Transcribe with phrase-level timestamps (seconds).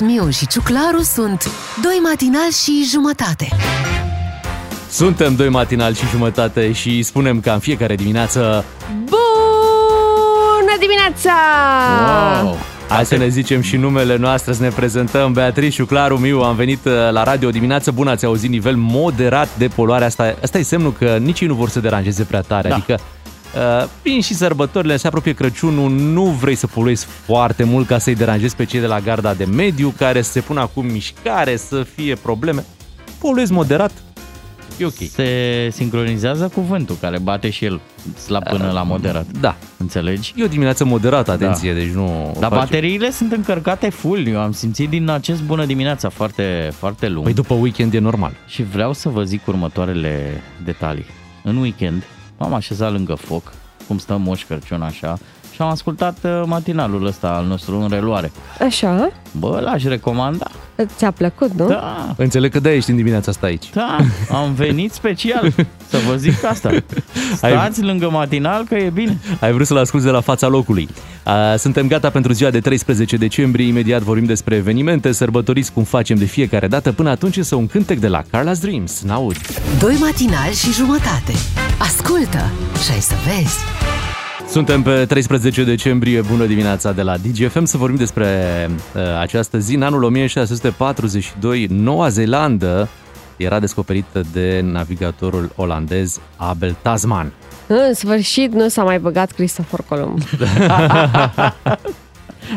[0.00, 1.50] Miu și Ciuclaru sunt
[1.82, 3.48] Doi matinali și jumătate
[4.90, 8.64] Suntem doi matinal și jumătate și spunem că în fiecare dimineață
[9.04, 11.32] Bună dimineața!
[12.42, 12.58] Wow!
[12.88, 15.32] Hai să ne zicem și numele noastre, să ne prezentăm.
[15.32, 17.90] Beatrice, Claru, Miu, am venit uh, la radio dimineață.
[17.90, 20.04] Bună, ați auzit nivel moderat de poluare.
[20.04, 22.68] Asta, asta e semnul că nici ei nu vor să deranjeze prea tare.
[22.68, 22.74] Da.
[22.74, 23.17] Adică uh,
[24.02, 28.56] vin și sărbătorile, se apropie Crăciunul, nu vrei să poluezi foarte mult ca să-i deranjezi
[28.56, 32.14] pe cei de la garda de mediu, care se pun acum în mișcare, să fie
[32.14, 32.64] probleme.
[33.18, 33.92] Poluezi moderat,
[34.78, 34.94] e ok.
[35.10, 37.80] Se sincronizează cu vântul care bate și el
[38.24, 39.26] slab până la moderat.
[39.40, 39.56] Da.
[39.76, 40.34] Înțelegi?
[40.36, 42.36] E o dimineață moderată, atenție, deci nu...
[42.38, 44.26] Dar faci- bateriile sunt încărcate full.
[44.26, 47.24] Eu am simțit din acest bună dimineața foarte, foarte lung.
[47.24, 48.32] Păi după weekend e normal.
[48.46, 51.06] Și vreau să vă zic următoarele detalii.
[51.42, 52.02] În weekend
[52.38, 53.52] m-am așezat lângă foc,
[53.86, 55.18] cum stă Moș Crăciun așa,
[55.58, 58.32] și am ascultat uh, matinalul ăsta al nostru în reluare.
[58.60, 60.46] Așa, Bă, l-aș recomanda.
[60.96, 61.66] ți-a plăcut, nu?
[61.68, 63.70] Da, Înțeleg că de ești în dimineața asta aici.
[63.74, 63.96] da,
[64.32, 65.52] am venit special
[65.88, 66.70] să vă zic asta.
[67.36, 69.18] Stați lângă matinal că e bine.
[69.40, 70.88] Ai vrut să-l asculti de la fața locului.
[71.22, 73.66] A, Suntem gata pentru ziua de 13 decembrie.
[73.66, 76.92] Imediat vorbim despre evenimente, sărbătoriți cum facem de fiecare dată.
[76.92, 79.02] Până atunci însă un cântec de la Carla's Dreams.
[79.02, 79.40] N-auzi.
[79.78, 81.32] Doi matinali și jumătate
[81.78, 82.50] Ascultă
[82.84, 83.58] și ai să vezi
[84.50, 88.26] Suntem pe 13 decembrie, bună dimineața de la DGFM să vorbim despre
[88.94, 89.74] uh, această zi.
[89.74, 92.88] În anul 1642, Noua Zeelandă
[93.36, 97.32] era descoperită de navigatorul olandez Abel Tasman.
[97.66, 100.18] În sfârșit nu s-a mai băgat Cristofor Columb.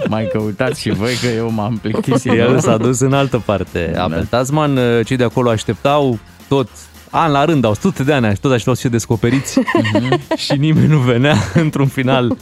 [0.08, 2.32] Mai căutați și voi că eu m-am plictisit.
[2.32, 3.94] El s-a dus în altă parte.
[3.98, 6.70] Abel Tasman, uh, cei de acolo așteptau tot
[7.12, 9.60] an la rând, au sute de ani, tot așteptau să fie descoperiți
[10.46, 11.36] și nimeni nu venea.
[11.54, 12.38] Într-un final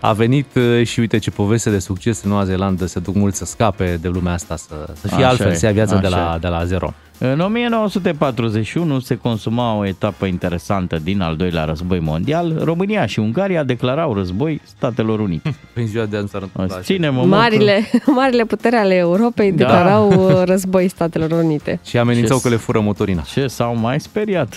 [0.00, 3.38] a venit uh, și uite ce poveste de succes în Noua Zeelandă, se duc mulți
[3.38, 6.06] să scape de lumea asta, să, să fie Așa altfel, e, să ia viața de
[6.06, 6.38] așa la, e.
[6.38, 6.94] de la zero.
[7.24, 12.60] În 1941 se consuma o etapă interesantă din al doilea război mondial.
[12.64, 15.54] România și Ungaria declarau război Statelor Unite.
[15.72, 16.84] Prin ziua de azi s-ar întâmpla așa.
[16.84, 19.56] Ținem o Marile, marile putere ale Europei Da.
[19.56, 21.80] declarau uh, război Statelor Unite.
[21.84, 23.22] Și amenințau Ce- că le fură motorina.
[23.22, 24.54] Ce s-au mai speriat?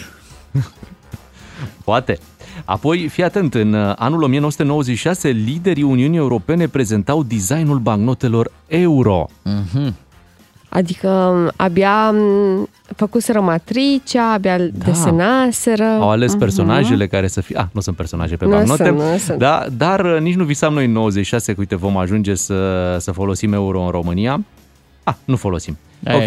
[1.83, 2.17] Poate.
[2.65, 9.25] Apoi, fii atent, în uh, anul 1996, liderii Uniunii Europene prezentau designul bancnotelor euro.
[10.75, 14.85] Adică um, abia um, făcuseră matricea, abia da.
[14.85, 15.83] desenaseră.
[15.83, 17.57] Au ales personajele care să fie...
[17.57, 18.83] Ah, nu sunt personaje pe Nu bancnote.
[18.83, 19.37] sunt, nu sunt.
[19.39, 23.11] Da, dar uh, nici nu visam noi în 96 că, uite, vom ajunge să, să
[23.11, 24.43] folosim euro în România.
[25.03, 25.77] Ah, nu folosim.
[26.03, 26.23] Ei, Ok.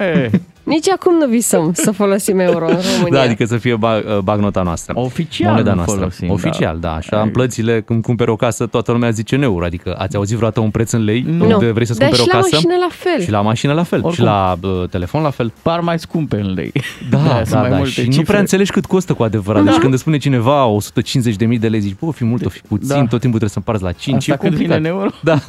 [0.14, 0.30] ei,
[0.64, 3.18] Nici acum nu visăm să folosim euro în România.
[3.18, 4.92] Da, adică să fie ba- uh, bancnota noastră.
[4.96, 5.96] Oficial Moneda nu noastră.
[5.98, 6.88] folosim, Oficial, da.
[6.88, 6.94] da.
[6.94, 9.64] Așa, în plățile, când cumperi o casă, toată lumea zice în euro.
[9.64, 11.20] Adică ați auzit vreodată un preț în lei?
[11.28, 11.44] Nu.
[11.58, 12.54] Când vrei să-ți Dar cumperi și o la casă?
[12.54, 13.20] mașină la fel.
[13.22, 13.98] Și la mașină la fel.
[13.98, 14.12] Oricum.
[14.14, 15.52] Și la uh, telefon la fel.
[15.62, 16.72] par mai scumpe în lei.
[17.10, 17.76] Da, De-aia da, sunt mai da.
[17.76, 18.24] multe Și nu cifre.
[18.24, 19.64] prea înțelegi cât costă cu adevărat.
[19.64, 20.76] Deci când îți spune cineva
[21.52, 22.94] 150.000 de lei, zici, bă, o fi mult, o fi puțin, Da.
[22.94, 24.16] tot timpul trebuie să împarți la 5.
[24.16, 24.92] Asta e când vine complicat.
[24.92, 25.10] în euro?
[25.22, 25.32] Da.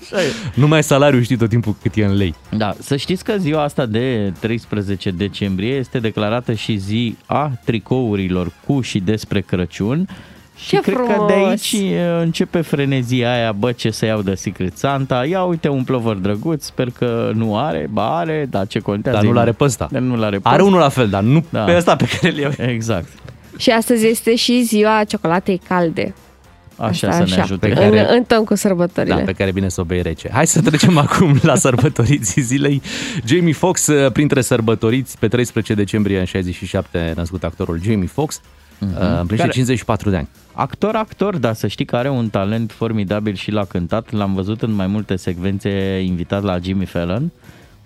[0.00, 0.26] Așa e.
[0.54, 2.34] nu mai ai salariu, știi tot timpul cât e în lei.
[2.56, 4.05] Da, să știți că ziua asta de
[4.40, 10.08] 13 decembrie este declarată și zi a tricourilor cu și despre Crăciun.
[10.56, 11.26] Și Ce cred că frumos!
[11.26, 15.68] de aici e, începe frenezia aia, bă, ce să iau de Secret Santa, ia uite
[15.68, 19.16] un plovăr drăguț, sper că nu are, ba are, dar ce contează?
[19.18, 19.88] Dar nu l-are pe ăsta.
[19.90, 20.66] Dar nu l-are pe Are ăsta.
[20.68, 21.62] unul la fel, dar nu Da.
[21.64, 22.50] pe ăsta pe care îl iau.
[22.56, 23.08] Exact.
[23.56, 26.14] Și astăzi este și ziua ciocolatei calde.
[26.76, 27.66] Așa, Asta să ne ajute.
[27.68, 29.14] Pe În, care- în ton cu sărbătorile.
[29.14, 30.28] Da, pe care bine să o bei rece.
[30.32, 32.82] Hai să trecem acum la sărbătoriții zilei.
[33.24, 38.40] Jamie Foxx, uh, printre sărbătoriți, pe 13 decembrie în 67 născut actorul Jamie Foxx,
[38.78, 40.28] uh, împlinește Care- 54 de ani.
[40.52, 44.12] Actor, actor, dar să știi că are un talent formidabil și l-a cântat.
[44.12, 45.70] L-am văzut în mai multe secvențe
[46.04, 47.30] invitat la Jimmy Fallon.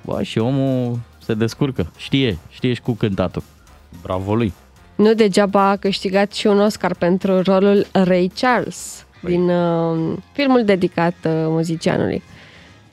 [0.05, 1.93] Bă, și omul se descurcă.
[1.97, 3.43] Știe, știe și cu cântatul.
[4.03, 4.53] Bravo lui.
[5.01, 11.15] Nu degeaba a câștigat și un Oscar pentru rolul Ray Charles din uh, filmul dedicat
[11.25, 12.23] uh, muzicianului.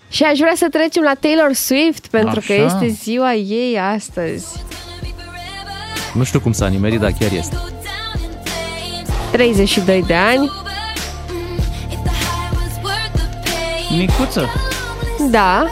[0.09, 2.63] Și aș vrea să trecem la Taylor Swift pentru că Așa.
[2.63, 4.63] este ziua ei astăzi.
[6.13, 7.57] Nu știu cum s-a nimerit, dar chiar este.
[9.31, 10.51] 32 de ani.
[13.97, 14.49] Micuță.
[15.29, 15.67] Da,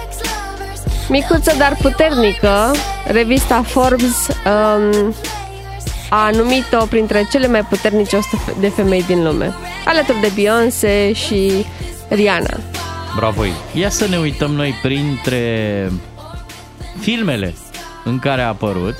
[1.10, 2.72] micuță, dar puternică.
[3.08, 5.14] Revista Forbes um,
[6.24, 9.54] a numit-o printre cele mai puternice 100 de femei din lume.
[9.86, 11.66] Alături de Beyoncé și
[12.10, 12.58] Rihanna.
[13.16, 13.54] Bravo ei.
[13.74, 15.92] Ia să ne uităm noi printre
[17.00, 17.54] filmele
[18.04, 18.96] în care a apărut.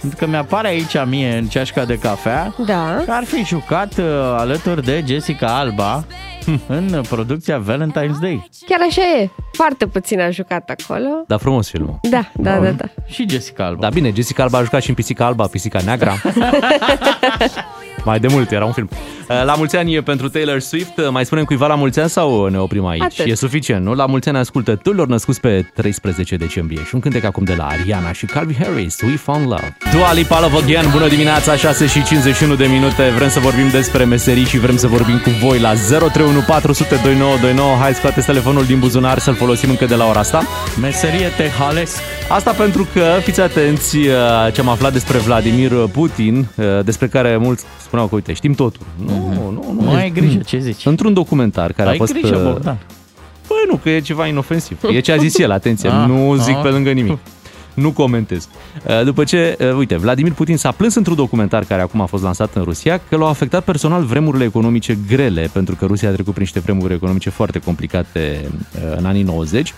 [0.00, 3.02] Pentru că mi-apare aici mie în ceașca de cafea Da.
[3.04, 4.04] că ar fi jucat uh,
[4.36, 6.04] alături de Jessica Alba
[6.66, 8.50] în producția Valentine's Day.
[8.66, 9.30] Chiar așa e.
[9.52, 11.08] Foarte puțin a jucat acolo.
[11.26, 11.98] Da, frumos filmul.
[12.02, 12.84] Da, da, da, da.
[13.06, 13.80] Și Jessica Alba.
[13.80, 16.14] Da, bine, Jessica Alba a jucat și în Pisica Alba, Pisica Neagra.
[18.04, 18.88] Mai de mult, era un film.
[19.44, 22.86] La mulți ani pentru Taylor Swift, mai spunem cuiva la mulți ani sau ne oprim
[22.86, 23.02] aici?
[23.02, 23.26] Atât.
[23.26, 23.94] E suficient, nu?
[23.94, 28.12] La mulți ani ascultătorilor născuți pe 13 decembrie și un cântec acum de la Ariana
[28.12, 29.76] și Calvin Harris, We Found Love.
[29.92, 34.04] Dua Lipa Love Again, bună dimineața, 6 și 51 de minute, vrem să vorbim despre
[34.04, 37.76] meserii și vrem să vorbim cu voi la 031 400 2929.
[37.80, 40.42] Hai, scoateți telefonul din buzunar să-l folosim încă de la ora asta.
[40.80, 41.98] Meserie te halesc.
[42.28, 44.04] Asta pentru că, fiți atenți, uh,
[44.52, 48.86] ce am aflat despre Vladimir Putin, uh, despre care mulți spuneau că, uite, știm totul.
[49.06, 49.82] Nu, nu, nu.
[49.82, 50.86] Nu ai grijă, ce zici?
[50.86, 52.12] Într-un documentar care Ai a fost...
[52.12, 52.78] grijă, uh, Bogdan.
[53.48, 54.78] Băi, nu, că e ceva inofensiv.
[54.92, 56.62] E ce a zis el, atenție, Ah, nu zic ah.
[56.62, 57.18] pe lângă nimic.
[57.74, 58.48] Nu comentez.
[58.86, 62.22] Uh, După ce, uh, uite, Vladimir Putin s-a plâns într-un documentar care acum a fost
[62.22, 66.32] lansat în Rusia că l-au afectat personal vremurile economice grele, pentru că Rusia a trecut
[66.32, 68.40] prin niște vremuri economice foarte complicate
[68.74, 69.74] uh, în anii 90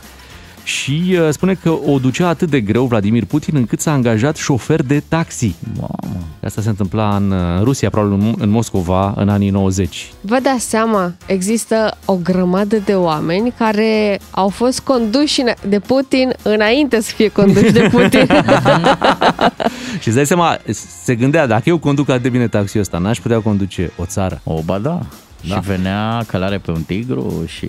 [0.64, 4.82] și uh, spune că o ducea atât de greu Vladimir Putin încât s-a angajat șofer
[4.82, 5.54] de taxi.
[5.76, 6.24] Mamă.
[6.44, 10.12] Asta se întâmpla în uh, Rusia, probabil în- în Moscova, în anii 90.
[10.20, 16.32] Vă dați seama, există o grămadă de oameni care au fost conduși în- de Putin
[16.42, 18.26] înainte să fie conduși de Putin.
[20.00, 20.58] Și îți dai seama,
[21.04, 24.40] se gândea, dacă eu conduc atât de bine taxiul ăsta, n-aș putea conduce o țară.
[24.44, 25.00] O, ba da.
[25.48, 25.54] Da.
[25.54, 27.68] Și venea călare pe un tigru și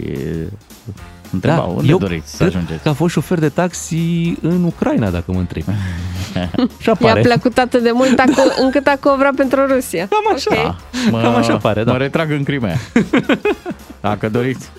[1.34, 2.84] întreba, unde Da, eu doriți să cred ajungeți?
[2.84, 5.66] că a fost șofer de taxi în Ucraina, dacă mă întrebi.
[6.82, 7.22] Și I-a apare.
[7.22, 10.08] plăcut atât de mult acu- încât a cobrat pentru Rusia.
[10.08, 10.68] Cam așa.
[10.70, 11.12] Ok.
[11.12, 11.92] Mă, Cam așa pare, da.
[11.92, 12.78] Mă retrag în Crimea.
[14.02, 14.70] Dacă doriți.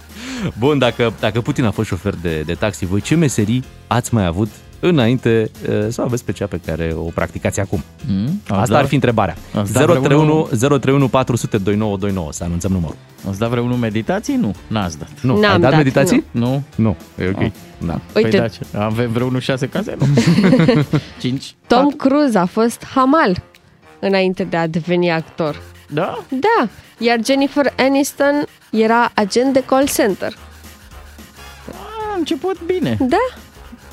[0.59, 4.27] Bun, dacă, dacă Putin a fost șofer de, de taxi, voi ce meserii ați mai
[4.27, 4.49] avut
[4.81, 7.82] înainte eh, să aveți pe cea pe care o practicați acum?
[8.06, 8.41] Mm?
[8.49, 9.37] Asta ar fi întrebarea.
[9.55, 10.47] Ați dat 031 vreunul?
[10.47, 12.97] 031 400 2929, să anunțăm numărul.
[13.29, 14.37] Ați dat vreunul meditații?
[14.37, 15.09] Nu, n-ați dat.
[15.21, 16.25] Nu, N-am ai dat dat, meditații?
[16.31, 16.62] Nu?
[16.75, 17.41] Nu, e ok.
[17.43, 17.50] Ah.
[17.79, 18.00] Da.
[18.15, 19.97] Uite, Păi da, ce- avem vreunul șase case?
[19.99, 20.06] Nu.
[21.20, 21.55] Cinci?
[21.67, 21.97] Tom Patru?
[22.09, 23.43] Cruise a fost hamal
[23.99, 25.62] înainte de a deveni actor.
[25.88, 26.25] Da?
[26.29, 26.69] Da,
[26.99, 30.37] iar Jennifer Aniston era agent de call center.
[31.73, 32.97] A început bine.
[33.00, 33.17] Da,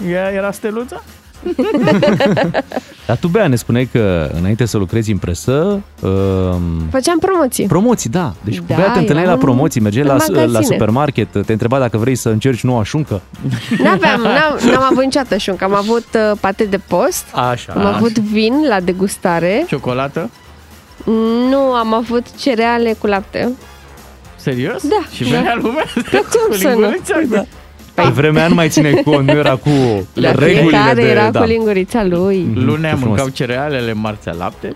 [0.09, 1.01] Ea era steluța?
[3.07, 6.61] Dar tu, Bea, ne spuneai că înainte să lucrezi în presă, um,
[6.91, 7.65] făceam promoții.
[7.67, 8.33] promoții, da.
[8.43, 10.63] Deci Da, da, Bea te întâlneai la eram promoții, mergeai în la, la magazine.
[10.65, 13.21] supermarket, te întreba dacă vrei să încerci noua șuncă.
[13.83, 15.63] N-aveam, n-am, n-am avut niciodată șuncă.
[15.63, 17.73] Am avut uh, pate de post, Așa.
[17.73, 20.29] am avut vin la degustare, Ciocolată?
[21.49, 23.51] nu am avut cereale cu lapte.
[24.35, 24.81] Serios?
[24.87, 25.29] Da, Și da.
[25.29, 26.73] venea lumea cum cu să nu?
[26.79, 27.15] lingurița?
[27.29, 27.45] Da.
[27.93, 29.69] Pe vremea nu mai ține cont, nu era cu
[30.13, 31.09] Dar regulile fiecare de...
[31.09, 31.39] era da.
[31.39, 32.51] cu lingurița lui.
[32.55, 33.17] Lunea Ce frumos.
[33.17, 34.75] mâncau cerealele, marțea lapte.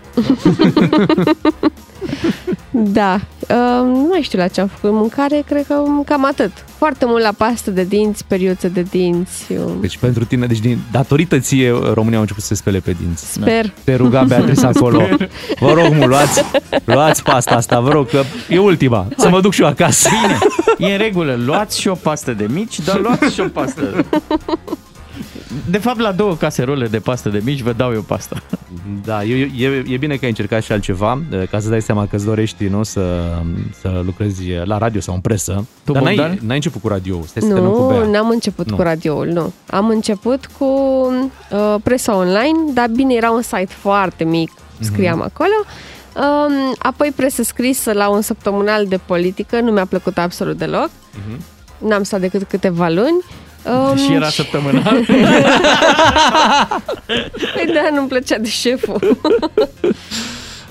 [2.70, 3.20] Da.
[3.50, 6.52] Uh, nu mai știu la ce am făcut mâncare, cred că cam atât.
[6.76, 9.52] Foarte mult la pastă de dinți, periuță de dinți.
[9.52, 12.96] Eu Deci pentru tine, deci din, datorită ție România au început să se spele pe
[13.00, 13.32] dinți.
[13.32, 13.72] Sper.
[13.84, 15.02] Te ruga Beatrice acolo.
[15.60, 16.42] Vă rog mult, luați,
[16.84, 19.06] luați pasta asta, vă rog, că e ultima.
[19.16, 20.08] Să mă duc și eu acasă.
[20.22, 21.38] Bine, e în regulă.
[21.44, 23.82] Luați și o pastă de mici, dar luați și o pastă.
[25.70, 28.36] De fapt, la două caserole de pastă de mici vă dau eu pasta.
[29.04, 32.16] Da, e, e, e bine că ai încercat și altceva, ca să dai seama că
[32.16, 33.32] îți dorești nu, să,
[33.80, 35.66] să lucrezi la radio sau în presă.
[35.84, 36.38] Tu, Dar n-ai, Bogdan?
[36.42, 37.98] n-ai început cu radio, stai să terminăm cu Bea.
[37.98, 38.76] Nu, n-am început Nu.
[38.76, 39.52] cu radioul, nu.
[39.70, 44.50] Am început cu uh, presa online, dar bine, era un site foarte mic,
[44.80, 45.24] scriam Mhm.
[45.34, 45.54] acolo.
[46.16, 50.90] Um, apoi presă scrisă la un săptămânal de politică, nu mi-a plăcut absolut deloc.
[51.78, 53.20] N-am stat decât câteva luni.
[53.90, 55.04] Um, și era săptămânal.
[57.54, 59.18] Păi da, nu-mi plăcea de șeful.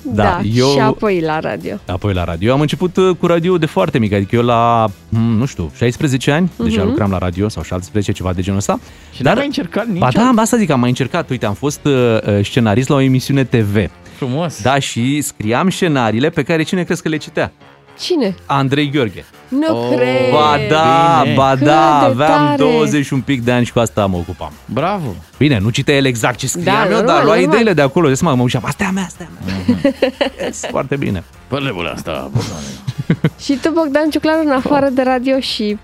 [0.02, 1.76] Da, da eu- și apoi la radio.
[1.88, 2.48] Apoi la radio.
[2.48, 5.72] Eu am început uh, cu radio de foarte mic, adică eu la, mm, nu știu,
[5.76, 8.80] 16 ani, deja lucram la radio sau 17, ceva de genul ăsta.
[9.16, 11.30] Și n-ai mai încercat nici Ba da, asta zic, am mai încercat.
[11.30, 13.90] Uite, am fost uh, uh, scenarist la o emisiune TV.
[14.16, 14.62] Frumos.
[14.62, 17.52] Da, și scriam scenariile pe care cine crezi că le citea?
[18.00, 18.36] Cine?
[18.46, 19.26] Andrei Gheorghe.
[19.48, 19.96] Nu Oh.
[19.96, 20.32] cred.
[20.32, 21.36] Ba da, bine.
[21.36, 22.56] ba Cât da, de aveam tare.
[22.58, 24.52] 20 și un pic de ani și cu asta mă ocupam.
[24.66, 25.16] Bravo.
[25.38, 27.52] Bine, nu citea el exact ce scriam Da, eu, normal, dar lua normal.
[27.54, 28.08] ideile de acolo.
[28.08, 29.94] De seama, mă ușeam, asta e a mea, asta e a mea.
[30.46, 31.24] Yes, foarte bine.
[31.48, 32.66] Părlebul asta, Bogdane.
[33.44, 35.78] Și tu, Bogdan Ciuclaru, în afară de radio și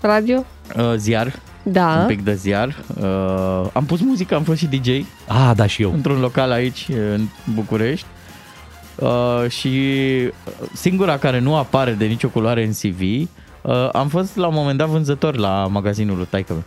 [0.00, 0.44] radio?
[0.76, 1.32] Uh, ziar,
[1.62, 1.96] Da.
[2.00, 2.74] un pic de ziar.
[3.00, 3.06] Uh,
[3.72, 4.88] am pus muzică, am fost și DJ
[5.26, 5.92] Ah, da, și eu.
[5.92, 7.20] într-un local aici, în
[7.54, 8.06] București.
[8.98, 9.70] Uh, și
[10.72, 13.00] singura care nu apare de nicio culoare în CV,
[13.62, 16.62] uh, am fost la un moment dat vânzător la magazinul lui taică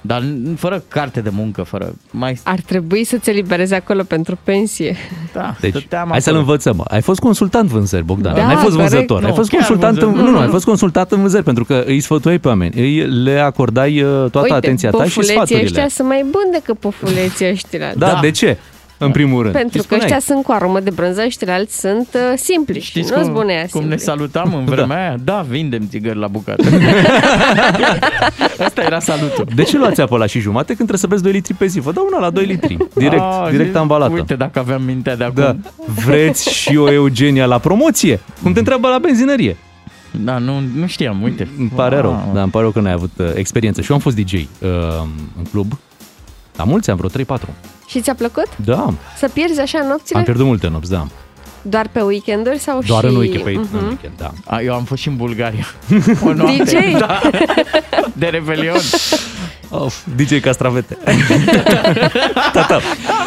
[0.00, 1.94] Dar n- fără carte de muncă, fără...
[2.10, 2.40] Mai...
[2.44, 4.96] Ar trebui să ți elibereze acolo pentru pensie.
[5.32, 6.48] Da, Deci, stăteam hai să-l acolo.
[6.50, 6.84] învățăm.
[6.88, 8.34] Ai fost consultant vânzări, Bogdan.
[8.34, 8.90] Da, N-ai fost corect.
[8.90, 9.22] vânzător.
[9.22, 10.28] ai Nu, fost chiar consultant în, vânzător.
[10.30, 12.80] nu, nu, ai fost consultant în vânzări pentru că îi sfătuiai pe oameni.
[12.80, 15.64] Îi le acordai uh, toată Uite, atenția ta și pofuleții sfaturile.
[15.64, 17.78] ăștia sunt mai buni decât pofuleții ăștia.
[17.96, 18.18] Da, Da.
[18.20, 18.58] de ce?
[18.98, 19.54] În primul rând.
[19.54, 20.20] Pentru Și că ăștia spuneai.
[20.20, 22.80] sunt cu aromă de brânză, ăștia alți sunt uh, simpli.
[22.80, 23.98] Știți nu-ți cum, bune aia cum ne simpli.
[24.04, 25.16] salutam în vremea aia?
[25.24, 26.62] Da, vindem țigări la bucată.
[28.66, 29.46] Asta era salutul.
[29.54, 31.80] De ce luați apă la și jumate când trebuie să beți 2 litri pe zi?
[31.80, 32.76] Vă dau una la 2 litri.
[32.94, 34.12] Direct, Ah, direct zi- ambalată.
[34.12, 35.42] Uite, dacă aveam mintea de acum.
[35.42, 35.56] Da.
[36.04, 38.20] Vreți și o Eugenia la promoție?
[38.42, 39.56] Cum te întreabă la benzinărie?
[40.10, 41.48] Da, nu, nu știam, uite.
[41.58, 42.30] Îmi pare rău, Wow.
[42.34, 43.80] da, îmi pare rău că n-ai avut uh, experiență.
[43.80, 44.40] Și eu am fost DJ uh,
[45.38, 45.72] în club.
[46.56, 47.40] La mulți ani, vreo 3-4.
[47.86, 48.46] Și ți-a plăcut?
[48.64, 50.18] Da, Să pierzi așa nopțile?
[50.18, 51.06] am pierdut multe nopți, da.
[51.62, 53.10] Doar pe weekenduri sau Doar și...
[53.10, 53.68] în weekend, pe Mhm.
[53.78, 54.30] în weekend, da.
[54.44, 55.66] A, eu am fost și în Bulgaria.
[56.26, 56.62] O noapte.
[56.62, 56.98] DJ?
[56.98, 57.20] Da,
[58.20, 58.76] de Revelion.
[59.68, 60.96] Of, DJ Castravete.
[62.54, 62.78] Da,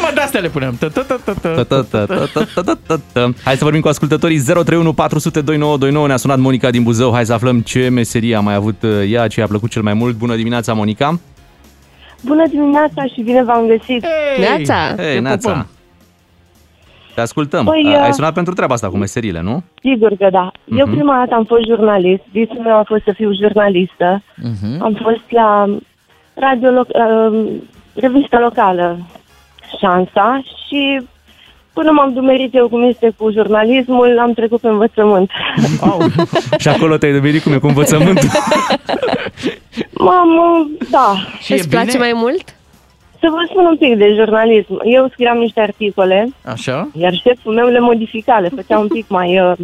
[0.02, 0.76] mă, de astea le puneam.
[0.80, 1.66] Tă, tă, tă, tă, tă.
[1.68, 3.34] Ta, ta, ta, ta, ta, ta, ta, ta.
[3.44, 6.08] Hai să vorbim cu ascultătorii 031 400 2929.
[6.08, 7.14] Ne-a sunat Monica din Buzău.
[7.14, 9.94] Hai să aflăm ce meserie a mai avut uh, ea, ce i-a plăcut cel mai
[9.94, 10.16] mult.
[10.16, 11.20] Bună dimineața, Monica.
[12.26, 14.06] Bună dimineața și bine v-am găsit.
[14.06, 14.96] Hey, Neața!
[15.04, 15.50] Hei, te Neața.
[15.50, 15.68] pupăm.
[17.16, 17.66] Te ascultăm.
[17.66, 19.64] Păi, A- Ai uh, sunat pentru treaba asta cu meseriile, nu?
[19.82, 20.52] Sigur că da.
[20.78, 20.96] Eu Mhm.
[20.96, 22.24] prima dată am fost jurnalist.
[22.32, 24.24] Visul meu a fost să fiu jurnalistă.
[24.36, 24.82] Mhm.
[24.84, 25.66] Am fost la
[26.34, 26.96] radio, loc-
[27.32, 27.46] uh,
[27.94, 28.98] revista locală
[29.80, 31.02] Șansa și
[31.80, 35.30] până m-am dumerit eu cum este cu jurnalismul, am trecut pe învățământ.
[35.82, 36.00] Au,
[36.58, 38.30] Și acolo te-ai devenit cum e cu învățământul.
[39.94, 42.00] M-am, uh, da, și Îți e place bine?
[42.00, 42.44] mai mult?
[43.22, 44.82] să vă spun un pic de jurnalism.
[44.84, 46.88] Eu scriam niște articole, Așa?
[46.94, 49.58] iar șeful meu le modifica, le făcea un pic mai, uh,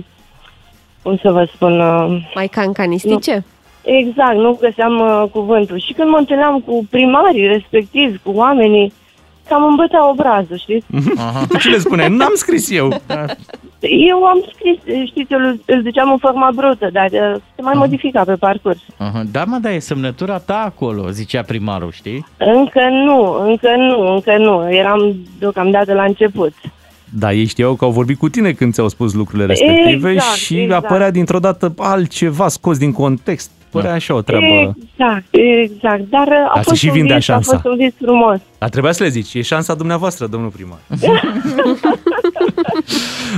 [1.02, 3.46] cum să vă spun, uh, Mai cancanistice?
[3.84, 5.80] Exact, nu găseam uh, cuvântul.
[5.80, 8.94] Și când mă întâlneam cu primarii respectiv, cu oamenii,
[9.50, 10.86] cam îmi bătea obrazul, știți?
[11.18, 11.46] Aha.
[11.60, 12.08] Ce le spune?
[12.08, 12.88] N-am scris eu.
[13.80, 17.74] Eu am scris, știți, eu îl, îl duceam în forma brută, dar uh, se mai
[17.76, 18.80] modifica pe parcurs.
[18.98, 19.24] Aha.
[19.32, 22.26] Da, mă, dar e semnătura ta acolo, zicea primarul, știi?
[22.38, 24.74] Încă nu, încă nu, încă nu.
[24.74, 26.54] Eram deocamdată la început.
[27.20, 30.60] Da, ei știau că au vorbit cu tine când ți-au spus lucrurile respective Exact, și
[30.60, 30.86] exact.
[30.86, 33.52] apărea dintr-o dată altceva scos din context.
[33.82, 34.46] Părea așa o treabă.
[34.92, 36.10] Exact, exact.
[36.10, 37.52] Dar uh, a Dar se fost și un vindea vis, a șansa.
[37.52, 38.40] fost un vis frumos.
[38.58, 40.80] Dar trebuia să le zici, e șansa dumneavoastră, domnul primar.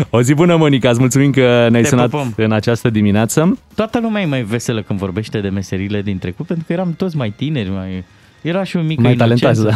[0.10, 2.34] o zi bună, Monica, îți mulțumim că ne-ai Te sunat pupăm.
[2.38, 3.58] în această dimineață.
[3.76, 7.18] Toată lumea e mai veselă când vorbește de meserile din trecut, pentru că eram toți
[7.18, 8.04] mai tineri, mai...
[8.42, 9.74] Era și un mic Mai talentați, da.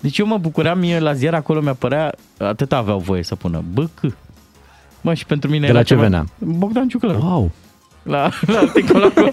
[0.00, 4.00] Deci eu mă bucuram, mie la ziar acolo mi-apărea, atât aveau voie să pună, BC.
[5.00, 6.24] Mă, și pentru mine De era la ce ceva- venea?
[6.38, 7.18] Bogdan Ciuclăru.
[7.22, 7.50] Wow!
[8.02, 9.28] La, la articol acolo.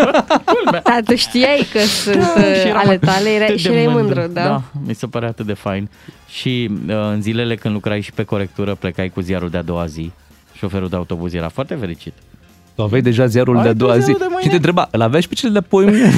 [0.45, 0.81] Culmea.
[0.83, 3.73] Da, tu știai că sunt Da, și uh, eram ale tale era, atât și de
[3.79, 4.43] erai mândru, da?
[4.43, 4.61] da?
[4.87, 5.89] mi se părea atât de fain.
[6.27, 10.11] Și uh, în zilele când lucrai și pe corectură, plecai cu ziarul de-a doua zi.
[10.53, 12.13] Șoferul de autobuz era foarte fericit.
[12.75, 14.41] Tu aveai deja ziarul Ai de-a tu doua zi ziarul de mâine?
[14.43, 16.11] și te întreba, îl aveai și pe cel de poimine?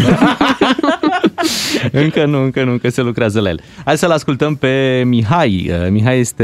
[1.91, 3.59] încă nu, încă nu, încă se lucrează la el.
[3.85, 5.71] Hai să-l ascultăm pe Mihai.
[5.71, 6.43] Uh, Mihai este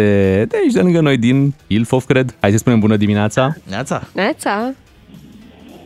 [0.50, 2.36] de aici, de lângă noi, din Ilfov, cred.
[2.40, 3.56] Hai să spunem bună dimineața.
[3.70, 4.02] Neața?
[4.14, 4.74] Neața?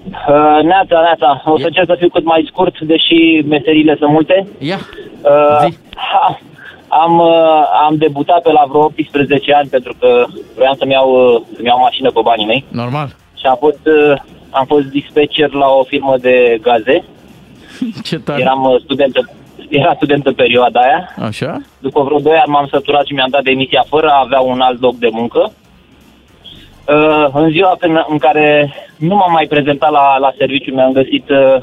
[0.10, 1.42] Uh, neața, neața.
[1.46, 4.48] O să încerc să fiu cât mai scurt, deși meserile sunt multe.
[4.60, 4.80] Ia,
[5.24, 5.78] Uh, Zi.
[5.96, 6.40] ha,
[6.88, 11.42] am, uh, am debutat pe la vreo 18 ani pentru că vreau să-mi iau, uh,
[11.56, 13.08] să-mi iau mașină pe banii mei normal.
[13.40, 14.18] și am fost, uh,
[14.50, 17.04] am fost dispatcher la o firmă de gaze.
[18.08, 18.42] Ce tare.
[18.42, 19.16] Eram uh, student,
[19.70, 21.16] era student în perioada aia.
[21.28, 21.62] Așa?
[21.80, 24.82] După vreo 2 ani m-am săturat și mi-am dat demisia fără a avea un alt
[24.82, 25.52] loc de muncă.
[26.92, 31.30] Uh, în ziua în, în care nu m-am mai prezentat la, la serviciu, mi-am găsit
[31.30, 31.62] uh,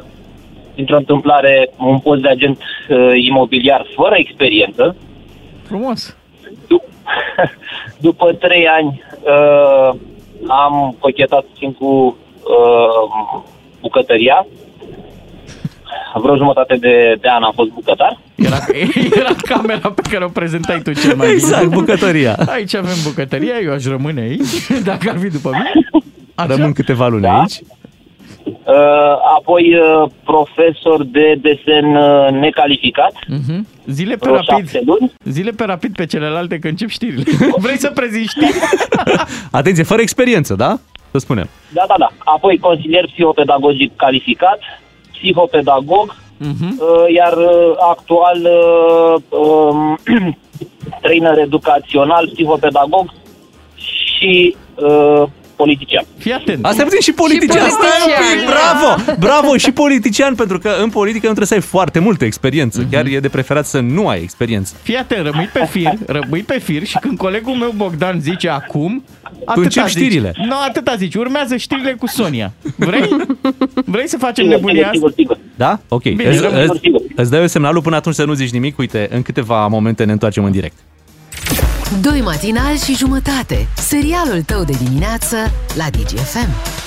[0.74, 2.58] dintr-o întâmplare un post de agent
[2.88, 4.96] uh, imobiliar fără experiență.
[5.62, 6.16] Frumos.
[6.68, 6.92] Dup-
[8.06, 9.98] După trei ani uh,
[10.46, 13.40] am cochetat puțin cu uh,
[13.80, 14.46] bucătăria.
[16.14, 18.18] Vreo jumătate de, de an am fost bucătar.
[18.34, 18.56] Era,
[19.20, 21.74] era camera pe care o prezentai tu cel mai Exact, bine.
[21.74, 22.36] bucătăria.
[22.46, 25.70] Aici avem bucătăria, eu aș rămâne aici, dacă ar fi după mine.
[26.34, 26.54] Așa?
[26.54, 27.38] Rămân câteva luni Da.
[27.38, 27.60] aici.
[28.44, 28.74] Uh,
[29.38, 33.12] apoi uh, profesor de desen uh, necalificat.
[33.28, 33.66] Mhm.
[33.86, 34.70] Zile pe Vreo rapid.
[34.70, 35.12] șapte luni.
[35.24, 37.22] Zile pe rapid pe celelalte, că încep știrile.
[37.64, 38.52] Vrei să prezinti știri?
[39.50, 40.78] Atenție, fără experiență, da?
[41.10, 41.48] Să spunem.
[41.72, 42.08] Da, da, da.
[42.18, 44.58] Apoi consilier psihopedagogic calificat,
[45.18, 46.78] psihopedagog, Mhm.
[46.80, 49.98] uh, iar uh, actual uh, um,
[51.02, 53.12] trainer educațional, psihopedagog
[53.76, 55.22] și uh,
[55.62, 56.04] politician.
[56.18, 56.64] Fii atent.
[56.64, 57.64] Asta e puțin și politician.
[57.64, 58.38] Și Stai un politician.
[58.38, 58.88] pic, bravo!
[59.26, 62.86] Bravo și politician, pentru că în politică nu trebuie să ai foarte multă experiență.
[62.90, 64.74] Chiar e de preferat să nu ai experiență.
[64.82, 69.04] Fii atent, rămâi pe fir, rămâi pe fir și când colegul meu Bogdan zice acum,
[69.44, 69.96] atâta începi zici.
[69.98, 70.32] știrile.
[70.48, 71.14] Nu, atâta zici.
[71.14, 72.52] Urmează știrile cu Sonia.
[72.76, 73.08] Vrei?
[73.84, 75.14] Vrei să facem Sigur, nebunia sigur, asta?
[75.16, 75.38] sigur, sigur.
[75.56, 75.80] Da?
[75.88, 76.02] Ok.
[76.02, 77.00] Bine, îți, rămâi îți, sigur.
[77.16, 78.78] îți dau eu semnalul până atunci să nu zici nimic.
[78.78, 80.76] Uite, în câteva momente ne întoarcem în direct.
[81.96, 83.68] Doi matinali și jumătate.
[83.76, 85.36] Serialul tău de dimineață
[85.76, 86.77] la DGFM.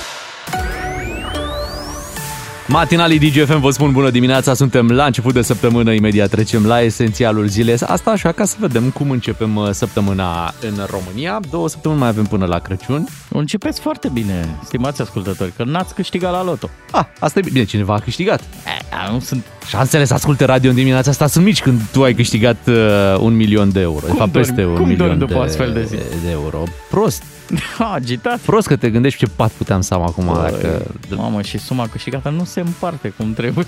[2.72, 7.46] Matinalii DGFM vă spun bună dimineața, suntem la început de săptămână, imediat trecem la esențialul
[7.46, 7.74] zilei.
[7.86, 11.40] Asta așa ca să vedem cum începem uh, săptămâna în România.
[11.50, 13.06] Două săptămâni mai avem până la Crăciun.
[13.28, 16.70] Începeți foarte bine, stimați ascultători, că n-ați câștigat la loto.
[16.90, 18.40] Ah, asta e bine, cineva a câștigat.
[18.40, 19.44] E, nu sunt...
[19.68, 22.74] Șansele să asculte radio în dimineața asta sunt mici când tu ai câștigat uh,
[23.20, 24.06] un milion de euro.
[24.06, 24.46] de fapt, dormi?
[24.46, 25.96] peste un Cum milion dormi după de, astfel de zi?
[26.24, 26.62] de euro.
[26.90, 27.22] Prost.
[27.94, 28.38] Agitat.
[28.38, 30.24] Prost că te gândești ce pat puteam să am acum.
[30.24, 30.82] Dacă...
[31.16, 33.66] Mamă, și suma câștigată nu se împarte cum trebuie.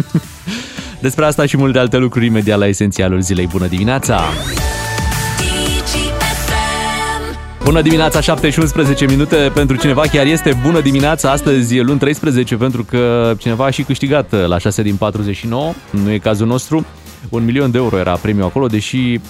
[1.00, 3.46] Despre asta și multe alte lucruri imediat la esențialul zilei.
[3.46, 4.20] Bună dimineața!
[7.64, 11.98] Bună dimineața, 7 și 11 minute pentru cineva chiar este bună dimineața astăzi e luni
[11.98, 16.86] 13 pentru că cineva a și câștigat la 6 din 49, nu e cazul nostru.
[17.28, 19.20] Un milion de euro era premiul acolo, deși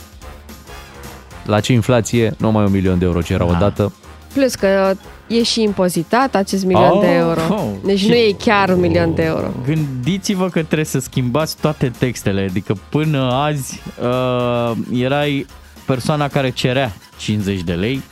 [1.51, 3.51] la ce inflație, nu mai un milion de euro ce era Da.
[3.57, 3.93] odată.
[4.35, 4.93] Plus că
[5.27, 7.41] e și impozitat acest milion Oh, de euro.
[7.51, 7.65] oh.
[7.85, 9.47] Deci Și- nu e chiar un milion de euro.
[9.67, 15.47] Gândiți-vă că trebuie să schimbați toate textele, adică până azi uh, erai
[15.87, 18.03] persoana care cerea 50 de lei,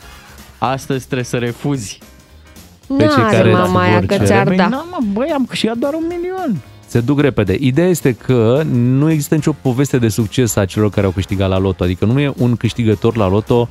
[0.57, 1.99] astăzi trebuie să refuzi.
[2.97, 4.25] Pe cei N-are care mama aia vor că cere.
[4.25, 4.67] ți-ar Băi, da.
[4.67, 6.61] na, mă, băi, am câștigat doar un milion.
[6.89, 7.57] Se duc repede.
[7.59, 11.57] Ideea este că nu există nicio poveste de succes a celor care au câștigat la
[11.57, 11.83] loto.
[11.83, 13.69] Adică nu e un câștigător la loto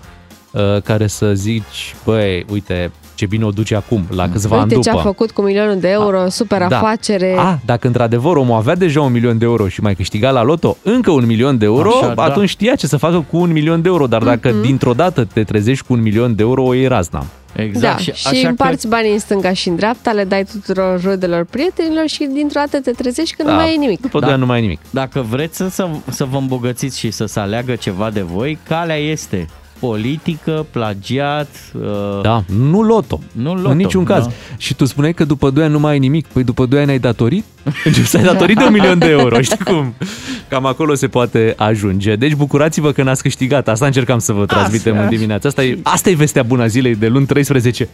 [0.52, 4.75] uh, care să zici, băi, uite, ce bine o duce acum, la câțiva ani Uite
[4.75, 4.88] după.
[4.90, 6.76] ce a făcut cu milionul de euro, super Da.
[6.76, 7.34] afacere.
[7.38, 10.76] A, dacă într-adevăr omul avea deja un milion de euro și mai câștiga la loto
[10.82, 12.22] încă un milion de euro, Așa, da.
[12.22, 14.06] atunci știa ce să facă cu un milion de euro.
[14.06, 14.62] Dar dacă Mhm.
[14.62, 17.25] dintr-o dată te trezești cu un milion de euro, o iei razna.
[17.56, 17.94] Exact.
[17.96, 21.45] Da, și, și așa împarți banii în stânga și în dreapta, le dai tuturor rudelor
[21.50, 24.00] prietenilor și dintr-o dată te trezești că nu mai e nimic.
[24.00, 24.25] După Da.
[24.25, 24.80] doi ani nu mai e nimic.
[24.90, 28.97] Dacă vreți să, să, să vă îmbogățiți și să se aleagă ceva de voi, calea
[28.97, 29.47] este
[29.80, 31.49] politică, plagiat,
[31.80, 33.21] uh, Da, nu loto.
[33.32, 34.25] Nu loto, În niciun caz.
[34.25, 34.32] da.
[34.56, 36.26] Și tu spuneai că după 2 ani nu mai ai nimic.
[36.26, 37.45] Păi după 2 ani ai datorit?
[37.84, 39.41] Începi să ai datorit de un milion de euro.
[39.41, 39.95] Știi cum?
[40.49, 42.17] Cam acolo se poate ajunge.
[42.17, 43.69] Deci bucurați-vă că n-ați câștigat.
[43.69, 45.04] Asta încercam să vă transmitem Asta.
[45.04, 45.64] în dimineața asta.
[45.64, 47.88] E, asta e vestea bună a zilei de luni 13.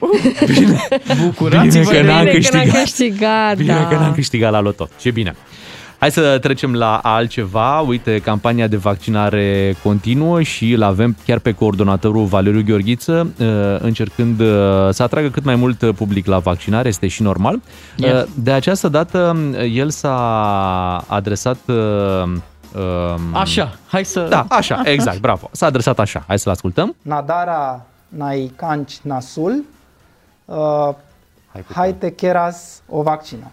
[1.24, 2.82] bucurați-vă Bine că de n-am Bine că n-am câștigat.
[2.82, 3.86] câștigat, Bine da.
[3.86, 4.88] că n-am câștigat la loto.
[5.00, 5.34] Ce bine.
[6.00, 7.80] Hai să trecem la altceva.
[7.80, 13.46] Uite, campania de vaccinare continuă și îl avem chiar pe coordonatorul Valeriu Gheorghiță, uh,
[13.78, 14.46] încercând uh,
[14.90, 17.60] să atragă cât mai mult public la vaccinare, este și normal.
[17.96, 18.22] Yeah.
[18.22, 19.36] Uh, De această dată,
[19.72, 20.16] el s-a
[21.06, 21.56] adresat...
[21.66, 21.74] uh,
[22.24, 24.26] um, Așa, hai să...
[24.28, 25.48] Da, așa, exact, bravo.
[25.52, 26.24] S-a adresat așa.
[26.26, 26.96] Hai să-l ascultăm.
[27.02, 29.64] Nadara naikanci nasul,
[30.44, 30.88] uh,
[31.72, 33.50] hai te keras o vaccină.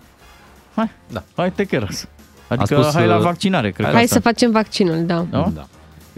[0.75, 1.23] Hai, Da.
[1.36, 2.07] hai te cheras.
[2.47, 4.15] Adică spus, hai la uh, vaccinare, cred că Hai asta.
[4.15, 5.25] să facem vaccinul, da.
[5.31, 5.53] Nu?
[5.55, 5.65] Da.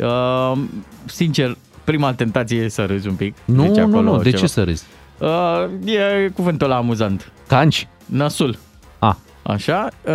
[0.05, 0.57] Uh,
[1.05, 3.35] sincer, prima tentație e să râzi un pic.
[3.45, 4.41] Nu, Zice nu, acolo nu, de ceva.
[4.41, 4.83] ce să râzi?
[5.19, 7.31] Uh, e cuvântul ăla amuzant.
[7.47, 7.87] Canci?
[8.05, 8.57] Nasul.
[8.99, 10.13] A, Așa, uh,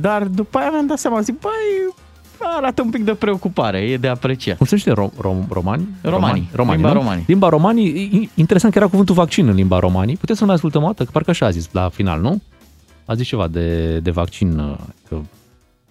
[0.00, 1.94] dar după aia mi-am dat seama, zic, băi,
[2.56, 4.56] arată un pic de preocupare, e de apreciat.
[4.56, 5.88] cum se știe rom, rom, romani?
[6.02, 6.48] Romani.
[6.54, 6.98] romani Limba nu?
[6.98, 7.24] romani.
[7.26, 10.16] Limba romani, i- interesant că era cuvântul vaccin în limba romani.
[10.16, 11.04] Puteți să mai ascultăm o dată?
[11.04, 12.40] Că parcă așa a zis la final, nu?
[13.04, 14.58] A zis ceva de, de vaccin.
[14.58, 14.74] uh,
[15.08, 15.16] Că...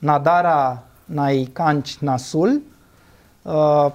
[0.02, 2.62] Nadara naikanci nasul,
[3.42, 3.92] uh,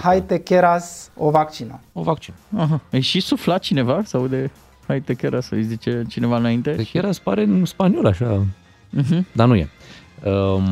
[0.00, 1.80] hai te keras o vaccină.
[1.92, 2.34] O vaccin.
[2.56, 2.80] Aha.
[2.90, 4.02] E și suflat cineva?
[4.04, 4.50] Sau de...
[4.86, 6.74] Hai te chiar să îi zice cineva înainte?
[6.74, 8.44] Că chiar îți pare în spaniol așa,
[8.98, 9.22] Uh-huh.
[9.32, 9.68] dar nu e.
[10.24, 10.62] Um,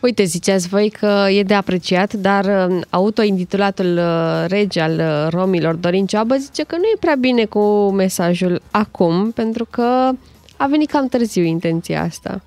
[0.00, 5.74] Uite, ziceați voi că e de apreciat, dar um, autointitulatul uh, rege al uh, romilor,
[5.74, 10.10] Dorin Cioabă, zice că nu e prea bine cu mesajul acum, pentru că
[10.56, 12.40] a venit cam târziu intenția asta.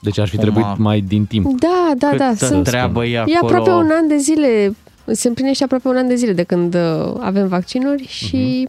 [0.00, 1.60] Deci ar fi Acum- trebuit mai din timp.
[1.60, 2.28] Da, da, da.
[2.28, 3.36] Câtă Sunt, treabă e e acolo.
[3.42, 7.14] aproape un an de zile, se împlinește aproape un an de zile de când uh,
[7.20, 8.68] avem vaccinuri și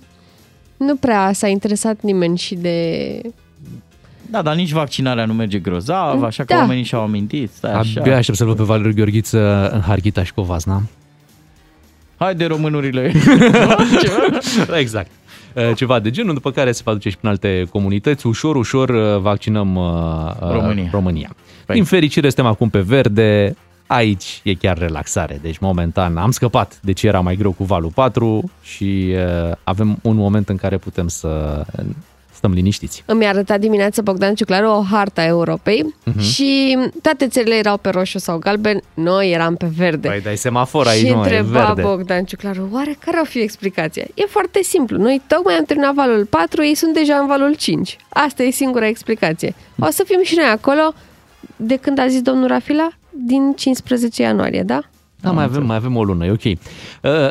[0.78, 3.22] nu prea s-a interesat nimeni și de...
[4.32, 6.60] Da, dar nici vaccinarea nu merge grozav, așa că Da.
[6.60, 7.50] oamenii și-au amintit.
[7.54, 8.00] Stai așa.
[8.00, 10.82] Abia aștept să-l văd pe Valeriu Gheorghiță în Harghita și Covasna.
[12.18, 13.12] Haide românurile.
[14.80, 15.12] exact.
[15.56, 18.28] Uh, Ceva de genul, după care se va duce și prin alte comunități.
[18.28, 19.84] Ușor, ușor uh, vaccinăm uh,
[20.42, 20.90] uh, România.
[20.92, 21.36] România.
[21.66, 21.76] Păi.
[21.76, 23.56] Din fericire suntem acum pe verde,
[23.88, 25.40] aici e chiar relaxare.
[25.42, 30.00] Deci momentan am scăpat de ce era mai greu cu valul 4 și uh, avem
[30.02, 31.64] un moment în care putem să
[32.40, 33.04] stăm liniștiți.
[33.06, 36.18] Îmi arăta dimineața Bogdan Ciuclaru o harta Europei Mhm.
[36.20, 36.22] uh-huh.
[36.34, 40.08] și toate țările erau pe roșu sau galben, noi eram pe verde.
[40.08, 41.82] Păi dai semafor aici, și nu, e întreba verde.
[41.82, 44.04] Bogdan Ciuclaru, oare care o fi explicația?
[44.14, 44.98] E foarte simplu.
[44.98, 47.98] Noi tocmai am terminat valul 4, ei sunt deja în valul 5.
[48.10, 49.56] Asta e singura explicație.
[49.80, 50.94] O să fim și noi acolo
[51.56, 52.90] de când a zis domnul Rafila?
[53.10, 54.80] Din 15 ianuarie, da?
[55.22, 56.44] Da, mai avem, mai avem o lună, e ok.
[56.44, 56.56] Uh,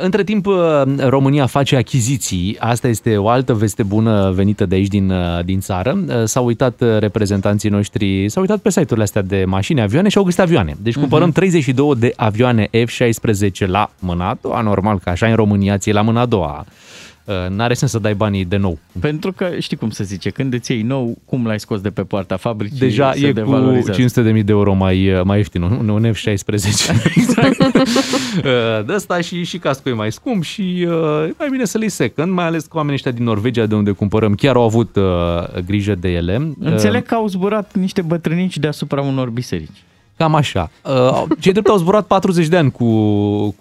[0.00, 0.54] Între timp, uh,
[0.98, 2.56] România face achiziții.
[2.58, 5.98] Asta este o altă veste bună venită de aici din, uh, din țară.
[6.08, 10.18] Uh, S-au uitat uh, reprezentanții noștri, s-au uitat pe site-urile astea de mașini, avioane și
[10.18, 10.76] au găsit avioane.
[10.82, 15.78] Deci cumpărăm 32 de avioane F-16 la mâna a doua, normal că așa în România
[15.78, 16.66] ți la mâna a doua.
[17.28, 18.78] Uh, N-are sens să dai banii de nou.
[19.00, 22.02] Pentru că știi cum se zice, când îți iei nou, cum l-ai scos de pe
[22.02, 24.22] poarta fabricii, Deja se e cu devalorizează.
[24.32, 26.24] 500.000 de euro mai, uh, mai ieftin, un, un F-16.
[27.14, 27.62] exact.
[27.64, 31.78] Uh, de asta și, și cascul e mai scump și uh, e mai bine să
[31.78, 34.62] le iei second, mai ales că oamenii ăștia din Norvegia, de unde cumpărăm, chiar au
[34.62, 36.52] avut uh, grijă de ele.
[36.58, 39.82] Înțeleg că au zburat niște bătrânici deasupra unor biserici.
[40.16, 40.70] Cam așa.
[40.84, 42.86] Uh, Cei drept au zburat 40 de ani cu,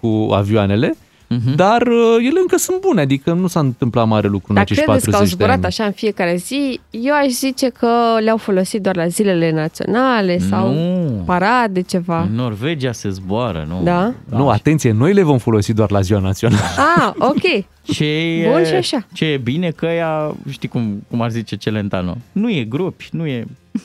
[0.00, 0.96] cu avioanele,
[1.28, 1.54] Mhm.
[1.54, 4.82] dar uh, ele încă sunt bune, adică nu s-a întâmplat mare lucru în Dar acești
[4.82, 5.64] credeți că 40 au de zburat ani.
[5.66, 6.80] așa în fiecare zi?
[6.90, 7.88] Eu aș zice că
[8.20, 11.22] le-au folosit doar la zilele naționale sau Nu.
[11.26, 12.20] parade, ceva.
[12.20, 13.80] În Norvegia se zboară, nu?
[13.84, 14.12] Da?
[14.30, 16.60] Nu, atenție, noi le vom folosi doar la ziua națională.
[16.96, 17.64] Ah, ok.
[17.92, 19.06] Ce e, Bun și așa.
[19.12, 23.26] Ce e bine că ea, știi cum, cum ar zice Celentano, nu e grupi, nu
[23.26, 23.44] e...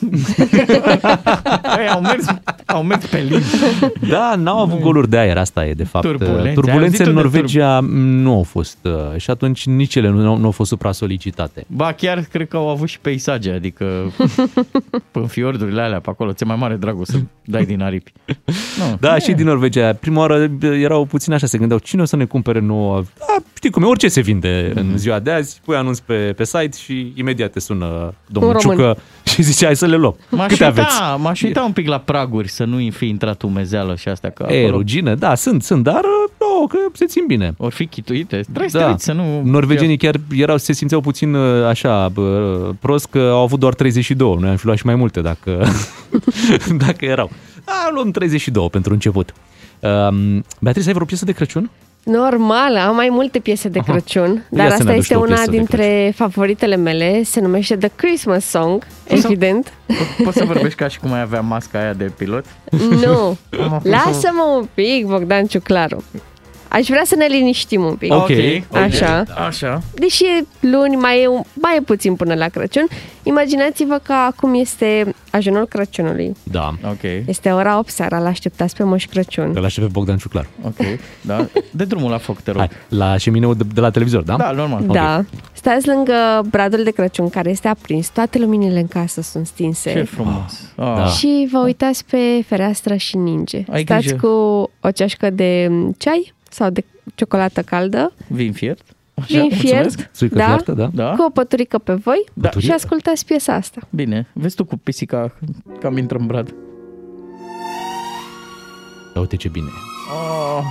[1.78, 2.26] Ei, au, mers,
[2.66, 3.44] au mers pe limbi.
[4.08, 6.04] Da, n-au avut goluri de aer, asta e de fapt.
[6.04, 6.48] Turbulențe.
[6.48, 10.36] Ai Turbulențe auzit-o în de Norvegia nu au fost uh, și atunci nici ele nu,
[10.36, 11.64] nu au fost supra-solicitate.
[11.66, 14.12] Ba, chiar cred că au avut și peisaje, adică
[15.12, 18.12] în fiordurile alea pe acolo, ți-e mai mare dragul să dai din aripi.
[18.78, 18.96] Nu.
[19.00, 19.92] Da, și din Norvegia.
[19.92, 23.02] Prima oară erau puțin așa, se gândeau cine o să ne cumpere nouă.
[23.18, 24.78] Da, știi cum e, orice se vinde Mhm.
[24.90, 28.60] în ziua de azi, pui anunț pe, pe site și imediat te sună domnul Un
[28.62, 28.76] român.
[28.78, 28.96] Ciucă
[29.34, 30.16] și zice hai să le luăm.
[30.30, 31.22] M-aș Câte uita, aveți?
[31.22, 34.30] m-aș uita un pic la praguri să nu fi intrat umezeală și astea.
[34.30, 36.00] Că E, acolo rugină, da, sunt, sunt, dar
[36.40, 37.54] nu, că se țin bine.
[37.56, 38.40] Ori fi chituite.
[38.40, 38.84] Trebuie să Da.
[38.84, 39.42] te uiți, să nu...
[39.44, 44.36] Norvegenii chiar erau, se simțeau puțin uh, așa bă, prost că au avut doar 32.
[44.40, 45.66] Noi am fi luat și mai multe dacă,
[46.86, 47.30] dacă erau.
[47.64, 49.32] Da, luăm 32 pentru început.
[49.80, 51.70] Um, Beatrice, ai vreo piesă de Crăciun?
[52.04, 55.18] Normal, am mai multe piese de Crăciun, dar Ia să ne asta aduci este tu
[55.20, 59.68] o una piesă de dintre favoritele mele, se numește The Christmas Song, să- evident.
[59.68, 62.44] Po- Poți să vorbești ca și cum ai avea masca aia de pilot?
[63.04, 63.36] Nu,
[63.82, 66.04] lasă-mă un pic, Bogdan Ciuclaru.
[66.74, 68.12] Aș vrea să ne liniștim un pic.
[68.12, 68.30] Ok.
[68.72, 69.22] Așa.
[69.46, 69.82] Așa.
[69.94, 72.86] Deși e luni, mai e, un- mai e puțin până la Crăciun,
[73.22, 76.36] imaginați-vă că acum este ajunul Crăciunului.
[76.42, 76.74] Da.
[76.84, 79.52] Ok, Este ora 8 seara, l-așteptați pe Moș Crăciun.
[79.54, 80.46] Îl aștept pe Bogdan Ciuclar.
[80.66, 80.76] ok,
[81.20, 81.46] da.
[81.70, 82.58] De drumul la foc, te rog.
[82.60, 84.36] Hai, la șemineul de, de la televizor, da?
[84.36, 84.82] Da, normal.
[84.86, 85.24] Da.
[85.52, 86.12] Stați lângă
[86.50, 89.92] bradul de Crăciun care este aprins, toate luminile în casă sunt stinse.
[89.92, 90.72] Ce frumos.
[90.76, 90.94] Ah.
[90.96, 91.06] Da.
[91.06, 93.64] Și vă uitați pe fereastră și ninge.
[93.70, 94.16] Ai Stați grijă.
[94.26, 98.82] cu o ceașcă de ceai sau de ciocolată caldă, Vin fiert.
[99.14, 99.66] Așa, vin mulțumesc.
[99.96, 100.90] fiert, Țuică da, fiartă, da?
[100.94, 101.14] Da?
[101.16, 102.50] cu o păturică pe voi Da.
[102.58, 103.80] și ascultați piesa asta.
[103.90, 105.32] Bine, vezi tu cu pisica
[105.80, 106.54] cam intră în brad.
[109.14, 109.68] Ia uite ce bine.
[110.12, 110.62] Oh,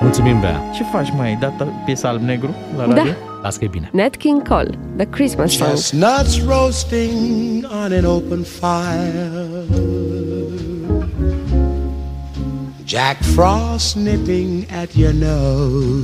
[0.00, 0.62] Mulțumim, Bea.
[0.74, 1.28] ce faci, mai?
[1.28, 2.94] Ai dat piesa alb-negru la Da.
[2.94, 3.12] radio?
[3.42, 3.90] Las că e bine.
[3.92, 5.70] Nat King Cole, The Christmas Song.
[5.70, 9.30] Chestnuts roasting on an open fire.
[12.90, 16.02] Jack Frost nipping at your nose.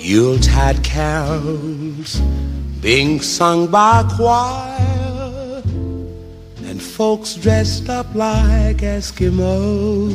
[0.00, 2.20] Yuletide carols
[2.80, 5.64] being sung by a choir.
[6.62, 10.14] And folks dressed up like Eskimos.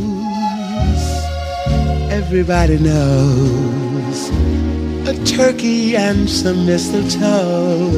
[2.10, 4.30] Everybody knows
[5.10, 7.98] a turkey and some mistletoe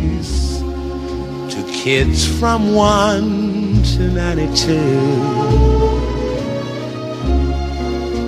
[1.83, 4.77] kids from 1 to 92.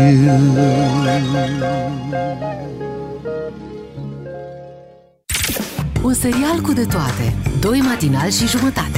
[6.03, 7.35] Un serial cu de toate.
[7.59, 8.96] Doi matinali și jumătate.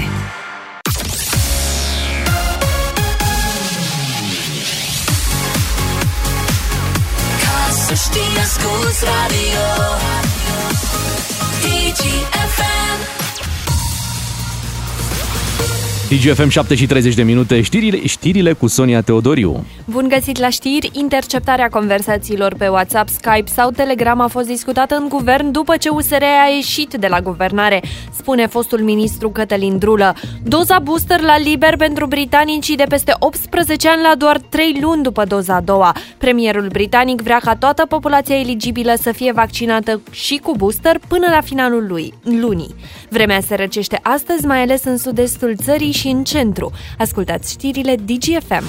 [16.09, 19.65] DGFM 7 și 30 de minute, știrile, știrile cu Sonia Teodoriu.
[19.85, 20.89] Bun găsit la știri!
[20.93, 26.21] Interceptarea conversațiilor pe WhatsApp, Skype sau Telegram a fost discutată în guvern după ce USR
[26.21, 27.81] a ieșit de la guvernare,
[28.29, 30.15] spune fostul ministru Cătălin Drulă.
[30.43, 35.23] Doza booster la liber pentru britanicii de peste 18 ani la doar 3 luni după
[35.23, 35.95] doza a doua.
[36.17, 41.41] Premierul britanic vrea ca toată populația eligibilă să fie vaccinată și cu booster până la
[41.41, 42.75] finalul lui, lunii.
[43.09, 46.71] Vremea se răcește astăzi, mai ales în sud-estul țării și în centru.
[46.97, 48.63] Ascultați știrile DGFM.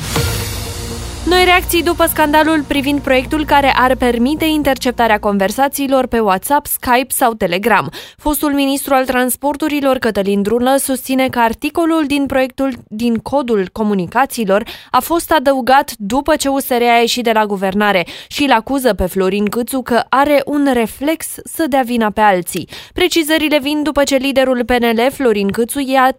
[1.26, 7.34] Noi reacții după scandalul privind proiectul care ar permite interceptarea conversațiilor pe WhatsApp, Skype sau
[7.34, 7.90] Telegram.
[8.16, 15.00] Fostul ministru al transporturilor Cătălin Drulă susține că articolul din proiectul din codul comunicațiilor a
[15.00, 19.48] fost adăugat după ce USR a ieșit de la guvernare și îl acuză pe Florin
[19.48, 22.68] Câțu că are un reflex să dea vina pe alții.
[22.92, 26.18] Precizările vin după ce liderul PNL, Florin Câțu, i-a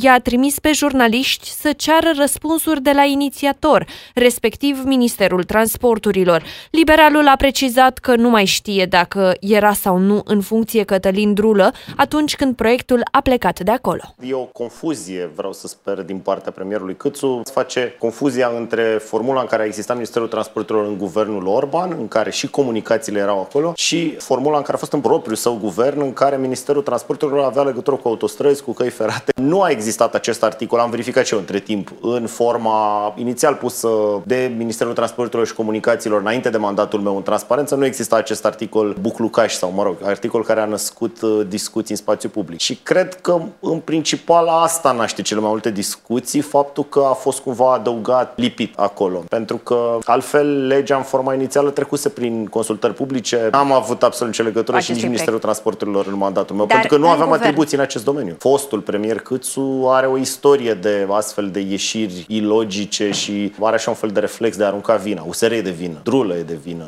[0.00, 6.42] i-a trimis pe jurnaliști să ceară răspunsuri de la inițiator, respectiv Ministerul Transporturilor.
[6.70, 11.72] Liberalul a precizat că nu mai știe dacă era sau nu în funcție Cătălin Drulă
[11.96, 14.14] atunci când proiectul a plecat de acolo.
[14.20, 17.40] E o confuzie, vreau să sper, din partea premierului Câțu.
[17.44, 22.08] Se face confuzia între formula în care a existat Ministerul Transporturilor în guvernul Orban, în
[22.08, 26.00] care și comunicațiile erau acolo, și formula în care a fost în propriul său guvern,
[26.00, 29.32] în care Ministerul Transporturilor avea legătură cu autostrăzi, cu căi ferate.
[29.38, 33.88] Nu a existat acest articol, am verificat și eu între timp, în forma inițial pusă
[34.24, 38.96] de Ministerul Transporturilor și Comunicațiilor înainte de mandatul meu în transparență, nu exista acest articol
[39.00, 42.60] buclucaș sau, mă rog, articol care a născut uh, discuții în spațiu public.
[42.60, 47.40] Și cred că, în principal, asta naște cele mai multe discuții, faptul că a fost
[47.40, 49.24] cumva adăugat, lipit acolo.
[49.28, 53.48] Pentru că, altfel, legea în forma inițială trecuse prin consultări publice.
[53.52, 56.96] N-am avut absolut nicio legătură Acestui și nici Ministerul Transporturilor în mandatul meu, Dar pentru
[56.96, 58.36] că nu în aveam guvern- atribuții în acest domeniu.
[58.38, 63.96] Fostul premier Câțu are o istorie de astfel de ieșiri ilogice și are așa un
[63.96, 65.22] fel de reflex de a arunca vina.
[65.22, 66.86] USR e de vină, Drulă e de vină.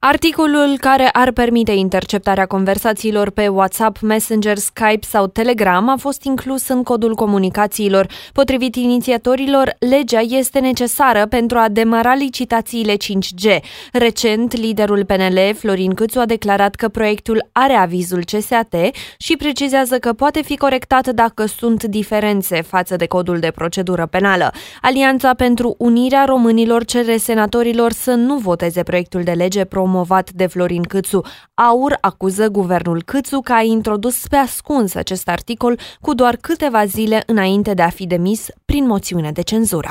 [0.00, 6.68] Articolul care ar permite interceptarea conversațiilor pe WhatsApp, Messenger, Skype sau Telegram a fost inclus
[6.68, 8.06] în codul comunicațiilor.
[8.32, 13.60] Potrivit inițiatorilor, legea este necesară pentru a demara licitațiile 5G.
[13.92, 18.74] Recent, liderul PNL, Florin Câțu, a declarat că proiectul are avizul CSAT
[19.18, 24.52] și precizează că poate fi corectat dacă sunt diferențe față de codul de procedură penală.
[24.82, 30.82] Alianța pentru Unirea Românilor cere senatorilor să nu voteze proiectul de lege promovat de Florin
[30.82, 31.20] Câțu.
[31.54, 37.22] Aur acuză guvernul Câțu că a introdus pe ascuns acest articol cu doar câteva zile
[37.26, 39.90] înainte de a fi demis prin moțiune de cenzură.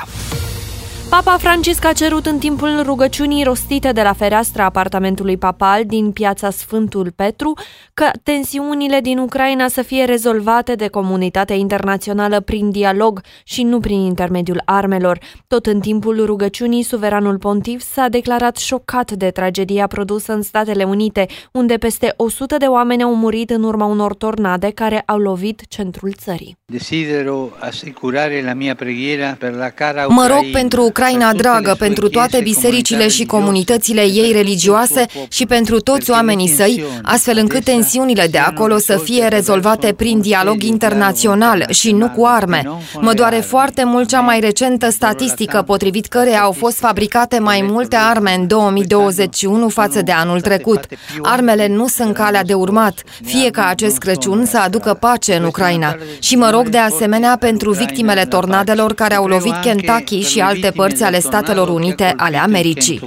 [1.10, 6.50] Papa Francisc a cerut în timpul rugăciunii rostite de la fereastra apartamentului papal din piața
[6.50, 7.52] Sfântul Petru
[7.94, 13.98] că tensiunile din Ucraina să fie rezolvate de comunitatea internațională prin dialog și nu prin
[13.98, 15.18] intermediul armelor.
[15.46, 21.26] Tot în timpul rugăciunii, suveranul pontif s-a declarat șocat de tragedia produsă în Statele Unite,
[21.52, 26.12] unde peste 100 de oameni au murit în urma unor tornade care au lovit centrul
[26.12, 26.56] țării.
[26.64, 32.40] Desidero assicurare la mia preghiera per la cara Mă rog pentru Ucraina dragă, pentru toate
[32.42, 38.78] bisericile și comunitățile ei religioase și pentru toți oamenii săi, astfel încât tensiunile de acolo
[38.78, 42.62] să fie rezolvate prin dialog internațional și nu cu arme.
[43.00, 47.96] Mă doare foarte mult cea mai recentă statistică potrivit căreia au fost fabricate mai multe
[47.96, 50.86] arme în 2021 față de anul trecut.
[51.22, 55.96] Armele nu sunt calea de urmat, fie ca acest Crăciun să aducă pace în Ucraina.
[56.18, 60.86] Și mă rog de asemenea pentru victimele tornadelor care au lovit Kentucky și alte părți
[61.02, 63.00] ale Statelor Unite ale Americii.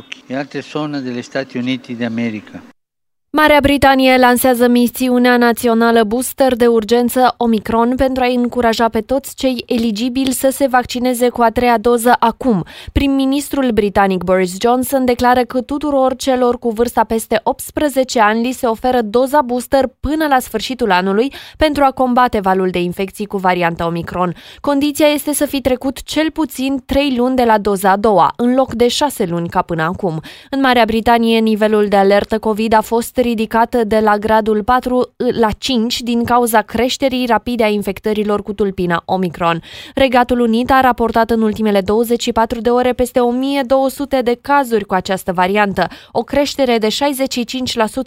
[3.33, 9.63] Marea Britanie lansează misiunea națională booster de urgență Omicron pentru a încuraja pe toți cei
[9.65, 12.63] eligibili să se vaccineze cu a treia doză acum.
[12.91, 18.65] Prim-ministrul britanic Boris Johnson declară că tuturor celor cu vârsta peste 18 ani li se
[18.65, 23.85] oferă doza booster până la sfârșitul anului pentru a combate valul de infecții cu varianta
[23.85, 24.35] Omicron.
[24.61, 28.55] Condiția este să fi trecut cel puțin 3 luni de la doza a doua, în
[28.55, 30.21] loc de 6 luni ca până acum.
[30.49, 35.49] În Marea Britanie, nivelul de alertă COVID a fost ridicată de la gradul 4 la
[35.57, 39.61] 5 din cauza creșterii rapide a infectărilor cu tulpina Omicron.
[39.95, 45.31] Regatul Unit a raportat în ultimele 24 de ore peste 1200 de cazuri cu această
[45.31, 46.91] variantă, o creștere de 65%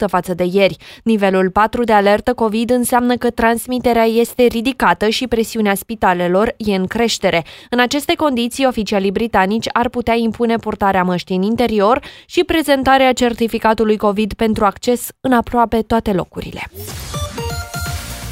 [0.06, 0.76] față de ieri.
[1.04, 6.86] Nivelul 4 de alertă COVID înseamnă că transmiterea este ridicată și presiunea spitalelor e în
[6.86, 7.44] creștere.
[7.70, 13.96] În aceste condiții, oficialii britanici ar putea impune purtarea măștii în interior și prezentarea certificatului
[13.96, 16.70] COVID pentru acces în aproape toate locurile.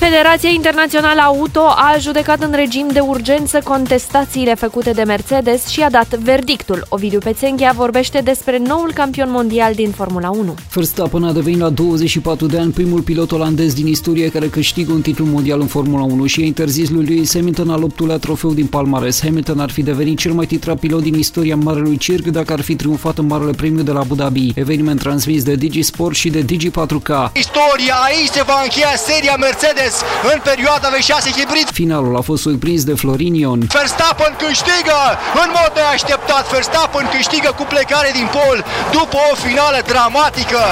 [0.08, 5.90] Federația Internațională Auto a judecat în regim de urgență contestațiile făcute de Mercedes și a
[5.90, 6.86] dat verdictul.
[6.88, 10.54] Ovidiu Pețenghia vorbește despre noul campion mondial din Formula 1.
[10.74, 15.00] Verstappen a devenit la 24 de ani primul pilot olandez din istorie care câștigă un
[15.00, 18.66] titlu mondial în Formula 1 și a interzis lui Lewis Hamilton al optulea trofeu din
[18.66, 19.20] palmares.
[19.20, 22.74] Hamilton ar fi devenit cel mai titrat pilot din istoria Marelui Circ dacă ar fi
[22.74, 26.40] triumfat în Marele Premiu de la Abu Dhabi, eveniment transmis de Digi Sport și de
[26.40, 27.32] Digi 4K.
[27.32, 29.91] Istoria aici se va încheia seria Mercedes
[30.32, 31.68] în perioada V6 hibrid.
[31.72, 33.60] Finalul a fost surprins de Florin Ion.
[33.78, 35.00] Verstappen câștigă
[35.42, 36.44] în mod neașteptat.
[36.54, 40.62] Verstappen câștigă cu plecare din pol după o finală dramatică.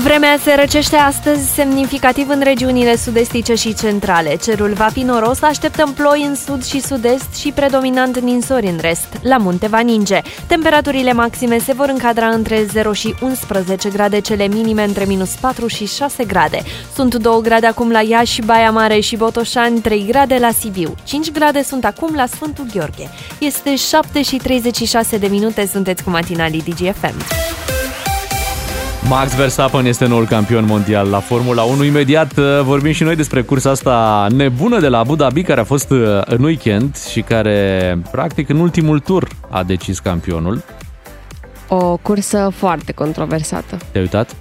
[0.00, 4.36] Vremea se răcește astăzi semnificativ în regiunile sud-estice și centrale.
[4.36, 9.06] Cerul va fi noros, așteptăm ploi în sud și sud-est și predominant ninsori în rest.
[9.22, 10.20] La munte va ninge.
[10.46, 15.66] Temperaturile maxime se vor încadra între 0 și 11 grade, cele minime între minus 4
[15.66, 16.62] și 6 grade.
[16.94, 20.94] Sunt 2 grade acum la Iași, Baia Mare și Botoșani, 3 grade la Sibiu.
[21.04, 23.10] 5 grade sunt acum la Sfântul Gheorghe.
[23.38, 27.14] Este 7 și 36 de minute, sunteți cu matinalii DGFM.
[29.08, 31.84] Max Verstappen este noul campion mondial la Formula 1.
[31.84, 35.64] Imediat uh, vorbim și noi despre cursa asta nebună de la Abu Dhabi, care a
[35.64, 40.62] fost uh, în weekend și care, practic, în ultimul tur a decis campionul.
[41.68, 43.76] O cursă foarte controversată.
[43.90, 44.36] Te-ai uitat?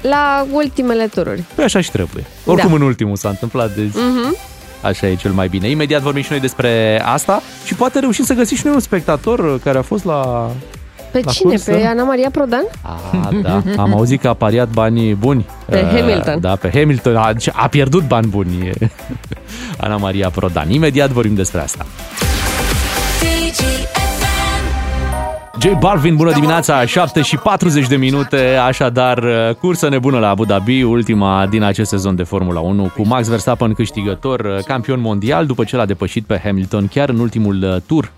[0.00, 1.42] La ultimele tururi.
[1.54, 2.24] Păi așa și trebuie.
[2.44, 2.74] Oricum Da.
[2.76, 4.36] în ultimul s-a întâmplat, deci Mhm.
[4.82, 5.68] așa e cel mai bine.
[5.68, 9.38] Imediat vorbim și noi despre asta și poate reușim să găsim și noi un spectator
[9.38, 10.50] uh, care a fost la...
[11.14, 11.50] Pe La cine?
[11.50, 11.70] cursă?
[11.70, 12.64] Pe Ana Maria Prodan?
[12.82, 12.98] A,
[13.42, 15.46] da, am auzit că a pariat banii buni.
[15.68, 16.40] Pe Uh, Hamilton.
[16.40, 17.16] Da, pe Hamilton.
[17.16, 18.70] A, a pierdut bani buni
[19.84, 20.70] Ana Maria Prodan.
[20.70, 21.86] Imediat vorbim despre asta.
[25.60, 30.44] J Balvin, bună dimineața, 7 și 40 de minute, așadar uh, cursă nebună la Abu
[30.44, 35.46] Dhabi, ultima din acest sezon de Formula 1, cu Max Verstappen câștigător, uh, campion mondial,
[35.46, 38.10] după ce l-a depășit pe Hamilton chiar în ultimul uh, tur.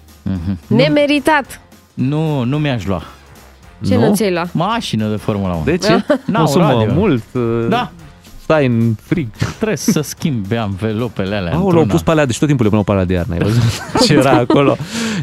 [0.67, 1.61] Nemeritat.
[1.97, 3.03] Nu, nu mi-aș lua.
[3.87, 4.49] Ce nu ți-ai lua?
[4.53, 5.65] Mașină de Formula 1.
[5.65, 6.05] De ce?
[6.27, 6.93] N-au Consumă radio.
[6.93, 7.23] mult.
[7.33, 7.91] uh, Da.
[8.47, 9.29] Stai în frig.
[9.57, 11.53] Trebuie să schimbi anvelopele alea.
[11.53, 11.93] Aoleu, au într-una.
[11.93, 13.63] pus pe alea, deci tot timpul le puneau pe alea de iarnă, ai văzut
[14.07, 14.77] ce era acolo,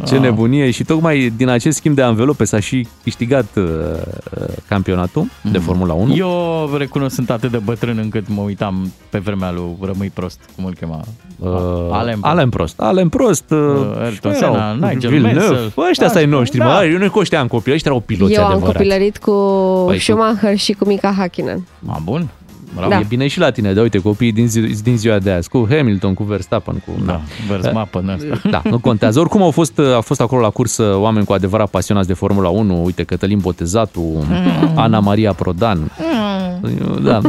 [0.06, 0.22] ce Ah.
[0.22, 5.58] nebunie și tocmai din acest schimb de anvelope s-a și câștigat uh, uh, campionatul de
[5.58, 6.04] Formula 1.
[6.06, 6.20] Mhm.
[6.20, 10.66] Eu recunosc, sunt atât de bătrân încât mă uitam pe vremea lui Rămâi Prost, cum
[10.66, 11.00] îl chema?
[11.40, 11.50] Uh,
[11.92, 12.80] Alain Alain Prost.
[12.80, 13.52] Alain Prost.
[13.52, 13.58] Uh,
[14.04, 15.48] Ayrton și Senna, erau Nigel Villeneuve.
[15.48, 15.72] Mansell.
[15.76, 16.66] Bă, ăștia Da, stai noștri, da.
[16.66, 16.86] mă.
[16.92, 18.78] Eu nu cu ăștia am copilărit, ăștia erau piloți Eu am adevărați.
[18.78, 19.32] copilărit cu
[19.86, 21.68] Păi, cu- Schumacher și cu Mika Hakkinen.
[21.88, 22.30] A, bun.
[22.90, 23.00] Da.
[23.00, 25.68] E bine și la tine, de uite, copiii din, zi, din ziua de azi, cu
[25.70, 26.92] Hamilton, cu Verstappen, cu...
[27.06, 28.50] Da, Verstappen ăsta.
[28.50, 29.20] Da, nu contează.
[29.20, 32.84] Oricum au fost, au fost acolo la cursă oameni cu adevărat pasionați de Formula 1,
[32.84, 34.72] uite, Cătălin Botezatu, Mm.
[34.76, 35.92] Ana Maria Prodan.
[37.04, 37.22] Da,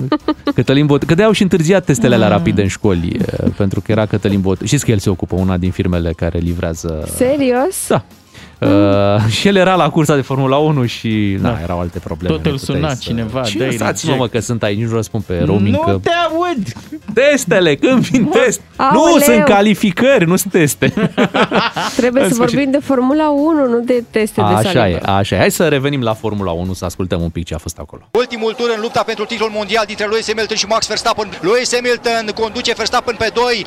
[0.55, 1.03] Cătălin Bot...
[1.03, 4.40] Că de-aia au și întârziat testele la rapide în școli, e, pentru că era Cătălin
[4.40, 4.61] Bot...
[4.64, 7.09] Știți că el se ocupă una din firmele care livrează...
[7.16, 7.86] Serios?
[7.88, 8.05] Da.
[8.64, 12.34] Uh, și el era la cursa de Formula 1 și na, erau alte probleme.
[12.36, 14.32] Tot îl Nu puteai suna să- cineva, Și dă-i lăsați-mă mă reject.
[14.34, 15.74] că sunt aici, nu răspund pe roaming.
[15.74, 15.98] Nu că...
[16.02, 16.62] te aud!
[17.14, 18.60] Testele, când vin test.
[18.76, 19.14] Aoleu!
[19.14, 20.92] Nu, sunt calificări, nu sunt teste.
[21.96, 22.54] Trebuie În să sfârșit.
[22.56, 24.96] vorbim de Formula 1, nu de teste de Așa salivă.
[24.96, 25.38] e, așa e.
[25.38, 28.02] Hai să revenim la Formula 1, să ascultăm un pic ce a fost acolo.
[28.10, 31.28] Ultimul tur în lupta pentru titlul mondial dintre Lewis Hamilton și Max Verstappen.
[31.40, 33.66] Lewis Hamilton conduce Verstappen pe 2.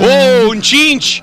[0.00, 1.22] Oh, în 5!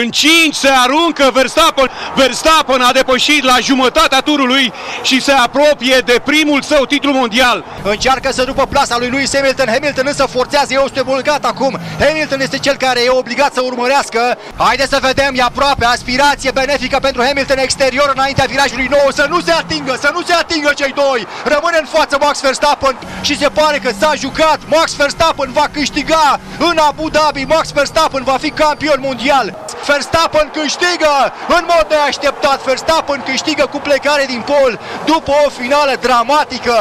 [0.00, 1.90] În 5 se aruncă Verstappen.
[2.14, 4.72] Verstappen a depășit la jumătatea turului
[5.02, 7.64] și se apropie de primul său titlu mondial.
[7.82, 9.68] Încearcă să rupă plasa lui Lewis Hamilton.
[9.68, 11.78] Hamilton însă forțează, este bulgat acum.
[11.98, 14.38] Hamilton este cel care e obligat să urmărească.
[14.56, 19.10] Haideți să vedem, e aproape, aspirație benefică pentru Hamilton exterior înaintea virajului nou.
[19.10, 21.26] Să nu se atingă, să nu se atingă cei doi.
[21.44, 24.58] Rămâne în față Max Verstappen și se pare că s-a jucat.
[24.66, 27.44] Max Verstappen va câștiga în Abu Dhabi.
[27.44, 29.56] Max Verstappen va fi campion mondial.
[29.90, 31.14] Verstappen câștigă
[31.56, 32.58] în mod neașteptat.
[32.64, 34.72] Verstappen câștigă cu plecare din pol
[35.12, 36.78] după o finală dramatică.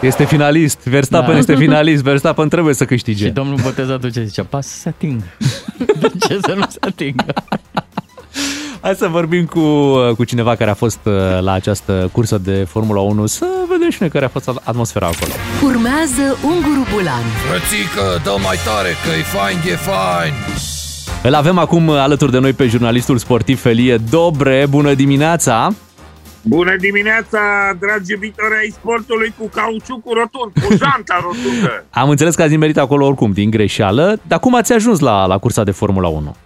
[0.00, 1.38] Este finalist, Verstappen Da.
[1.38, 3.24] este finalist, Verstappen trebuie să câștige.
[3.24, 4.44] Și domnul Botezatu ce zicea?
[4.48, 5.24] Pas să se atingă.
[5.98, 7.24] De ce să nu se atingă?
[8.80, 9.60] Hai să vorbim cu,
[10.16, 13.96] cu cineva care a fost uh, la această cursă de Formula 1, să vedem și
[14.00, 15.32] noi care a fost atmosfera acolo.
[15.62, 20.32] Urmează Unguru Bulan Frățică, dă mai tare că e fain, e fain.
[21.22, 24.66] Îl avem acum alături de noi pe jurnalistul sportiv Felie Dobre.
[24.70, 25.68] Bună dimineața!
[26.42, 27.38] Bună dimineața,
[27.80, 31.84] dragi iubitori ai sportului cu cauciucul rotund, cu janta rotundă.
[31.90, 35.38] Am înțeles că ați nimerit acolo oricum din greșeală, dar cum ați ajuns la, la
[35.38, 36.36] cursa de Formula 1?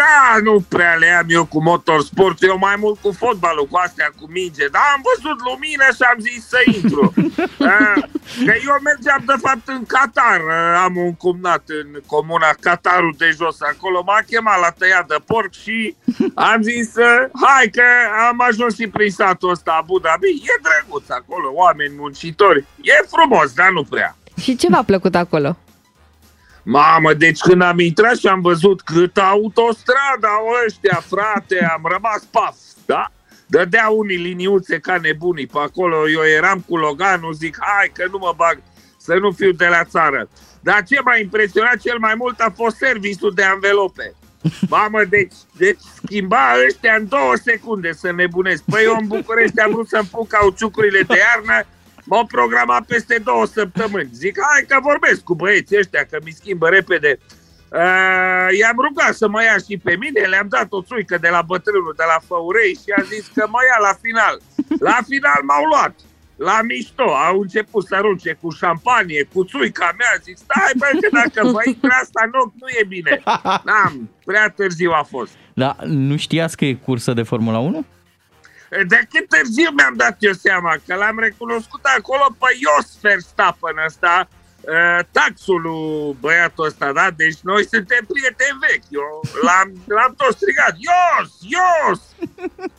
[0.00, 4.10] Da, nu prea le am eu cu motorsport, eu mai mult cu fotbalul, cu astea,
[4.20, 7.12] cu minge, dar am văzut lumină și am zis să intru.
[7.16, 8.02] Uh,
[8.46, 10.52] Că eu mergeam de fapt în Qatar, Uh,
[10.84, 15.52] am un cumnat în comuna Qatarul de jos, acolo m-a chemat la tăiat de porc
[15.52, 15.96] și
[16.34, 17.82] am zis uh, hai că
[18.28, 23.52] am ajuns și prin satul ăsta Abu Dhabi, e drăguț acolo, oameni muncitori, e frumos,
[23.52, 24.16] dar nu prea.
[24.40, 25.56] Și ce v-a plăcut acolo?
[26.68, 32.22] Mamă, deci când am intrat și am văzut cât autostrada au ăștia, frate, am rămas
[32.30, 32.54] paf,
[32.86, 33.12] da?
[33.46, 38.18] Dădea unii liniuțe ca nebunii pe acolo, eu eram cu Loganul, zic, hai că nu
[38.18, 38.58] mă bag,
[38.98, 40.28] să nu fiu de la țară.
[40.60, 44.14] Dar ce m-a impresionat cel mai mult a fost serviciul de anvelope.
[44.68, 48.62] Mamă, deci, deci schimba ăștia în două secunde să nebunesc.
[48.70, 51.66] Păi eu în București am vrut să-mi pun cauciucurile de iarnă,
[52.06, 54.10] m-au programat peste două săptămâni.
[54.12, 57.18] Zic, hai că vorbesc cu băieții ăștia, că mi schimbă repede.
[57.72, 61.42] Uh, i-am rugat să mă ia și pe mine, le-am dat o țuică de la
[61.42, 64.36] bătrânul de la Făurei și a zis că mă ia la final.
[64.88, 65.94] La final m-au luat.
[66.36, 71.08] La mișto, au început să arunce cu șampanie, cu țuica mea, zic, stai bă, că
[71.12, 73.22] dacă vă intră asta în ochi, nu e bine.
[73.68, 75.32] N-am, prea târziu a fost.
[75.54, 77.84] Da, nu știați că e cursă de Formula 1?
[78.68, 84.28] De cât târziu mi-am dat eu seama că l-am recunoscut acolo pe Jos Verstappen ăsta,
[84.60, 87.10] uh, taxul lui băiatul ăsta, da?
[87.16, 88.88] Deci noi suntem prieteni vechi.
[88.88, 92.00] Eu l-am, l-am tot strigat, Ios, Ios!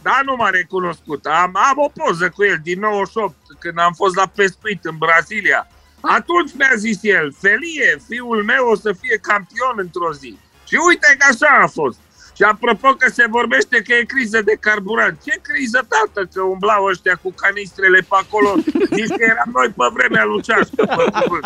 [0.02, 1.26] Dar nu m-a recunoscut.
[1.26, 5.68] Am, am o poză cu el din 98, când am fost la pescuit în Brazilia.
[6.02, 10.38] Atunci mi-a zis el, Felie, fiul meu o să fie campion într-o zi.
[10.68, 12.00] Și uite că așa a fost.
[12.38, 15.18] Și apropo că se vorbește că e criză de carburant.
[15.26, 18.50] Ce criză, tată, că umblau ăștia cu canistrele pe acolo?
[18.98, 21.46] Zici că eram noi pe vremea lui Ceașcă, pe cuvânt.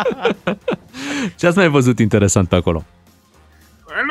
[1.38, 2.84] Ce ați mai văzut interesant pe acolo?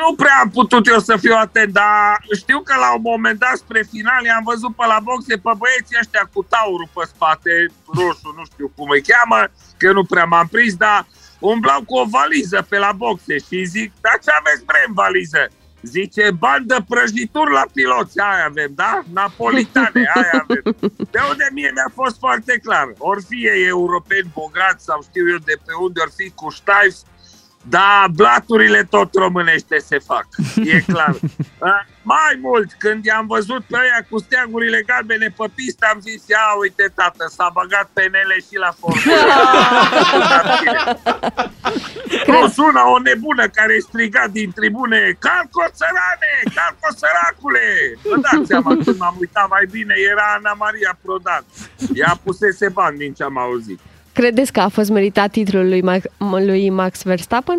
[0.00, 3.56] Nu prea am putut eu să fiu atent, dar știu că la un moment dat
[3.56, 7.52] spre final am văzut pe la boxe pe băieții ăștia cu taurul pe spate,
[7.96, 9.40] roșu, nu știu cum îi cheamă,
[9.76, 11.06] că nu prea m-am prins, dar
[11.38, 15.42] umblau cu o valiză pe la boxe și zic, dar ce aveți bre în valiză?
[15.82, 19.02] Zice, bani de prăjituri la piloți, aia avem, da?
[19.12, 20.62] Napolitane, aia avem.
[21.10, 22.92] De unde mie mi-a fost foarte clar.
[22.98, 26.94] Ori fie europeni bogați sau știu eu de pe unde, ori fi cu ștaif,
[27.68, 30.26] da, blaturile tot românește se fac,
[30.64, 31.14] e clar.
[31.58, 31.80] Uh,
[32.14, 36.46] mai mult, când i-am văzut pe aia cu steagurile galbene pe pistă, am zis, ia
[36.60, 39.22] uite tată, s-a băgat penele și la formulă.
[42.24, 47.68] Plus una, o nebună care striga din tribune, calco țărane, calco săracule!
[48.02, 51.44] Vă dați seama, când m-am uitat mai bine, era Ana Maria Prodan.
[51.94, 53.80] Ea pusese bani din ce am auzit.
[54.12, 57.58] Credeți că a fost meritat titlul lui, Max, lui Max Verstappen?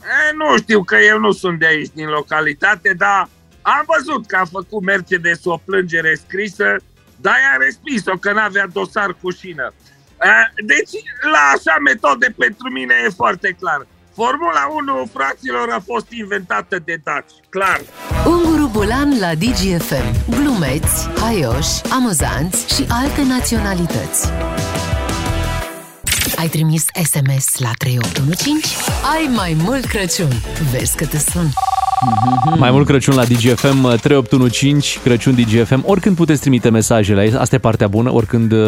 [0.00, 3.28] E, nu știu că eu nu sunt de aici din localitate, dar
[3.62, 6.76] am văzut că a făcut Mercedes o plângere scrisă,
[7.16, 9.72] dar i-a respins-o că n-avea dosar cu șină.
[10.22, 11.02] E, Deci,
[11.32, 13.86] la așa metode pentru mine e foarte clar.
[14.14, 17.80] Formula 1, fraților, a fost inventată de daci, clar.
[18.26, 20.06] Unguru Bulan la DGFM.
[20.30, 24.28] Glumeți, haioși, amuzanți și alte naționalități.
[26.38, 28.68] Ai trimis SMS la 3815?
[29.12, 30.28] Ai mai mult Crăciun.
[30.72, 31.50] Vezi că te sun.
[32.58, 35.82] Mai mult Crăciun la DGFM 3815, Crăciun DGFM.
[35.86, 38.58] Oricând puteți trimite mesajele, asta e partea bună, oricând uh,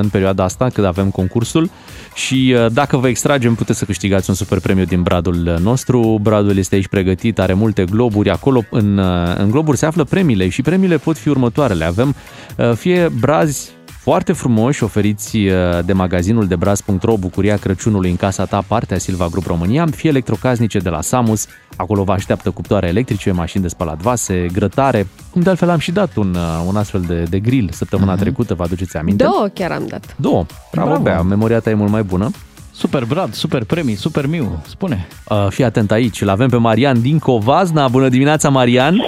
[0.00, 1.70] în perioada asta, când avem concursul.
[2.14, 6.18] Și uh, dacă vă extragem, puteți să câștigați un super premiu din bradul nostru.
[6.22, 8.30] Bradul este aici pregătit, are multe globuri.
[8.30, 11.84] Acolo în, uh, în globuri se află premiile și premiile pot fi următoarele.
[11.84, 12.14] Avem
[12.56, 13.70] uh, fie brazi
[14.10, 15.52] foarte frumoși, oferiți uh,
[15.84, 20.78] de magazinul de braz.ro, Bucuria Crăciunului în casa ta, partea Silva Grup România, fie electrocasnice
[20.78, 21.46] de la Samus,
[21.76, 25.92] acolo vă așteaptă cuptoare electrice, mașini de spălat vase, grătare, cum de altfel am și
[25.92, 29.24] dat un, uh, un astfel de, de grill săptămâna trecută, vă aduceți aminte?
[29.24, 30.16] Două chiar am dat.
[30.16, 30.44] Două.
[30.72, 31.02] Bravo, Bravo.
[31.02, 32.30] Bea, memoria ta e mult mai bună.
[32.72, 35.06] Super Brad, super premii, super Miu, spune.
[35.28, 37.88] Uh, fii atent aici, îl avem pe Marian din Covazna.
[37.88, 39.02] Bună dimineața, Marian!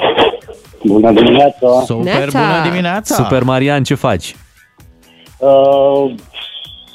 [0.85, 1.83] Bună dimineața!
[1.87, 2.39] Super Neața.
[2.39, 3.15] bună dimineața!
[3.15, 4.37] Super Marian, ce faci?
[5.43, 6.15] Uh,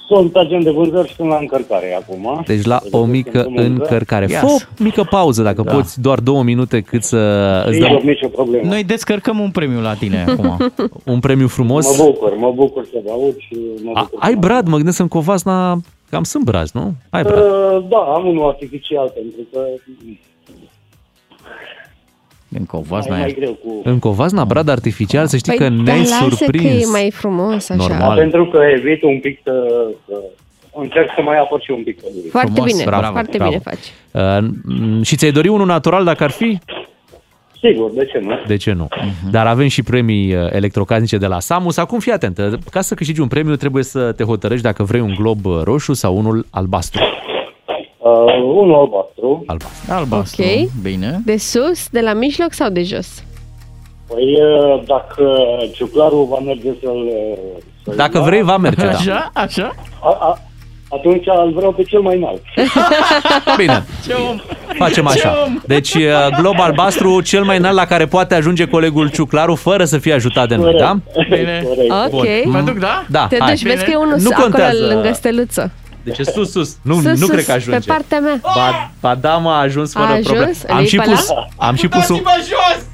[0.08, 2.43] sunt agent de vânzări și sunt la încărcare acum.
[2.45, 4.26] Deci la o mică Sunt în drumul încărcare.
[4.30, 4.39] Yes.
[4.39, 5.74] Fă o mică pauză, dacă Da.
[5.74, 7.18] poți, doar două minute cât să
[7.66, 8.68] îți Sigur, dăm nicio problemă.
[8.70, 10.58] Noi descărcăm un premiu la tine acum.
[11.14, 11.98] un premiu frumos.
[11.98, 14.20] Mă bucur, mă bucur să vă aud și mă A, bucur.
[14.22, 15.78] ai brad, mă gândesc în Covasna,
[16.10, 16.93] cam sunt brazi, nu?
[17.10, 17.38] Ai brad.
[17.43, 19.60] Uh, da, am unul artificial pentru că
[22.58, 23.34] În Covasna mai, mai e...
[23.34, 23.82] greu cu...
[23.84, 26.84] În Covasna, brad artificial, să știi că Păi, dar ne-ai lasă că surprins.
[26.84, 27.88] e mai frumos așa.
[27.88, 28.16] Normal.
[28.16, 29.53] Da, pentru că evit un pic să,
[30.08, 30.14] să
[30.74, 32.30] încerc să mai apăr și un pic pădurii.
[32.30, 33.51] Foarte Frumos, bine, bravo, foarte bravo.
[33.51, 33.88] bine faci.
[34.12, 36.60] Uh, m- și ți-ai dori unul natural dacă ar fi?
[37.62, 38.36] Sigur, de ce nu?
[38.47, 38.88] De ce nu?
[39.32, 41.78] Dar avem și premii uh, electrocasnice de la Samus.
[41.78, 45.01] Acum fii atent, uh, ca să câștigi un premiu trebuie să te hotărăști dacă vrei
[45.01, 47.01] un glob uh, roșu sau unul albastru.
[48.08, 49.43] Uh, unul albastru.
[49.47, 49.93] Albastru.
[49.93, 50.70] Albastru, Ok.
[50.82, 51.22] bine.
[51.26, 53.24] De sus, de la mijloc sau de jos?
[54.08, 55.24] Păi uh, dacă
[55.74, 57.10] ciuclarul va merge să-l...
[57.86, 58.91] să Dacă vrei, va merge, da.
[58.91, 59.76] Așa, așa?
[60.03, 60.38] A, a,
[60.89, 62.41] atunci îl vreau pe cel mai înalt.
[63.58, 64.39] Bine, Ce om!
[64.78, 65.47] facem așa.
[65.66, 66.03] Deci, uh,
[66.39, 70.47] glob albastru, cel mai înalt la care poate ajunge colegul Ciuclaru fără să fie ajutat
[70.47, 70.97] de noi, da?
[71.30, 71.66] Bine.
[71.68, 72.14] Corect.
[72.14, 72.53] Ok.
[72.53, 73.05] Mă duc, da?
[73.10, 73.49] Da, Te hai.
[73.49, 74.86] duci, vezi că e unul Nu acolo contează.
[74.93, 75.72] lângă steluță.
[76.08, 76.78] Deci e sus, sus.
[76.82, 77.78] Nu, sus, nu sus, cred că ajunge.
[77.80, 78.39] pe partea mea.
[78.41, 80.26] Ba, ba da, mă, a ajuns fără A ajuns?
[80.26, 80.51] probleme.
[80.68, 81.47] Îl Am iei și pe pus, la?
[81.66, 82.16] am și pus un...
[82.26, 82.86] jos!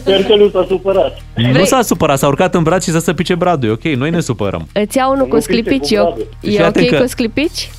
[0.00, 1.18] Sper că nu s-a supărat.
[1.34, 3.68] Nu s-a supărat, s-a urcat în braț și să se pice bradul.
[3.68, 4.68] E ok, noi ne supărăm.
[4.72, 5.88] Îți iau unul cu Nu pice sclipici.
[5.88, 6.26] cu E, bradul.
[6.40, 7.70] Fii e atent ok că- cu sclipici?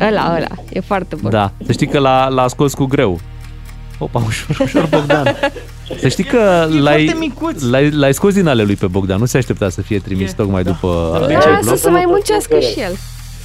[0.00, 0.46] Ăla, ăla.
[0.70, 1.30] E foarte bun.
[1.30, 3.20] Da, să știi că l-a, l-a scos cu greu.
[3.98, 5.24] Opa, ușor, ușor, Bogdan.
[6.00, 7.62] Să știi că l-ai, foarte micuț.
[7.62, 9.18] l-ai, l-ai scos din ale lui pe Bogdan.
[9.18, 11.76] Nu se aștepta să fie trimis tocmai după Da, acel Lasă glob.
[11.76, 12.96] să mai muncească și el.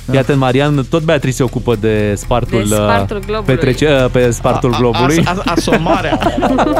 [0.10, 3.56] Fii atent, Marian, tot Beatrice se ocupă de spartul, De spartul uh, globului.
[3.56, 5.22] petrece, uh, pe spartul globului.
[5.26, 6.20] A, a, asomarea.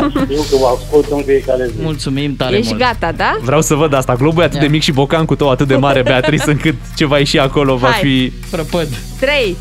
[0.10, 1.82] Știu că vă ascult în fiecare zi.
[1.84, 2.80] Mulțumim tare Ești mult.
[2.84, 3.38] gata, da?
[3.42, 4.16] Vreau să văd asta.
[4.16, 7.06] Globul e atât de mic și bocan cu tău atât de mare, Beatrice, încât ce
[7.06, 8.00] va ieși acolo va Hai.
[8.02, 8.32] fi...
[8.52, 8.88] Prăpăd.
[9.20, 9.56] 3,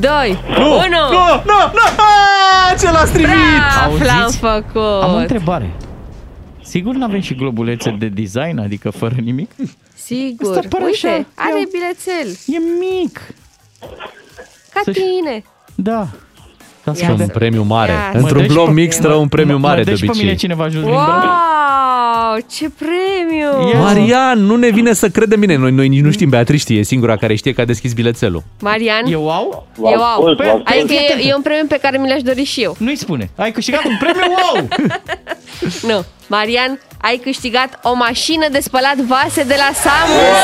[0.00, 0.58] 2, 1.
[0.58, 1.84] Nu, nu, nu!
[1.96, 3.28] Ah, Ce l-a strivit!
[3.30, 4.38] Bravo, l-am Auziți?
[4.38, 5.02] făcut.
[5.02, 5.70] Am o întrebare.
[6.62, 9.50] Sigur nu avem și globulețe de design, adică fără nimic?
[9.94, 10.56] Sigur.
[10.56, 11.26] Asta pare Uite, așa.
[11.34, 12.28] are Ia- bilețel.
[12.46, 13.20] E mic.
[14.74, 15.42] Ca Să- tine.
[15.74, 16.08] Da.
[16.84, 17.92] Ca să Ia Și un să- premiu mare.
[17.92, 19.84] Ia să- Într-un Mă dă și glob pe- mic stră un premiu mă- mare mă
[19.84, 20.38] de dă și pe mine obicei.
[20.38, 21.22] cineva jos din brad?
[21.24, 23.68] Wow, ce premiu!
[23.72, 23.78] Ia.
[23.78, 25.56] Marian, nu ne vine să credem bine.
[25.56, 28.42] Noi, noi nici nu știm, Beatrice știe, e singura care știe că a deschis bilețelul.
[28.60, 29.66] Marian, Eu au?
[29.76, 30.10] Vă eu au.
[30.10, 30.66] ascult, vă ascult.
[30.68, 32.76] Adică e, e un premiu pe care mi l-aș dori și eu.
[32.78, 33.30] Nu-i spune.
[33.36, 34.22] Ai câștigat un premiu
[34.54, 34.68] wow!
[35.90, 36.04] Nu.
[36.26, 40.38] Marian, ai câștigat o mașină de spălat vase de la Samus.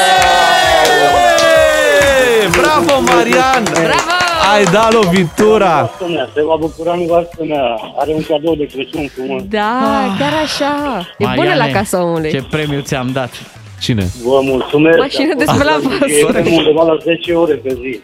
[1.19, 3.63] Hey, bravo, Marian!
[3.73, 4.18] Bravo!
[4.55, 5.75] Ai dat lovitura!
[5.75, 7.65] Nevastă mea, se va bucura nevastă mea.
[7.99, 9.43] Are un cadou de Crăciun frumos.
[9.49, 9.81] Da,
[10.19, 10.99] chiar așa.
[11.19, 12.31] E bună Mariane, la casa omului.
[12.31, 13.31] Ce premiu ți-am dat?
[13.81, 14.07] Cine?
[14.25, 14.99] Vă mulțumesc.
[14.99, 16.19] Mașină de spălat vase.
[16.19, 18.01] E undeva la 10 ore pe zi.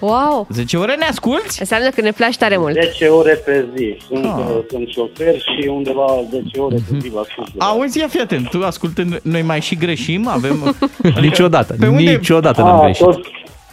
[0.00, 0.46] Wow.
[0.50, 1.56] 10 ore ne asculti?
[1.58, 2.72] Înseamnă că ne place tare mult.
[2.82, 3.96] 10 ore pe zi.
[4.08, 4.30] Sunt, Ah.
[4.38, 7.62] uh, sunt șofer și undeva la 10 ore pe zi la suflet.
[7.62, 10.76] Auzi, ia fi atent, tu ascultând, noi mai și greșim, avem...
[11.20, 13.04] Niciodată, Pe unde- niciodată n-am Ah, greșit.
[13.04, 13.20] tot,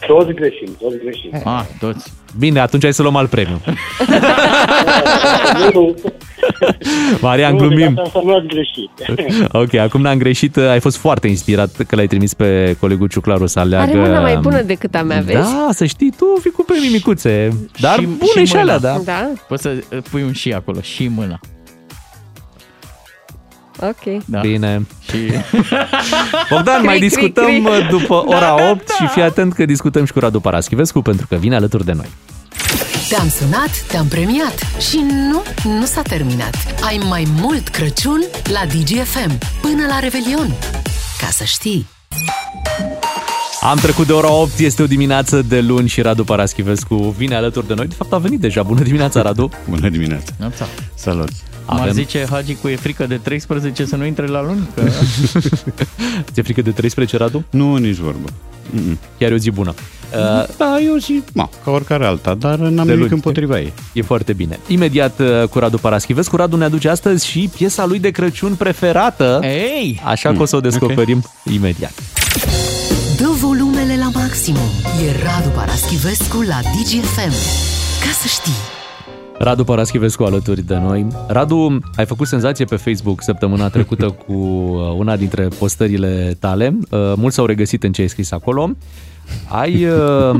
[0.06, 1.30] Toți greșim, toți greșim.
[1.44, 2.12] Ah, toți.
[2.38, 3.60] Bine, atunci hai să luăm alt premiu.
[5.58, 5.94] nu, nu.
[7.20, 7.94] Marian, nu, de glumim.
[7.94, 8.90] data asta nu ați greșit.
[9.62, 13.58] Ok, acum n-am greșit, ai fost foarte inspirat că l-ai trimis pe colegul Ciuclaru să
[13.58, 13.90] aleagă...
[13.90, 15.36] Are mâna mai bună decât a mea, vezi?
[15.38, 17.48] Da, să știi, tu vii cu premii micuțe,
[17.80, 18.60] dar Și- bune și, mâna.
[18.60, 18.98] alea, da.
[19.04, 19.30] Da?
[19.48, 21.40] Poți să uh, pui un și acolo, și mâna.
[23.88, 24.22] Ok.
[24.24, 24.40] Da.
[24.40, 24.86] Bine.
[25.10, 25.16] Și...
[26.50, 27.58] Bogdan, Cri, mai cri, discutăm cri.
[27.64, 31.36] uh, după ora 8 și fii atent că discutăm și cu Radu Paraschivescu pentru că
[31.36, 32.06] vine alături de noi.
[33.08, 34.58] Te-am sunat, te-am premiat
[34.90, 35.42] și nu,
[35.78, 36.54] nu s-a terminat.
[36.86, 38.22] Ai mai mult Crăciun
[38.52, 40.54] la DGFM până la Revelion.
[41.20, 41.86] Ca să știi.
[43.60, 47.66] Am trecut de ora 8, este o dimineață de luni și Radu Paraschivescu vine alături
[47.66, 47.86] de noi.
[47.86, 48.62] De fapt a venit deja.
[48.62, 49.50] Bună dimineața, Radu!
[49.68, 50.32] Bună dimineața!
[50.38, 50.66] Neața.
[50.94, 51.28] Salut!
[51.64, 51.82] Avem...
[51.82, 54.68] Avem- Ar zice Hagi cu e frică de 13 să nu intre la luni?
[54.74, 54.82] Că...
[56.32, 57.44] Ți-e frică de 13, Radu?
[57.50, 58.28] Nu, nici vorbă.
[58.70, 58.98] Mm-mm.
[59.18, 59.74] Chiar e o zi bună.
[60.14, 63.10] Uh, Da, eu zi, ma, ca oricare alta, dar n-am De nimic luni.
[63.12, 63.72] împotriva ei.
[63.92, 64.58] E foarte bine.
[64.66, 69.40] Imediat uh, cu Radu Paraschivescu, Radu ne aduce astăzi și piesa lui de Crăciun preferată.
[69.42, 70.00] Ei!
[70.04, 71.92] Așa că o să o descoperim imediat.
[73.16, 74.68] Dă volumele la maximum.
[75.06, 77.32] E Radu Paraschivescu la DGFM.
[78.02, 78.81] Ca să știi.
[79.42, 81.06] Radu Paraschivescu alături de noi.
[81.26, 86.78] Radu, ai făcut senzație pe Facebook săptămâna trecută cu uh, una dintre postările tale.
[86.90, 88.70] Uh, Mulți s-au regăsit în ce ai scris acolo.
[89.48, 90.34] Ai, uh,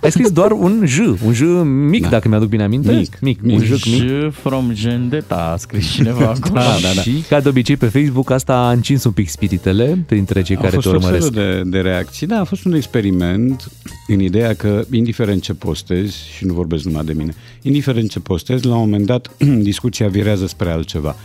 [0.00, 2.08] ai scris doar un J, un J mic, da.
[2.08, 2.92] dacă mi-aduc bine aminte.
[2.92, 3.58] Mic, mic, mic.
[3.58, 3.78] un J mic.
[3.78, 6.54] Și from Vendetta a scris cineva acolo.
[6.54, 7.00] Da, da, da.
[7.00, 10.62] Și, ca de obicei, pe Facebook asta a încins un pic spiritele printre cei Au
[10.62, 11.32] care fost te tot urmăresc.
[11.32, 12.26] felul de, de reacții.
[12.26, 13.70] Da, a fost un experiment
[14.06, 18.66] în ideea că, indiferent ce postezi, și nu vorbesc numai de mine, indiferent ce postezi,
[18.66, 19.30] la un moment dat
[19.70, 21.16] discuția virează spre altceva.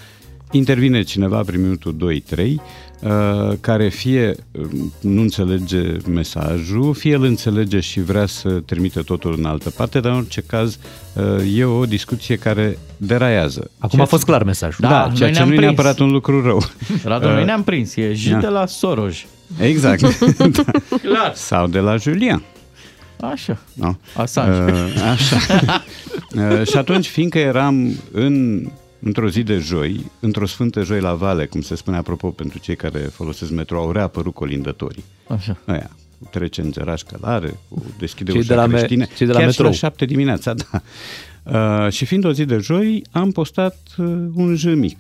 [0.51, 1.95] Intervine cineva prin minutul
[2.35, 2.53] 2-3, uh,
[3.61, 4.65] care fie uh,
[5.01, 10.11] nu înțelege mesajul, fie îl înțelege și vrea să trimite totul în altă parte, dar
[10.11, 10.77] în orice caz
[11.13, 13.71] uh, e o discuție care deraiază.
[13.77, 14.77] Acum Ceea a fost ce- clar mesajul.
[14.81, 15.71] Da, Da, da noi ceea ce ne-am nu e prins.
[15.75, 16.63] neapărat un lucru rău.
[17.03, 17.95] Radu, Uh, noi ne-am prins.
[17.95, 18.37] E J da.
[18.37, 19.15] de la Soros.
[19.59, 20.01] Exact.
[20.01, 20.63] Da.
[21.03, 21.31] Clar.
[21.35, 22.43] Sau de la Julian.
[23.21, 23.57] Așa.
[23.73, 23.93] No?
[24.15, 24.71] Assange.
[24.71, 24.79] Uh,
[25.11, 25.37] așa.
[26.59, 28.65] uh, și atunci, fiindcă eram în,
[28.99, 32.75] într-o zi de joi, într-o sfântă joi la vale, cum se spune apropo pentru cei
[32.75, 35.03] care folosesc metro, au reapărut colindătorii.
[35.27, 35.57] Așa.
[35.65, 35.89] Aia,
[36.19, 39.37] cu trece îngeraș călare, cu deschide Cei ușa de la me- creștine, cei de la
[39.37, 39.71] chiar metrou.
[39.71, 40.81] și la șapte dimineața, da.
[41.85, 44.97] Uh, și fiind o zi de joi, am postat uh, un J mic.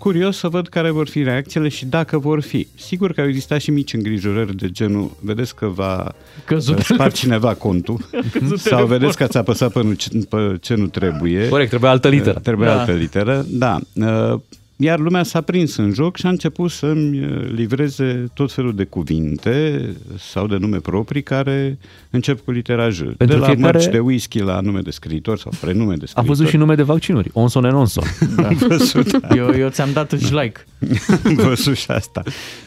[0.00, 2.66] Curios să văd care vor fi reacțiile și dacă vor fi.
[2.74, 6.12] Sigur că au existat și mici îngrijorări de genul, vedeți că va
[6.44, 7.98] Căzut uh, spart cineva contul
[8.32, 8.86] căzut sau telefonul.
[8.86, 9.94] vedeți că ați apăsat pe, nu,
[10.28, 11.48] pe ce nu trebuie.
[11.48, 12.34] Corect, trebuie altă literă.
[12.36, 12.78] Uh, Trebuie Da.
[12.80, 13.78] altă literă, da.
[14.80, 18.74] Uh, Iar lumea s-a prins în joc și a început să-mi uh, livreze tot felul
[18.74, 19.84] de cuvinte
[20.18, 21.78] sau de nume proprii care
[22.10, 22.98] încep cu litera J.
[22.98, 26.06] Pentru de la fiecare- mărci de whisky la nume de scriitor sau prenume de A
[26.06, 26.24] scriitor.
[26.36, 27.30] văzut și nume de vaccinuri.
[27.32, 28.04] Onson and Onson.
[28.48, 29.28] Am văzut, da.
[29.36, 30.64] Eu, eu ți-am dat și like.
[31.24, 32.22] Am văzut și asta.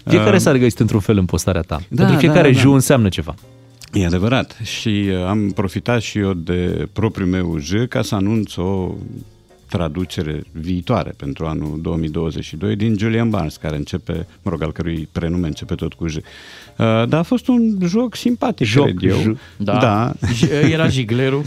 [0.06, 1.82] Fiecare Uh, s-a regăsit într-un fel în postarea ta.
[1.90, 2.60] Da, Pentru fiecare da, da.
[2.62, 3.36] J înseamnă ceva.
[3.94, 8.56] E adevărat și uh, am profitat și eu de propriul meu J ca să anunț
[8.56, 8.94] o
[9.78, 15.48] traducere viitoare pentru anul 2022 din Julian Barnes, care începe, mă rog, al cărui prenume
[15.48, 16.16] începe tot cu J.
[16.16, 16.22] Uh,
[16.78, 19.18] Dar a fost un joc simpatic, Joc, cred eu.
[19.18, 19.26] J.
[19.58, 19.78] Da.
[19.78, 20.12] da.
[20.34, 21.42] J- Era jiglerul.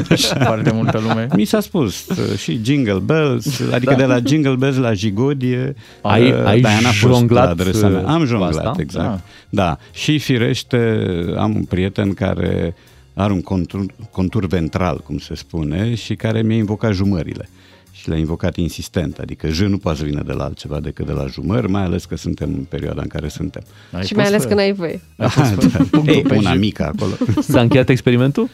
[0.50, 1.26] Foarte multă lume.
[1.36, 3.96] Mi s-a spus uh, și Jingle Bells, adică Da.
[3.98, 5.74] de la Jingle Bells la Jigodie.
[6.02, 8.00] Ai- uh, ai Diana a fost jonglat, la adresa mea.
[8.00, 8.74] uh, Am cu jonglat, asta?
[8.78, 9.06] exact.
[9.06, 9.20] Da.
[9.48, 9.78] Da.
[9.92, 11.04] Și firește
[11.36, 12.74] am un prieten care
[13.14, 17.48] are un contur, contur ventral, cum se spune, și care mi-a invocat jumările.
[18.00, 21.12] Și le-a invocat insistent, adică J nu poate să vină de la altceva decât de
[21.12, 23.62] la jumări, mai ales că suntem în perioada în care suntem.
[23.92, 25.00] Ai și mai pus ales pe- când ai voie.
[25.16, 25.84] ai pus pe- Da.
[25.90, 26.58] punctul Ei, pe una J.
[26.58, 27.12] mică acolo.
[27.40, 28.48] S-a încheiat experimentul?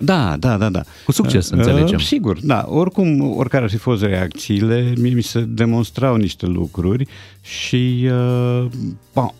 [0.00, 0.82] Da, da, da, da.
[1.04, 1.98] Cu succes, Uh, înțelegem.
[1.98, 2.64] Sigur, da.
[2.68, 7.06] Oricum, oricare ar fi fost reacțiile, mie mi se demonstrau niște lucruri
[7.42, 8.66] și uh,
[9.12, 9.34] ba,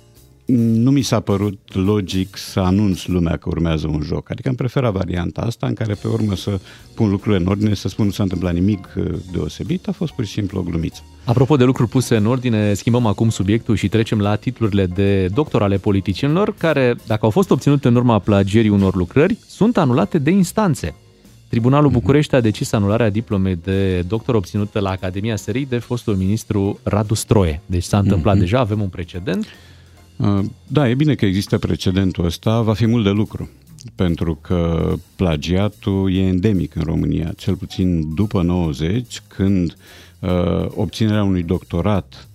[0.57, 4.31] nu mi s-a părut logic să anunț lumea că urmează un joc.
[4.31, 6.61] Adică am preferat varianta asta în care pe urmă să
[6.95, 10.25] pun lucrurile în ordine, să spun nu s-a întâmplat nimic uh, deosebit, a fost pur
[10.25, 11.03] și simplu o glumiță.
[11.25, 15.63] Apropo de lucruri puse în ordine, schimbăm acum subiectul și trecem la titlurile de doctor
[15.63, 20.31] ale politicienilor, care, dacă au fost obținute în urma plagierii unor lucrări, sunt anulate de
[20.31, 20.95] instanțe.
[21.49, 26.79] Tribunalul București a decis anularea diplomei de doctor obținută la Academia SRI de fostul ministru
[26.83, 27.63] Radu Stroie.
[27.67, 28.43] Deci s-a întâmplat Mhm.
[28.43, 29.47] deja, avem un precedent.
[30.19, 33.49] Uh, Da, e bine că există precedentul ăsta, va fi mult de lucru,
[33.95, 39.77] pentru că plagiatul e endemic în România, cel puțin după 90, când
[40.19, 42.29] uh, obținerea unui doctorat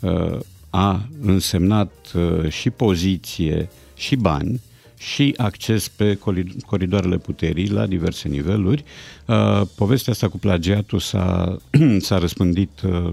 [0.00, 0.38] uh,
[0.70, 4.60] a însemnat uh, și poziție și bani
[4.98, 8.84] și acces pe coli- coridoarele puterii la diverse niveluri.
[9.26, 11.56] Uh, povestea asta cu plagiatul s-a,
[12.06, 13.10] s-a răspândit uh,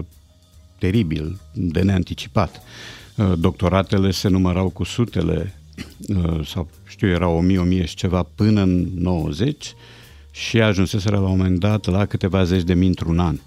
[0.78, 2.54] teribil, de neanticipat.
[2.54, 2.97] Uh,
[3.38, 5.54] doctoratele se numărau cu sutele
[6.08, 9.74] uh, sau știu, erau 1000, 1000 și ceva până în 90
[10.30, 13.38] și ajunseseră la un moment dat la câteva zeci de mii într-un an.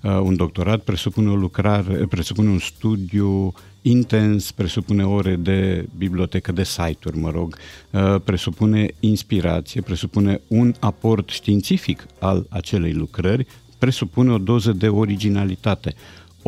[0.00, 6.64] Uh, un doctorat presupune o lucrare, presupune un studiu intens, presupune ore de bibliotecă, de
[6.64, 7.56] site-uri, mă rog,
[7.90, 13.46] uh, presupune inspirație, presupune un aport științific al acelei lucrări,
[13.78, 15.94] presupune o doză de originalitate.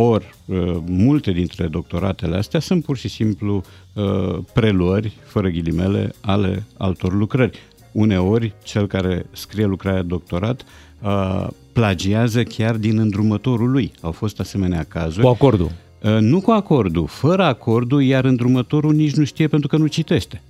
[0.01, 6.65] Ori, uh, multe dintre doctoratele astea sunt pur și simplu uh, preluări, fără ghilimele, ale
[6.77, 7.59] altor lucrări.
[7.93, 10.65] Uneori, cel care scrie lucrarea de doctorat
[11.03, 13.93] uh, plagiază chiar din îndrumătorul lui.
[14.01, 15.25] Au fost asemenea cazuri.
[15.27, 15.71] Cu acordul.
[16.03, 20.43] Uh, Nu cu acordul, fără acordul, iar îndrumătorul nici nu știe pentru că nu citește.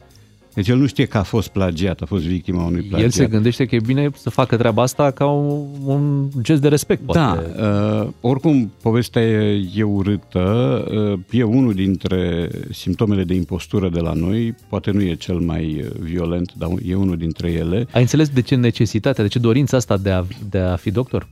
[0.58, 3.00] Deci el nu știe că a fost plagiat, a fost victima unui plagiat.
[3.00, 6.68] El se gândește că e bine să facă treaba asta ca un, un gest de
[6.68, 7.18] respect, poate.
[7.18, 14.00] Da, uh, oricum povestea e, e urâtă, uh, e unul dintre simptomele de impostură de
[14.00, 17.86] la noi, poate nu e cel mai uh, violent, dar e unul dintre ele.
[17.90, 21.28] Ai înțeles de ce necesitatea, de ce dorința asta de a, de a fi doctor?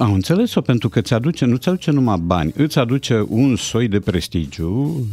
[0.00, 3.88] Am înțeles-o pentru că ți aduce, nu ți aduce numai bani, îți aduce un soi
[3.88, 4.68] de prestigiu,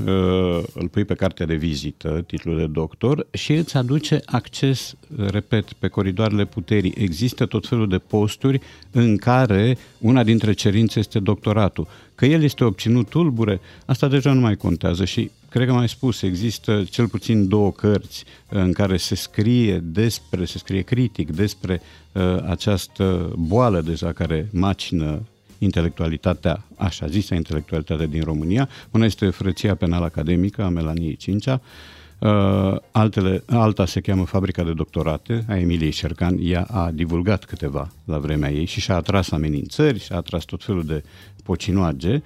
[0.05, 5.73] uh, îl pui pe cartea de vizită, titlul de doctor, și îți aduce acces, repet,
[5.73, 6.93] pe coridoarele puterii.
[6.97, 8.59] Există tot felul de posturi
[8.91, 11.87] în care una dintre cerințe este doctoratul.
[12.17, 15.89] Că el este obținut tulbure, asta deja nu mai contează și cred că am mai
[15.89, 21.81] spus, există cel puțin două cărți în care se scrie despre, se scrie critic despre
[22.11, 25.21] uh, această boală deja care macină
[25.57, 28.69] intelectualitatea, așa zisă intelectualitatea din România.
[28.91, 32.06] Una este Frăția Penală Academică a Melaniei Cincea, Uh,
[32.91, 36.37] altele, alta se cheamă Fabrica de Doctorate a Emiliei Șercan.
[36.41, 40.85] Ea a divulgat câteva la vremea ei și și-a atras amenințări, și-a atras tot felul
[40.85, 41.03] de
[41.43, 42.21] pocinoage.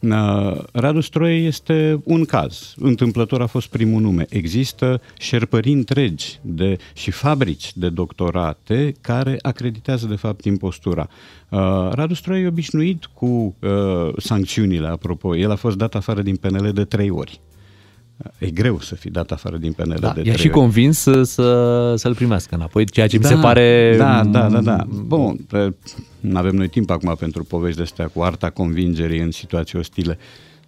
[0.00, 2.74] Uh, Radu Stroie este un caz.
[2.76, 4.26] Întâmplător a fost primul nume.
[4.28, 11.08] Există șerpării întregi de, și fabrici de doctorate care acreditează de fapt impostura.
[11.48, 11.58] Uh,
[11.90, 13.26] Radu Stroie e obișnuit cu
[13.60, 15.36] uh, sancțiunile, apropo.
[15.36, 17.40] El a fost dat afară din PNL de trei ori.
[18.38, 20.56] E greu să fii dat afară din PNL Da, de i-aș trei și ori.
[20.58, 23.94] convins să, să, să-l primească înapoi, ceea ce mi se pare...
[23.98, 24.86] Da, da, da, da.
[24.88, 25.46] Bun,
[26.20, 30.18] nu avem noi timp acum pentru povești de astea cu arta convingerii în situații ostile.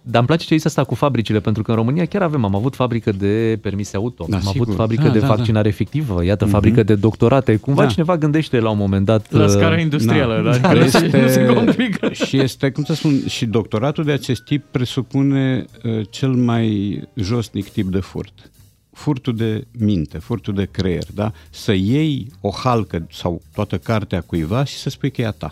[0.09, 2.43] Dar îmi place ce ai zis asta cu fabricile, pentru că în România chiar avem,
[2.45, 4.61] am avut fabrică de permise auto, Da, am sigur.
[4.65, 5.35] avut fabrică Da, de da, da.
[5.35, 6.53] vaccinare fictivă, iată, Mhm.
[6.53, 7.55] fabrică de doctorate.
[7.55, 7.87] Cumva Da.
[7.87, 9.31] cineva gândește la un moment dat...
[9.31, 12.09] La uh, scară industrială, la Da, care este, nu se complică.
[12.13, 17.69] și este, cum să spun, și doctoratul de acest tip presupune uh, cel mai josnic
[17.69, 18.51] tip de furt.
[18.93, 21.31] Furtul de minte, furtul de creier, da?
[21.49, 25.51] Să iei o halcă sau toată cartea cuiva și să spui că e a ta.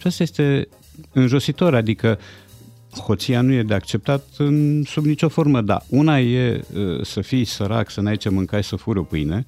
[0.00, 0.68] Și asta este
[1.12, 2.18] înjositor, adică
[3.00, 5.82] hoția nu e de acceptat în, sub nicio formă, da.
[5.88, 9.46] Una e uh, să fii sărac, să n-ai ce mâncai, să furi o pâine,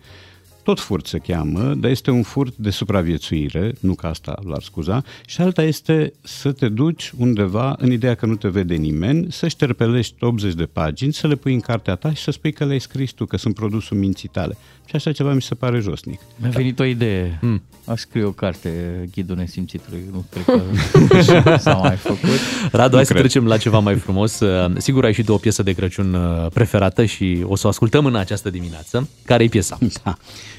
[0.69, 5.03] tot furt se cheamă, dar este un furt de supraviețuire, nu că asta l-ar scuza,
[5.27, 9.49] și alta este să te duci undeva în ideea că nu te vede nimeni, să
[9.49, 12.79] șterpelești 80 de pagini, să le pui în cartea ta și să spui că le-ai
[12.81, 14.57] scris tu, că sunt produsul minții tale.
[14.89, 16.21] Și așa ceva mi se pare josnic.
[16.37, 17.39] Mi-a venit o idee.
[17.41, 17.63] Hmm.
[17.85, 18.71] Aș scrie o carte,
[19.13, 20.01] Ghidul Nesimțitului.
[20.13, 22.39] Nu cred că s-a mai făcut.
[22.73, 23.25] Radu, Nu hai să cred.
[23.25, 24.41] trecem la ceva mai frumos.
[24.41, 27.69] Uh, Sigur ai și tu o piesă de Crăciun uh, preferată și o să o
[27.71, 29.09] ascultăm în această dimineață.
[29.25, 29.79] Care e piesa?
[30.05, 30.17] Da.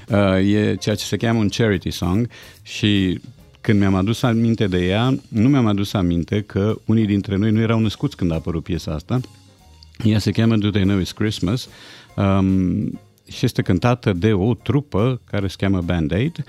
[0.10, 2.30] Uh, e ceea ce se cheamă un charity song
[2.62, 3.20] și
[3.62, 7.60] când mi-am adus aminte de ea, nu mi-am adus aminte că unii dintre noi nu
[7.60, 9.20] erau născuți când a apărut piesa asta.
[10.04, 11.70] Ea se cheamă Do They Know It's Christmas
[12.16, 16.44] um, și este cântată de o trupă care se cheamă Band Aid.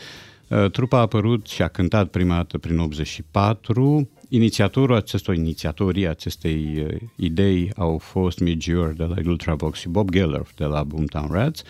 [0.48, 4.08] Uh, trupa a apărut și a cântat prima dată prin 84.
[4.28, 10.46] Inițiatorul acestor inițiatorii acestei uh, idei au fost Midge de la Ultravox și Bob Geller
[10.56, 11.62] de la Boomtown Rats.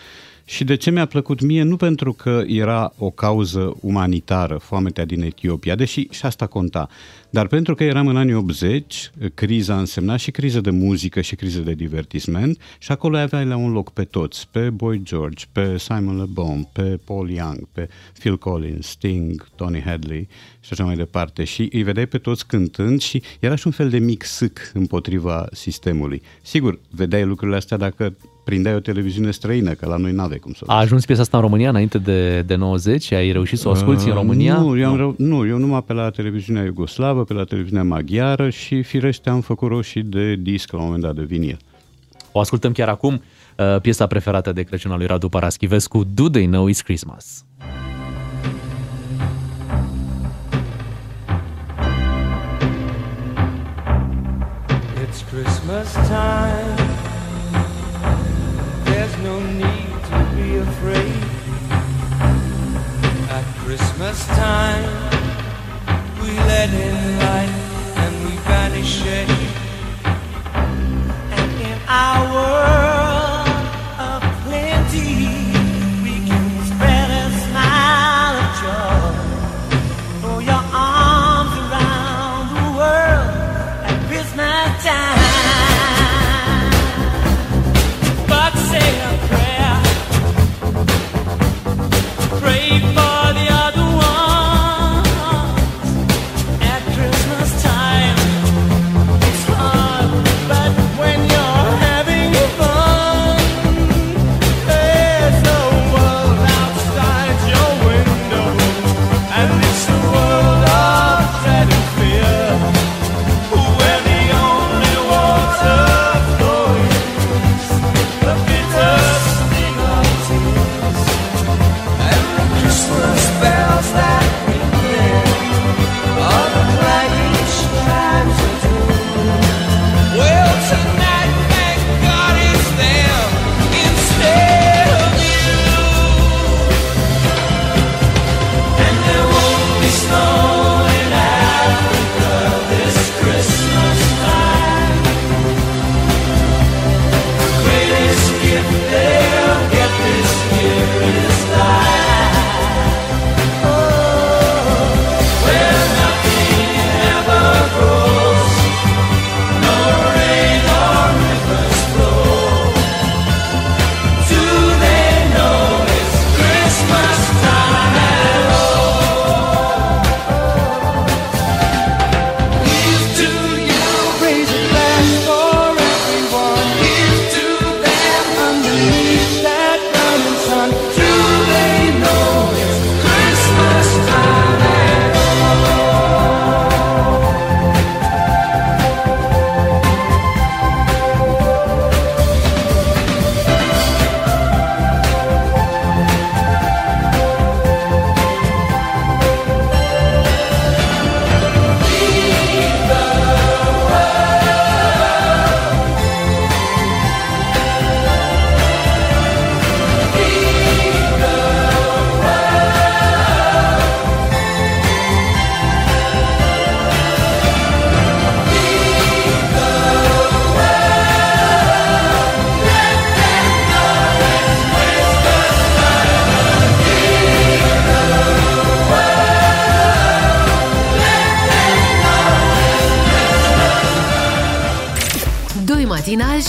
[0.45, 1.63] Și de ce mi-a plăcut mie?
[1.63, 6.89] Nu pentru că era o cauză umanitară, foametea din Etiopia, deși și asta conta,
[7.29, 11.59] dar pentru că eram în anii 80, criza însemna și criză de muzică și criză
[11.59, 16.17] de divertisment și acolo aveai la un loc pe toți, pe Boy George, pe Simon
[16.17, 17.89] Le Bon, pe Paul Young, pe
[18.19, 20.27] Phil Collins, Sting, Tony Hadley
[20.59, 23.89] și așa mai departe și îi vedeai pe toți cântând și era și un fel
[23.89, 26.21] de mic sâc împotriva sistemului.
[26.41, 30.63] Sigur, vedeai lucrurile astea dacă prindeai o televiziune străină, că la noi n-aveai cum să
[30.67, 33.11] o A ajuns piesa asta în România înainte de, de 90?
[33.11, 34.57] Ai reușit să o asculti în Uh, România?
[34.57, 38.49] Nu, eu, am, rău- nu, eu numai pe la televiziunea iugoslavă, pe la televiziunea maghiară
[38.49, 41.57] și firește am făcut roșii de disc la un moment dat de vinil.
[42.31, 43.13] O ascultăm chiar acum,
[43.57, 47.45] uh, piesa preferată de Crăciun al lui Radu Paraschivescu, Do They Know It's Christmas.
[55.03, 56.90] It's Christmas time.
[64.11, 64.83] Christmas time,
[66.21, 67.49] we let in light
[67.95, 69.29] and we banish shade.
[71.31, 72.80] And in our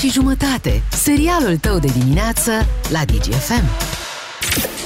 [0.03, 0.83] și jumătate.
[0.91, 2.51] Serialul tău de dimineață
[2.89, 3.65] la DGFM.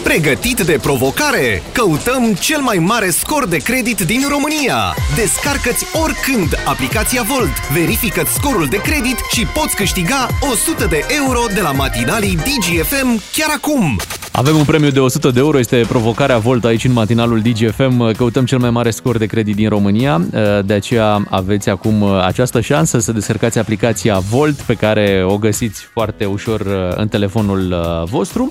[0.03, 1.63] Pregătit de provocare?
[1.73, 4.95] Căutăm cel mai mare scor de credit din România.
[5.15, 11.61] Descarcă-ți oricând aplicația Volt, verifică scorul de credit și poți câștiga 100 de euro de
[11.61, 13.97] la matinalii DGFM chiar acum.
[14.37, 18.13] Avem un premiu de 100 de euro, este provocarea Volt aici în matinalul DGFM.
[18.13, 20.21] Căutăm cel mai mare scor de credit din România,
[20.65, 26.25] de aceea aveți acum această șansă să descărcați aplicația Volt pe care o găsiți foarte
[26.25, 26.67] ușor
[26.97, 27.75] în telefonul
[28.11, 28.51] vostru.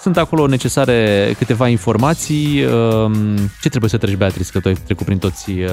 [0.00, 2.64] Sunt acolo necesare câteva informații.
[3.60, 5.68] Ce trebuie să treci, Beatrice, că tu ai trecut prin toți uh,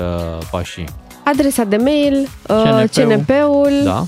[0.52, 0.86] pașii?
[1.24, 3.16] Adresa de mail, uh, CNP-ul.
[3.16, 4.06] CNP-ul Da.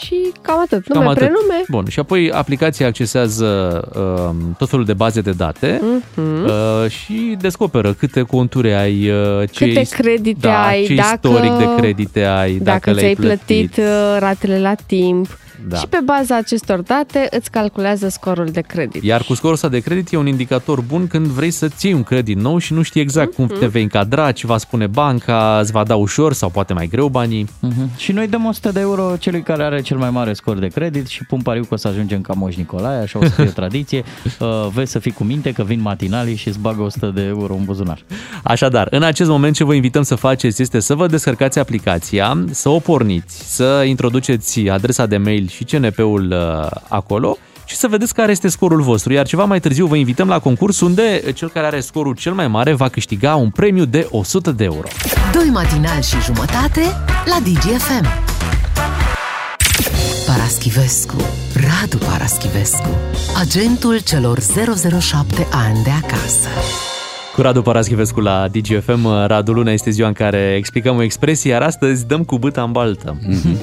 [0.00, 0.88] Și cam atât.
[0.88, 1.18] Nume, Cam atât.
[1.22, 1.62] prenume.
[1.68, 5.80] Bun, și apoi aplicația accesează uh, tot felul de baze de date
[6.14, 6.44] Mhm.
[6.44, 11.18] uh, și descoperă câte conturi ai, uh, ce Câte is- credite da, ai, ce dacă-
[11.28, 15.38] istoric de credite ai, dacă, Dacă le-ai ți-ai plătit, uh, ratele la timp.
[15.68, 15.76] Da.
[15.76, 19.02] Și pe baza acestor date îți calculează scorul de credit.
[19.02, 22.02] Iar cu scorul ăsta de credit e un indicator bun când vrei să-ți iei un
[22.02, 23.58] credit nou și nu știi exact cum Mhm.
[23.58, 27.08] te vei încadra, ce va spune banca, îți va da ușor sau poate mai greu
[27.08, 27.48] banii.
[27.60, 27.90] Mhm.
[27.96, 31.06] Și noi dăm 100 de euro celui care are cel mai mare scor de credit
[31.06, 34.04] și pun pariu că o să ajungem ca Moș Nicolae, așa o să fie tradiție.
[34.40, 37.54] Uh, vezi să fii cu minte că vin matinalii și îți bagă 100 de euro
[37.54, 37.98] în buzunar.
[38.42, 42.68] Așadar, în acest moment ce vă invităm să faceți este să vă descărcați aplicația, să
[42.68, 48.30] o porniți, să introduceți adresa de mail și CNP-ul uh, acolo și să vedeți care
[48.30, 49.12] este scorul vostru.
[49.12, 52.48] Iar ceva mai târziu vă invităm la concurs unde cel care are scorul cel mai
[52.48, 54.88] mare va câștiga un premiu de 100 de euro.
[55.32, 56.80] Doi matinali și jumătate
[57.24, 58.06] la DGFM.
[60.26, 61.16] Paraschivescu,
[61.54, 62.88] Radu Paraschivescu,
[63.38, 64.38] agentul celor
[65.00, 66.48] 007 ani de acasă.
[67.34, 71.62] Cu Radu Paraschivescu la DGFM, Radu, luna este ziua în care explicăm o expresie, iar
[71.62, 73.18] astăzi dăm cu bâta în baltă.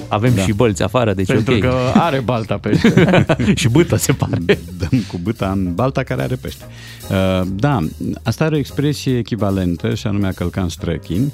[0.07, 0.41] Avem Da.
[0.41, 1.59] și bălți afară, deci Pentru ok.
[1.59, 2.80] că are balta pe
[3.55, 4.38] și bâtă, se pare.
[4.78, 6.63] Dăm cu bâta în balta care are pește.
[7.09, 7.80] Uh, Da,
[8.24, 11.34] asta are o expresie echivalentă și anume a călca în străchini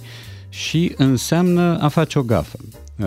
[0.50, 2.58] și înseamnă a face o gafă.
[3.00, 3.06] Uh,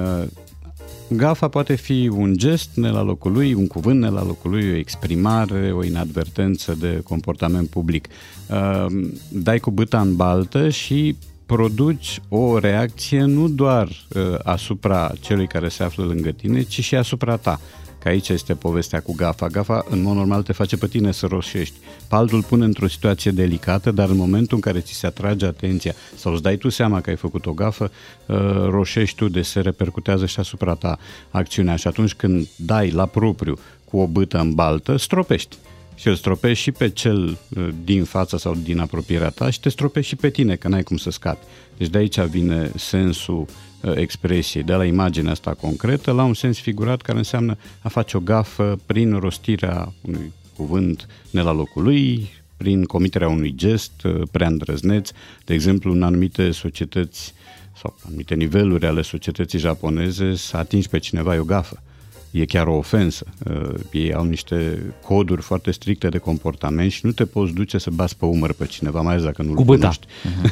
[1.12, 4.72] Gafa poate fi un gest ne la locul lui, un cuvânt ne la locul lui,
[4.72, 8.08] o exprimare, o inadvertență de comportament public.
[8.48, 8.86] Uh,
[9.28, 15.68] Dai cu bâta în baltă și produci o reacție nu doar uh, asupra celui care
[15.68, 17.60] se află lângă tine, ci și asupra ta.
[18.02, 19.46] Că aici este povestea cu gafa.
[19.46, 21.74] Gafa, în mod normal, te face pe tine să roșești.
[22.08, 25.46] Pe altul îl pune într-o situație delicată, dar în momentul în care ți se atrage
[25.46, 27.90] atenția sau îți dai tu seama că ai făcut o gafă,
[28.26, 28.36] uh,
[28.68, 30.98] roșești tu, de se repercutează și asupra ta
[31.30, 31.76] acțiunea.
[31.76, 35.56] Și atunci când dai la propriu cu o bâtă în baltă, stropești.
[35.94, 39.68] Și îl stropești și pe cel uh, din fața sau din apropierea ta și te
[39.68, 41.44] stropești și pe tine, că n-ai cum să scapi.
[41.76, 43.46] Deci de aici vine sensul
[43.80, 48.16] uh, expresiei, de la imaginea asta concretă, la un sens figurat care înseamnă a face
[48.16, 54.22] o gafă prin rostirea unui cuvânt ne la locul lui, prin comiterea unui gest uh,
[54.30, 55.10] prea îndrăzneț.
[55.44, 57.34] De exemplu, în anumite societăți
[57.76, 61.82] sau anumite niveluri ale societății japoneze, să atingi pe cineva e o gafă.
[62.30, 63.24] E chiar o ofensă.
[63.50, 67.90] Uh, Ei au niște coduri foarte stricte de comportament și nu te poți duce să
[67.90, 69.78] bați pe umăr pe cineva, mai ales dacă nu-l Cu bâta.
[69.80, 70.06] cunoști.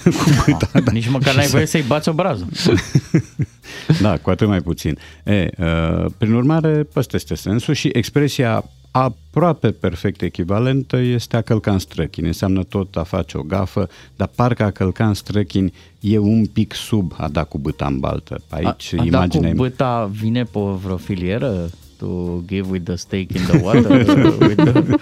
[0.25, 0.91] Cu bâta, da.
[0.93, 2.47] Nici măcar Și n-ai să- voie să-i bați obrazul.
[4.01, 4.99] da, cu atât mai puțin.
[5.25, 11.73] E, uh, prin urmare, ăsta este sensul și expresia aproape perfect echivalentă este a călca
[11.73, 12.27] în străchini.
[12.27, 16.75] Înseamnă tot a face o gafă, dar parcă a călca în străchini e un pic
[16.75, 18.43] sub a da cu bâta în baltă.
[18.49, 21.71] Aici a, a imaginea da e cu băta vine pe vreo filieră?
[21.97, 24.07] To give with the steak in the water?
[24.41, 24.83] with the...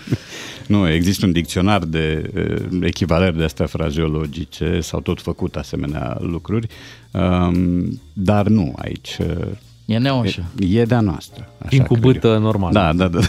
[0.67, 6.67] Nu, există un dicționar de uh, echivalări de astea frazeologice, s-au tot făcut asemenea lucruri,
[7.11, 9.17] um, dar nu aici.
[9.21, 9.47] Uh,
[9.87, 10.45] E neoșă.
[10.59, 11.49] E, e de-a noastră.
[11.59, 12.39] Așa Din cu cred bâtă eu.
[12.41, 12.73] normal.
[12.73, 13.21] Da, da, da.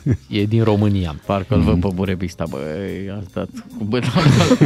[0.28, 1.16] E din România.
[1.26, 3.48] Parcă îl văd pe Burebista, băi, ați dat
[3.78, 4.12] cu băta.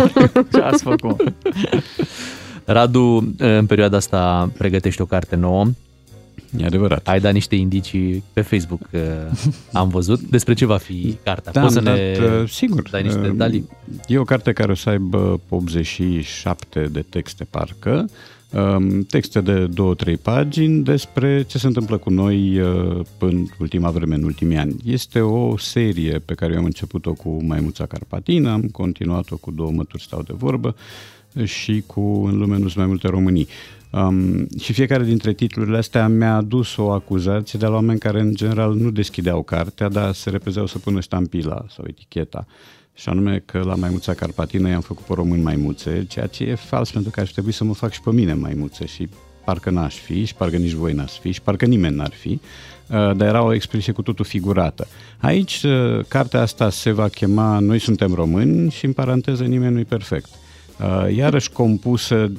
[0.53, 1.32] Ce ați făcut?
[2.64, 5.66] Radu, în perioada asta pregătești o carte nouă.
[6.59, 7.09] E adevărat.
[7.09, 9.01] Ai dat niște indicii pe Facebook, uh,
[9.72, 10.20] am văzut.
[10.20, 11.53] Despre ce va fi cartea?
[11.53, 12.88] Da, Poți să am ne dat, uh, sigur.
[12.90, 13.68] dai niște Uh, detalii?
[14.07, 18.09] E o carte care o să aibă 87 de texte, parcă.
[18.53, 19.68] Um, Texte de
[20.16, 24.76] 2-3 pagini despre ce se întâmplă cu noi uh, în ultima vreme, în ultimii ani.
[24.84, 29.70] Este o serie pe care eu am început-o cu Maimuța Carpatina, am continuat-o cu Două
[29.70, 30.74] mături stau de vorbă
[31.44, 33.48] și cu În lume nu sunt mai multe Românii.
[33.90, 38.34] Um, și fiecare dintre titlurile astea mi-a adus o acuzație de la oameni care în
[38.34, 42.46] general nu deschideau cartea, dar se repezeau să pună ștampila sau eticheta.
[42.95, 46.90] Și anume că la Maimuța Carpatină i-am făcut pe români maimuțe, ceea ce e fals
[46.90, 49.09] pentru că ar trebui să mă fac și pe mine maimuțe și
[49.45, 52.40] parcă n-aș fi și parcă nici voi n-ați fi și parcă nimeni n-ar fi, uh,
[52.88, 54.86] dar era o expresie cu totul figurată.
[55.20, 59.84] Aici, uh, cartea asta se va chema Noi suntem români și în paranteză nimeni nu-i
[59.84, 60.28] perfect.
[60.80, 62.32] Uh, Iarăși compusă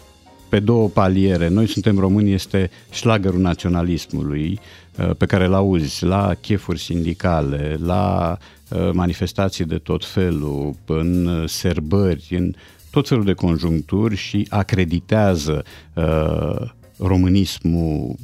[0.49, 1.47] pe două paliere.
[1.47, 4.60] Noi suntem români este șlagărul naționalismului
[4.97, 8.45] uh, pe care îl auzi la chefuri sindicale, la uh,
[8.94, 12.54] manifestații de tot felul, în uh, serbări, în
[12.92, 15.64] tot felul de conjuncturi și acreditează
[15.94, 18.16] uh, românismul,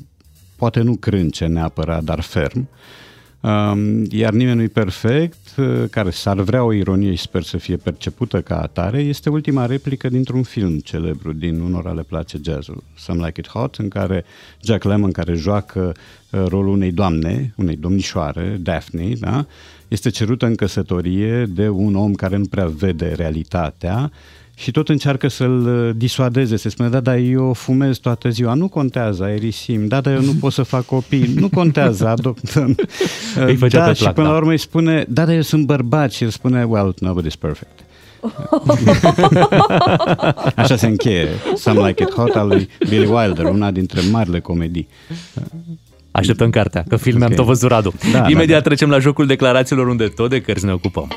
[0.56, 2.58] poate nu crânce neapărat, dar ferm.
[2.58, 2.68] Um,
[4.10, 8.42] iar nimeni nu-i perfect, uh, care s-ar vrea o ironie și sper să fie percepută
[8.42, 13.40] ca atare, este ultima replică dintr-un film celebru din Unora le place jazzul, Some Like
[13.40, 14.26] It Hot, în care
[14.64, 15.92] Jack Lemmon, care joacă
[16.32, 19.46] uh, rolul unei doamne, unei domnișoare, Daphne, da?
[19.88, 24.12] este cerută în căsătorie de un om care nu prea vede realitatea
[24.60, 28.68] și tot încearcă să-l uh, disuadeze, să spune, da, dar eu fumez toată ziua, nu
[28.68, 32.76] contează, aerisim, da, dar eu nu pot să fac copii, nu contează, adoptăm.
[33.46, 34.32] Îi făcea da, pe și plac, până da.
[34.32, 37.80] la urmă îi spune, da, dar eu sunt bărbat și el spune, well, nobody's perfect.
[40.56, 44.88] Așa se încheie Some Like It Hot al lui Billy Wilder, una dintre marile comedii.
[46.12, 47.38] Așteptăm cartea, că filme am Ok.
[47.38, 47.94] tot văzut, Radu.
[48.12, 51.08] Da, Imediat da, trecem la jocul declarațiilor unde tot de cărți ne ocupăm.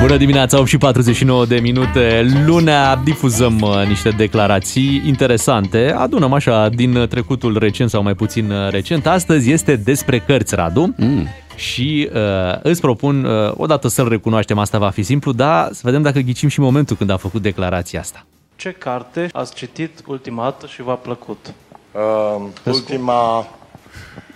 [0.00, 2.26] Bună dimineața, 8 și 49 de minute.
[2.46, 5.94] Lunea difuzăm uh, niște declarații interesante.
[5.96, 9.06] Adunăm așa din uh, trecutul recent sau mai puțin uh, recent.
[9.06, 10.94] Astăzi este despre cărți, Radu.
[10.96, 11.28] Mm.
[11.56, 12.20] Și uh,
[12.62, 16.48] îți propun, uh, odată să-l recunoaștem, asta va fi simplu, dar să vedem dacă ghicim
[16.48, 18.26] și momentul când a făcut declarația asta.
[18.56, 21.54] Ce carte ați citit ultima dată și v-a plăcut?
[21.92, 23.48] Uh, ultima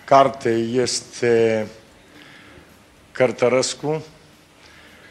[0.05, 1.67] carte este
[3.13, 4.03] Cărtărescu.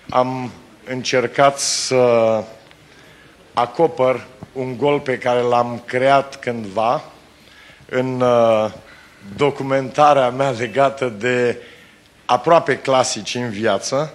[0.09, 0.51] Am
[0.89, 2.43] încercat să
[3.53, 7.03] acopăr un gol pe care l-am creat cândva
[7.89, 8.71] în uh,
[9.35, 11.57] documentarea mea legată de
[12.25, 14.13] aproape clasici în viață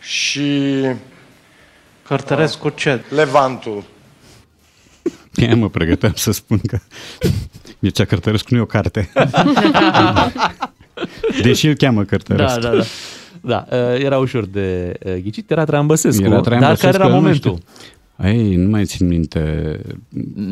[0.00, 0.82] și
[2.02, 3.04] Cărtărescu ce?
[3.08, 3.84] Levantul.
[5.34, 6.78] Ea mă pregăteam să spun că
[7.78, 9.12] Mircea Cărtărescu nu e o carte.
[11.42, 12.60] Deși îl cheamă Cărtărescu.
[12.60, 12.84] Da, da, da.
[13.46, 17.04] Da, uh, era ușor de uh, ghicit, era Traian Băsescu, Era Traian dar Băsescu, care
[17.04, 17.58] era nu momentul?
[17.58, 18.28] știu.
[18.28, 19.80] Ei, nu mai țin minte.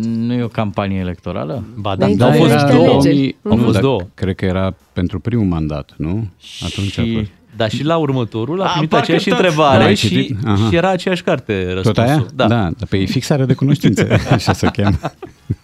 [0.02, 1.64] Nu e o campanie electorală?
[1.76, 2.86] Ba Da, au fost era două.
[2.86, 4.00] 2000 Au fost da, două.
[4.14, 6.28] Cred că era pentru primul mandat, nu?
[6.64, 7.30] Atunci a fost.
[7.56, 9.38] Da, și la următorul a A, primit parcă aceeași tot.
[9.38, 10.36] întrebare Da, ai și, citit?
[10.46, 10.68] Aha.
[10.68, 12.02] și era aceeași carte Tot răspunsul.
[12.02, 12.26] aia?
[12.34, 12.46] Da.
[12.48, 14.96] da, dar pe e fixare de cunoștințe, așa se cheamă.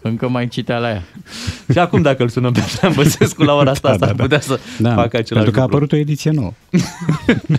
[0.02, 1.02] Încă mai citea la ea.
[1.72, 4.16] Și acum dacă îl sunăm pe Traian Băsescu la ora asta, Da, asta da, ar
[4.16, 4.22] da.
[4.22, 5.76] putea să Da, facă același pentru că a lucru.
[5.76, 6.52] apărut o ediție nouă.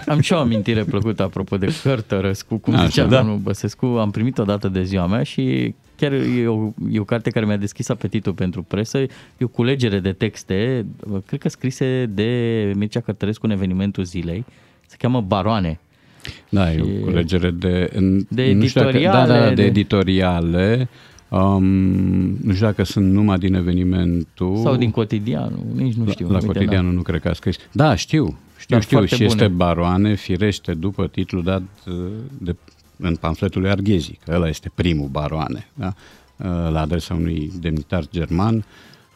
[0.07, 2.86] Am și o amintire plăcută apropo de Cărtărescu, cum Așa.
[2.86, 3.17] zicea Da.
[3.17, 3.86] domnul Băsescu.
[3.86, 7.45] Am primit o dată de ziua mea și chiar e o, e o carte care
[7.45, 8.97] mi-a deschis apetitul pentru presă.
[8.97, 9.07] E
[9.39, 10.85] o culegere de texte,
[11.25, 14.45] cred că scrise de Mircea Cărtărescu în evenimentul zilei.
[14.87, 15.79] Se cheamă Baroane.
[16.49, 17.89] Da, e o culegere de...
[17.93, 20.89] în- De nu știu dacă- editoriale, Da, da, de de- editoriale.
[21.29, 21.63] Um,
[22.43, 24.57] nu știu dacă sunt numai din evenimentul...
[24.57, 26.25] Sau din cotidianul, nici nu știu.
[26.25, 27.55] La, la Uite, cotidianul nu cred că a scris.
[27.71, 28.25] Da, știu,
[28.57, 28.97] știu, Dar știu.
[28.97, 29.55] foarte Și este bune.
[29.55, 31.93] Baroane, firește, după titlul dat uh,
[32.37, 32.55] de,
[33.01, 35.93] în pamfletul lui Arghezi, că ăla este primul Baroane, da?
[36.37, 38.65] Uh, la adresa unui demnitar german.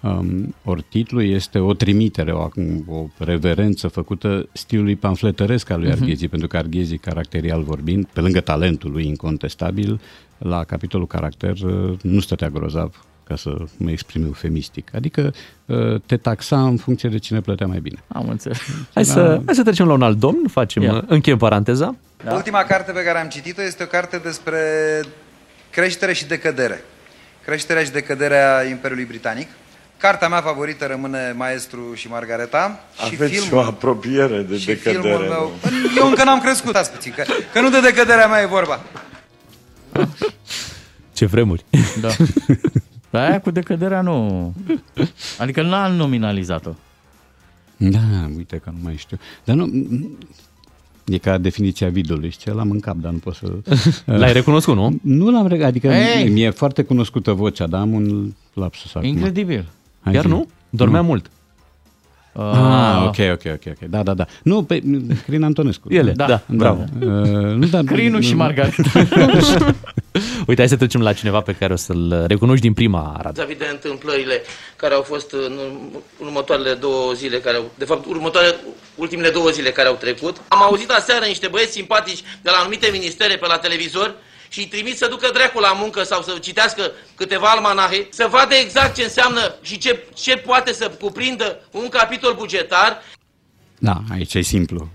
[0.01, 2.49] Um, ori titlul este o trimitere, o,
[2.87, 6.01] o reverență făcută stilului pamfletăresc al lui Mhm.
[6.01, 9.99] Arghezi, pentru că Arghezi, caracterial vorbind, pe lângă talentul lui incontestabil,
[10.37, 14.95] la capitolul caracter uh, nu stătea grozav ca să mă exprim eufemistic.
[14.95, 15.33] Adică
[15.65, 18.03] uh, te taxa în funcție de cine plătea mai bine.
[18.07, 18.57] Am înțeles.
[18.93, 21.03] Hai să, hai să trecem la un alt domn, facem, Ia.
[21.07, 21.95] încheiem paranteza.
[22.25, 22.33] Da.
[22.33, 24.59] Ultima carte pe care am citit-o este o carte despre
[25.69, 26.83] creștere și decădere.
[27.45, 29.47] Creșterea și decăderea Imperiului Britanic.
[29.97, 32.79] Cartea mea favorită rămâne Maestru și Margareta.
[33.07, 34.99] și Aveți filmul, o apropiere de și decădere.
[35.01, 35.51] filmul meu...
[35.97, 37.23] Eu încă n-am crescut, stați puțin, că,
[37.53, 38.79] că nu de decăderea mea e vorba.
[41.13, 41.65] Ce vremuri.
[42.01, 42.09] Da.
[43.09, 44.53] Dar aia cu decăderea nu...
[45.37, 46.71] Adică n-am nominalizat-o.
[47.77, 47.99] Da,
[48.37, 49.17] uite că nu mai știu.
[49.43, 49.69] Dar nu...
[51.05, 53.45] E ca definiția vidului, știi, l-am în cap, dar nu pot să...
[54.19, 54.99] L-ai recunoscut, nu?
[55.01, 56.29] Nu l-am recunoscut, adică Ei!
[56.29, 59.07] mi-e foarte cunoscută vocea, dar am un lapsus acum.
[59.07, 59.65] Incredibil.
[60.01, 60.29] Hai Chiar zi.
[60.29, 60.47] nu?
[60.69, 61.07] Dormea Nu.
[61.07, 61.29] mult.
[62.33, 63.89] Ah, ok, ok, ok, ok.
[63.89, 64.25] Da, da, da.
[64.43, 64.83] Nu, pe
[65.25, 65.93] Crin Antonescu.
[65.93, 66.83] Ele, da, bravo.
[66.99, 67.07] Uh,
[67.55, 68.83] nu, da, Crinul și nu- Margareta.
[70.47, 73.45] Uite, hai să trecem la cineva pe care o să-l recunoști din prima rată.
[73.45, 74.41] vis de întâmplările
[74.75, 75.59] care au fost în
[76.17, 78.55] următoarele două zile, care au, de fapt următoarele,
[78.95, 80.41] ultimele două zile care au trecut.
[80.47, 84.15] Am auzit aseară niște băieți simpatici de la anumite ministere pe la televizor
[84.49, 88.53] și îi trimit să ducă dracu la muncă sau să citească câteva almanahe, să vadă
[88.55, 93.01] exact ce înseamnă și ce, ce poate să cuprindă un capitol bugetar
[93.77, 94.89] Da, aici e simplu.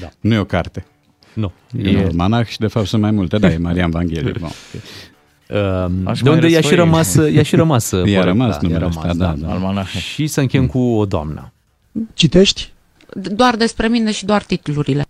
[0.00, 0.08] Da.
[0.20, 0.86] Nu e o carte.
[1.32, 1.52] Nu.
[1.82, 3.38] E, e un almanac și de fapt sunt mai multe.
[3.38, 4.32] Da, e Marian Vanghelie.
[4.40, 4.50] Bon.
[5.48, 5.58] Uh,
[6.04, 6.76] Aș de mai unde i-a și răsfoi.
[6.76, 9.52] rămas, i-a și rămas, I-a corect, rămas da, numele i-a ăsta, rămas, da, da.
[9.52, 9.98] Almanahe.
[9.98, 11.52] Și să încheiem cu o doamnă.
[12.14, 12.72] Citești?
[13.14, 15.04] Doar despre mine și doar titlurile.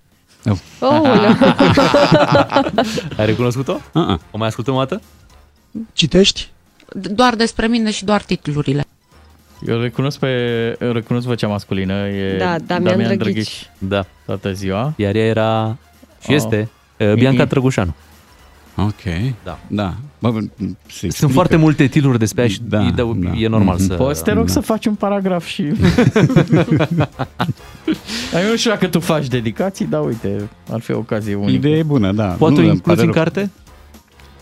[0.81, 1.01] Oh,
[3.19, 3.81] Ai recunoscut-o?
[3.93, 4.19] Uh-uh.
[4.31, 5.03] O mai ascultăm o dată?
[5.93, 6.49] Citești?
[6.95, 8.85] Doar despre mine și doar titlurile.
[9.67, 10.29] Eu recunosc pe
[10.81, 13.71] eu recunosc vocea masculină, e Da, Damian Drăghici.
[13.79, 14.07] Da.
[14.27, 14.93] Toată ziua.
[14.97, 15.77] Iar ea era
[16.23, 16.35] și Oh.
[16.37, 16.69] este
[16.99, 17.49] uh, Bianca Mhm.
[17.51, 17.95] Trăgușanu.
[18.77, 19.03] Ok.
[19.45, 19.59] Da.
[19.67, 19.95] Da.
[20.19, 21.33] Bă, bă, se Sunt explică.
[21.33, 23.31] foarte multe titluri despre ea și Da, e, de, da.
[23.37, 23.87] e normal Mhm.
[23.87, 23.95] să...
[23.95, 24.53] Poți să te rog Da.
[24.53, 25.63] să faci un paragraf și...
[28.33, 31.51] Dar eu nu știu dacă tu faci dedicații, dar uite, ar fi o ocazie unică.
[31.53, 32.25] Ideea e bună, da.
[32.25, 33.15] Poate o îmi incluzi pare în rău.
[33.23, 33.51] carte?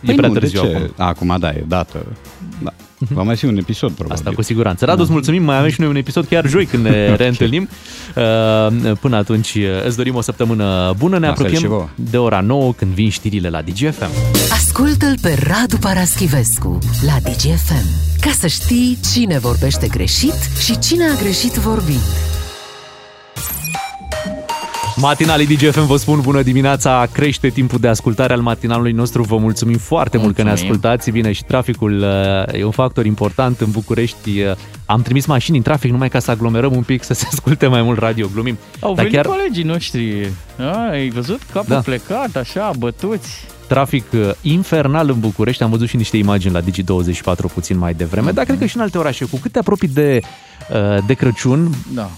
[0.05, 0.67] Păi e prea nu, de târziu ce?
[0.77, 0.91] acum.
[1.07, 2.07] Acum, da, e dată.
[2.63, 2.73] Da.
[3.09, 4.17] Va mai fi un episod, probabil.
[4.19, 4.85] Asta cu siguranță.
[4.85, 7.69] Radu, îți mulțumim, mai avem și noi un episod chiar joi când ne reîntâlnim.
[8.17, 11.19] Uh, Până atunci uh, îți dorim o săptămână bună.
[11.19, 11.89] Ne La fel și apropiem vouă.
[12.11, 14.11] de ora 9 când vin știrile la DGFM.
[14.53, 17.87] Ascultă-l pe Radu Paraschivescu la DGFM
[18.21, 20.35] ca să știi cine vorbește greșit
[20.65, 22.01] și cine a greșit vorbind.
[25.01, 29.77] Matinalii DGFM vă spun bună dimineața, crește timpul de ascultare al matinalului nostru, vă mulțumim
[29.79, 30.71] foarte mult că ne Mulțumim.
[30.73, 31.99] ascultați, bine și traficul
[32.53, 34.53] uh, e un factor important în București, uh,
[34.87, 37.83] am trimis mașini în trafic numai ca să aglomerăm un pic, să se asculte mai
[37.83, 38.59] mult radio, glumim.
[38.81, 40.31] Au Dar venit chiar colegii noștri.
[40.59, 41.41] A, ai văzut?
[41.53, 41.81] Capul Da.
[41.81, 43.29] plecat, așa, bătuți.
[43.69, 48.31] trafic uh, infernal în București, am văzut și niște imagini la Digi24 puțin mai devreme,
[48.31, 50.21] dar cred că și în alte orașe, cu cât te apropii de
[50.73, 52.11] uh, de Crăciun, Da.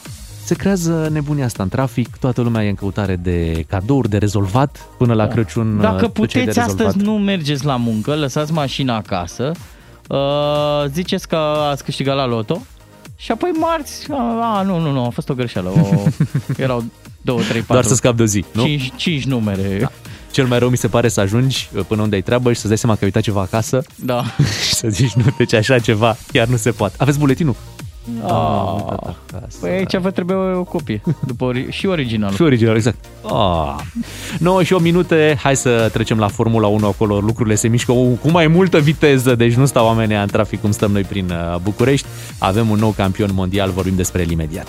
[0.52, 4.86] Se creează nebunia asta în trafic, toată lumea e în căutare de cadouri, de rezolvat
[4.98, 5.74] până la Crăciun.
[5.76, 7.06] uh, Dacă tot ce ai de puteți astăzi rezolvat.
[7.06, 9.52] nu mergeți la muncă, lăsați mașina acasă,
[10.08, 10.18] uh,
[10.92, 11.36] ziceți că
[11.70, 12.62] ați câștigat la loto
[13.16, 15.68] și apoi marți, a, a nu, nu, nu, a fost o greșeală.
[15.68, 16.02] O,
[16.62, 16.84] erau
[17.20, 18.62] 2, 3, 4, Doar să scapi de o zi, nu?
[18.64, 19.78] 5, 5 numere.
[19.80, 19.90] Da.
[20.30, 22.68] Cel mai rău mi se pare să ajungi uh, până unde ai treabă și să-ți
[22.68, 24.24] dai seama că ai uitat ceva acasă Da.
[24.66, 26.94] și să zici, nu, deci așa ceva chiar nu se poate.
[26.98, 27.54] Aveți buletinul?
[28.26, 29.14] Ah,
[29.60, 32.34] păi aici vă trebuie o copie, după ori, și originalul.
[32.34, 33.04] Și original, exact.
[33.22, 33.74] Ah.
[34.38, 38.04] 9 și 8 minute, hai să trecem la Formula 1 acolo, lucrurile se mișcă cu
[38.04, 41.58] cu mai multă viteză, deci nu stau oamenii în trafic cum stăm noi prin uh,
[41.62, 42.06] București.
[42.38, 44.66] Avem un nou campion mondial, vorbim despre el imediat.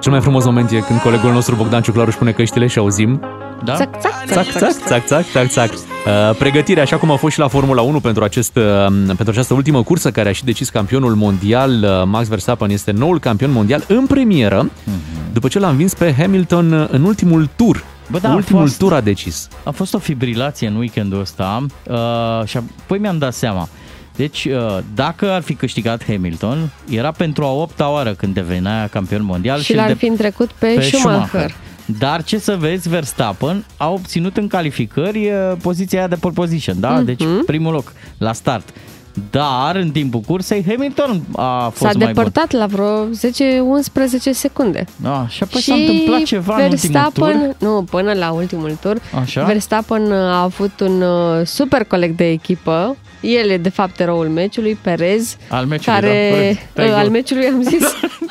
[0.00, 3.20] Cel mai frumos moment e când colegul nostru Bogdan Ciuclaru își pune căștile și auzim
[3.64, 3.74] Da?
[3.76, 5.70] Țac, țac, Țac, țac, țac, țac, țac, țac.
[5.72, 9.54] Uh, pregătire, așa cum a fost și la Formula 1 pentru, acest, uh, pentru această
[9.54, 13.84] ultimă cursă care a și decis campionul mondial, uh, Max Verstappen este noul campion mondial
[13.88, 14.70] în premieră,
[15.32, 17.84] după ce l-a învins pe Hamilton uh, în ultimul tur.
[18.10, 19.48] Bă, da, a ultimul fost- tur a decis.
[19.64, 21.96] A fost o fibrilație în weekendul ăsta uh,
[22.46, 23.68] și apoi mi-am dat seama.
[24.16, 29.24] Deci, uh, dacă ar fi câștigat Hamilton, era pentru a opta oară când devenea campion
[29.24, 29.60] mondial.
[29.60, 31.54] Și îl l-ar de- fi întrecut pe, pe Schumacher.
[31.98, 36.80] Dar ce să vezi, Verstappen a obținut în calificări uh, poziția aia de pole position,
[36.80, 36.90] da?
[36.90, 37.04] Mhm.
[37.04, 38.68] Deci primul loc la start.
[39.30, 42.06] Dar în timpul cursei Hamilton a fost S-a mai bun.
[42.06, 43.10] depărtat la vreo 10-11
[44.32, 44.84] secunde.
[44.96, 47.68] Da, și apoi s-a întâmplat ceva în ultimul Verstappen, tur.
[47.68, 49.42] nu, până la ultimul tur, Așa?
[49.44, 52.96] Verstappen a avut un uh, super coleg de echipă.
[53.20, 56.58] El e de fapt eroul meciului, Perez, Al meciului, care da, corect.
[56.74, 57.00] Dai uh, gol.
[57.00, 57.82] al meciului am zis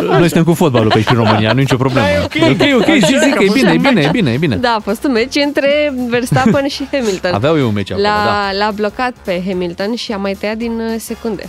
[0.00, 2.06] Noi suntem cu fotbalul pe aici în România, nu e nicio problemă.
[2.06, 2.50] Da, e ok.
[2.50, 4.56] ok, ok, zi, zi că e bine, e bine, e bine, e bine.
[4.56, 7.32] Da, a fost un meci între Verstappen și Hamilton.
[7.34, 8.64] Aveau eu un meci acolo, l-a, da.
[8.64, 11.48] L-a blocat pe Hamilton și a mai tăiat din uh, secunde.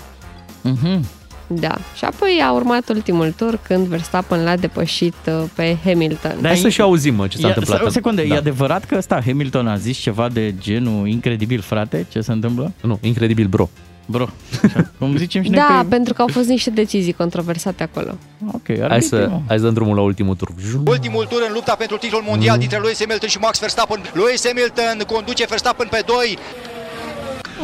[0.61, 1.05] Mhm.
[1.47, 1.75] Da.
[1.95, 6.35] Și apoi a urmat ultimul tur când Verstappen l-a depășit uh, pe Hamilton.
[6.43, 7.81] Hai să și auzim mă, ce s-a Ia- întâmplat.
[7.85, 8.33] O secundă, Da.
[8.35, 12.05] e adevărat că ăsta Hamilton a zis ceva de genul incredibil, frate?
[12.11, 12.71] Ce se întâmplă?
[12.81, 13.69] Nu, incredibil, bro.
[14.11, 14.29] Bro.
[14.63, 15.87] Așa, Cum zicem și noi Da, că...
[15.89, 18.17] pentru că au fost niște decizii controversate acolo.
[18.53, 20.49] Ok, Hai să, hai să dăm drumul la ultimul tur.
[20.85, 24.01] Ultimul tur în lupta pentru titlul mondial dintre Lewis Hamilton și Max Verstappen.
[24.13, 26.37] Lewis Hamilton conduce Verstappen pe 2.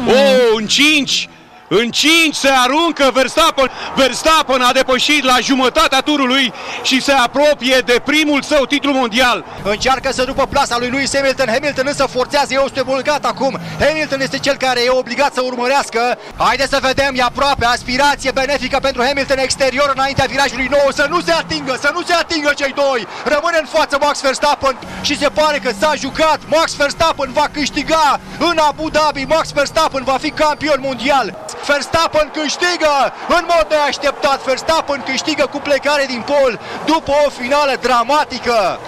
[0.07, 1.29] Oh, în 5!
[1.69, 3.71] În 5 se aruncă Verstappen.
[3.95, 6.53] Verstappen a depășit la jumătatea turului
[6.83, 9.45] și se apropie de primul său titlu mondial.
[9.63, 11.47] Încearcă să rupă plasa lui Lewis Hamilton.
[11.47, 13.59] Hamilton însă forțează, e este bulgat acum.
[13.79, 16.17] Hamilton este cel care e obligat să urmărească.
[16.37, 17.65] Haideți să vedem, e aproape.
[17.65, 20.91] Aspirație benefică pentru Hamilton exterior înaintea virajului nou.
[20.93, 23.07] Să nu se atingă, să nu se atingă cei doi.
[23.23, 26.39] Rămâne în față Max Verstappen și se pare că s-a jucat.
[26.47, 29.23] Max Verstappen va câștiga în Abu Dhabi.
[29.23, 31.35] Max Verstappen va fi campion mondial.
[31.65, 32.93] Verstappen câștigă
[33.37, 34.43] în mod neașteptat.
[34.43, 38.79] Verstappen câștigă cu plecare din pol după o finală dramatică.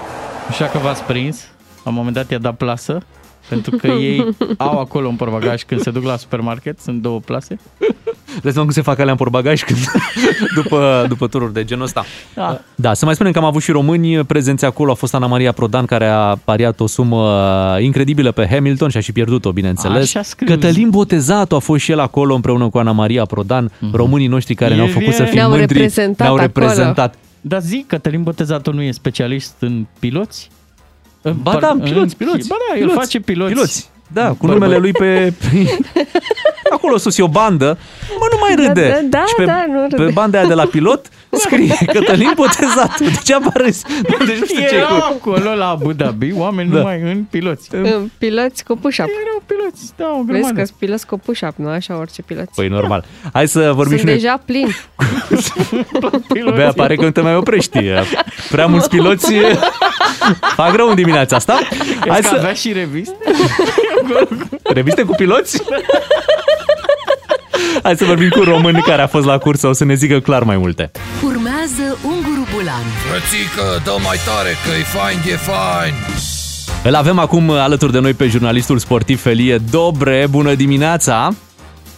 [0.49, 1.37] Așa că v-ați prins,
[1.83, 2.97] la un moment dat i-a dat plasă,
[3.49, 4.26] pentru că ei
[4.57, 7.59] au acolo un portbagaj când se duc la supermarket, sunt două plase.
[8.41, 9.80] Deci cum se fac alea în portbagaj când,
[10.63, 12.05] după, după tururi de genul ăsta.
[12.35, 12.61] Da.
[12.76, 14.91] Da, să mai spunem că am avut și români prezenți acolo.
[14.91, 17.45] A fost Ana Maria Prodan care a pariat o sumă
[17.80, 20.03] incredibilă pe Hamilton și a și pierdut-o, bineînțeles.
[20.03, 20.47] Așa scriu.
[20.55, 23.71] Cătălin Botezatu a fost și el acolo împreună cu Ana Maria Prodan.
[23.91, 25.67] Românii noștri care ne-au El făcut să e- fim Ne-au mândri.
[25.73, 26.47] reprezentat ne-au acolo.
[26.65, 27.15] reprezentat.
[27.41, 30.49] Dar zi, Cătălin Botezatu nu e specialist în piloți?
[31.41, 32.47] Ba da, în piloți, piloți.
[32.47, 33.53] Ba da, el piloți, face piloți.
[33.53, 33.89] piloți.
[34.13, 35.33] Da, cu Bărbă- numele lui pe...
[36.71, 37.77] Acolo sus e o bandă.
[38.19, 38.89] Mă, nu mai râde.
[39.09, 40.03] Da, da, și pe, da, nu râde.
[40.03, 43.03] pe banda aia de la pilot scrie Cătălin Botezatu.
[43.03, 43.85] Degeaba râzi.
[44.25, 45.29] Deci nu știu ce e Erau cu...
[45.29, 46.77] acolo la Abu Dhabi oameni Da.
[46.77, 47.67] numai în piloți.
[47.75, 49.07] În Piloți cu push-up.
[49.07, 50.53] Erau piloți, da, o Vezi grămadă.
[50.59, 52.51] că sunt piloți cu push-up, nu așa orice piloți.
[52.55, 53.05] Păi normal.
[53.33, 54.13] Hai să vorbim Sunt și noi.
[54.15, 54.75] deja plini.
[56.55, 57.79] Bea, pare că nu te mai oprești.
[58.49, 59.33] Prea mulți piloți
[60.55, 61.53] fac rău în dimineața asta.
[61.99, 62.29] Hai Hai să...
[62.29, 62.35] să...
[62.37, 63.15] avea și reviste?
[64.63, 65.61] Reviste cu piloți?
[67.83, 70.43] Hai să vorbim cu români care a fost la cursă, o să ne zică clar
[70.43, 70.91] mai multe.
[71.23, 75.93] Urmează Unguru Bulan Frățică, dă mai tare că e fain, e fain.
[76.83, 80.27] Îl avem acum alături de noi pe jurnalistul sportiv Felie Dobre.
[80.29, 81.33] Bună dimineața!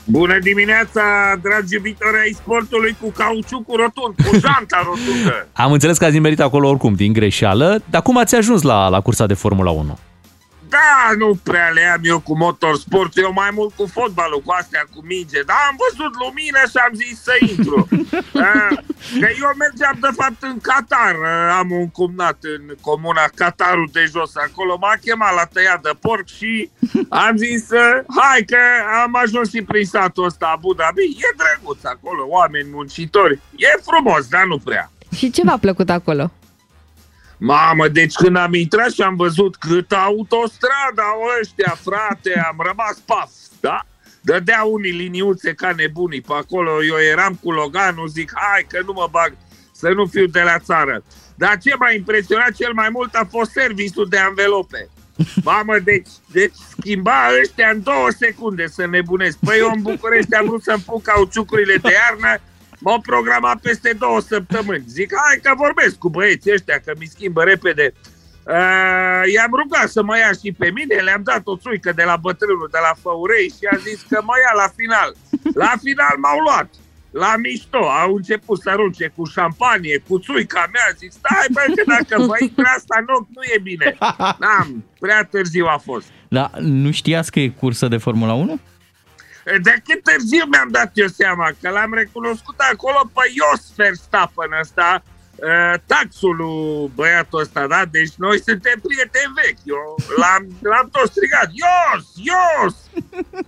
[0.06, 1.02] Bună dimineața,
[1.41, 5.48] dragi iubitori ai sportului cu cauciucul rotund, cu janta rotundă.
[5.64, 9.02] Am înțeles că ați nimerit acolo oricum din greșeală, dar cum ați ajuns la, la
[9.02, 9.98] cursa de Formula 1?
[10.76, 14.84] Da, nu prea le am eu cu motorsport, eu mai mult cu fotbalul, cu astea,
[14.93, 15.41] cu minge.
[15.49, 17.80] Dar am văzut lumină și am zis să intru.
[18.34, 18.77] Uh,
[19.19, 21.15] Că eu mergeam, de fapt, în Qatar.
[21.15, 24.35] Uh, Am un cumnat în comuna Qatarul de jos.
[24.35, 26.69] Acolo m-a chemat la tăiat de porc și
[27.10, 28.57] am zis, uh, hai că
[29.03, 31.02] am ajuns și prin satul ăsta, Abu Dhabi.
[31.02, 33.39] E drăguț acolo, oameni muncitori.
[33.56, 34.91] E frumos, dar nu prea.
[35.15, 36.31] Și ce v-a plăcut acolo?
[37.44, 42.98] Mamă, deci când am intrat și am văzut cât autostrada au ăștia, frate, am rămas
[43.06, 43.86] paf, da?
[44.22, 48.94] Dădea unii liniuțe ca nebunii pe acolo, eu eram cu Loganul, zic, hai că nu
[48.94, 49.34] mă bag,
[49.72, 51.04] să nu fiu de la țară.
[51.36, 54.90] Dar ce m-a impresionat cel mai mult a fost serviciul de anvelope.
[55.44, 59.38] Mamă, deci, deci schimba ăștia în două secunde să nebunesc.
[59.46, 62.42] Păi eu în București am vrut să-mi pun cauciucurile de iarnă,
[62.84, 64.84] m-au programat peste două săptămâni.
[64.88, 67.94] Zic, hai că vorbesc cu băieții ăștia, că mi schimbă repede.
[68.48, 72.16] Uh, i-am rugat să mă ia și pe mine, le-am dat o țuică de la
[72.16, 75.10] bătrânul de la Făurei și a zis că mă ia la final.
[75.64, 76.70] La final m-au luat.
[77.12, 81.84] La mișto, au început să arunce cu șampanie, cu țuica mea, zic, stai bă, că
[81.86, 83.98] dacă vă intră asta în ochi, nu e bine.
[84.41, 86.08] N-am, prea târziu a fost.
[86.28, 88.60] Da, nu știați că e cursă de Formula 1?
[89.44, 95.04] De cât târziu mi-am dat eu seama că l-am recunoscut acolo pe Jos Verstappen ăsta,
[95.36, 97.86] uh, taxul lui băiatul ăsta, da?
[97.92, 99.64] Deci noi suntem prieteni vechi.
[99.64, 102.76] Eu l-am, l-am tot strigat, Ios, Ios!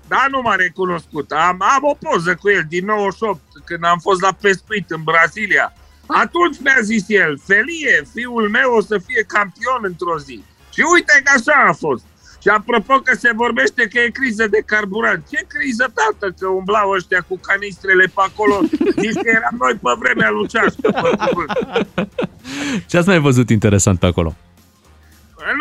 [0.07, 1.32] Dar nu m-a recunoscut.
[1.32, 5.74] Am, am o poză cu el din 98, când am fost la pescuit în Brazilia.
[6.06, 10.44] Atunci mi-a zis el, Felie, fiul meu o să fie campion într-o zi.
[10.74, 12.03] Și uite că așa a fost.
[12.44, 15.24] Și apropo că se vorbește că e criză de carburant.
[15.32, 18.56] Ce criză, tată, că umblau ăștia cu canistrele pe acolo?
[19.02, 21.52] Zici că eram noi pe vremea lui Ceașcă, pe cuvânt.
[22.90, 24.36] Ce ați mai văzut interesant pe acolo?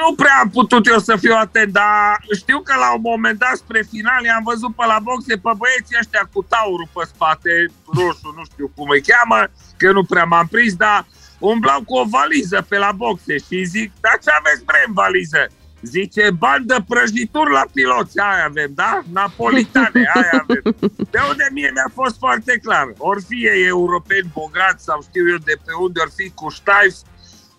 [0.00, 3.56] Nu prea am putut eu să fiu atent, dar știu că la un moment dat
[3.56, 7.52] spre final i-am văzut pe la boxe pe băieții ăștia cu taurul pe spate,
[7.96, 9.40] roșu, nu știu cum îi cheamă,
[9.76, 11.06] că nu prea m-am prins, dar
[11.38, 15.40] umblau cu o valiză pe la boxe și zic, dar ce aveți bre în valiză?
[15.82, 19.02] Zice, bani de prăjituri la piloți, aia avem, da?
[19.12, 20.62] Napolitane, aia avem.
[21.10, 22.92] De unde mie mi-a fost foarte clar.
[22.98, 26.94] Ori fie europeni bogați sau știu eu de pe unde, ori fi cu ștaif,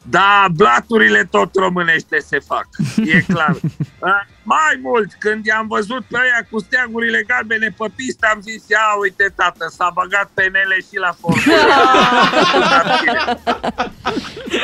[0.09, 2.67] dar blaturile tot românește se fac,
[3.05, 3.55] e clar.
[3.99, 8.67] A, Mai mult, când i-am văzut pe aia cu steagurile galbene pe pistă, am zis,
[8.67, 11.63] ia uite tată, s-a băgat penele și la formulă.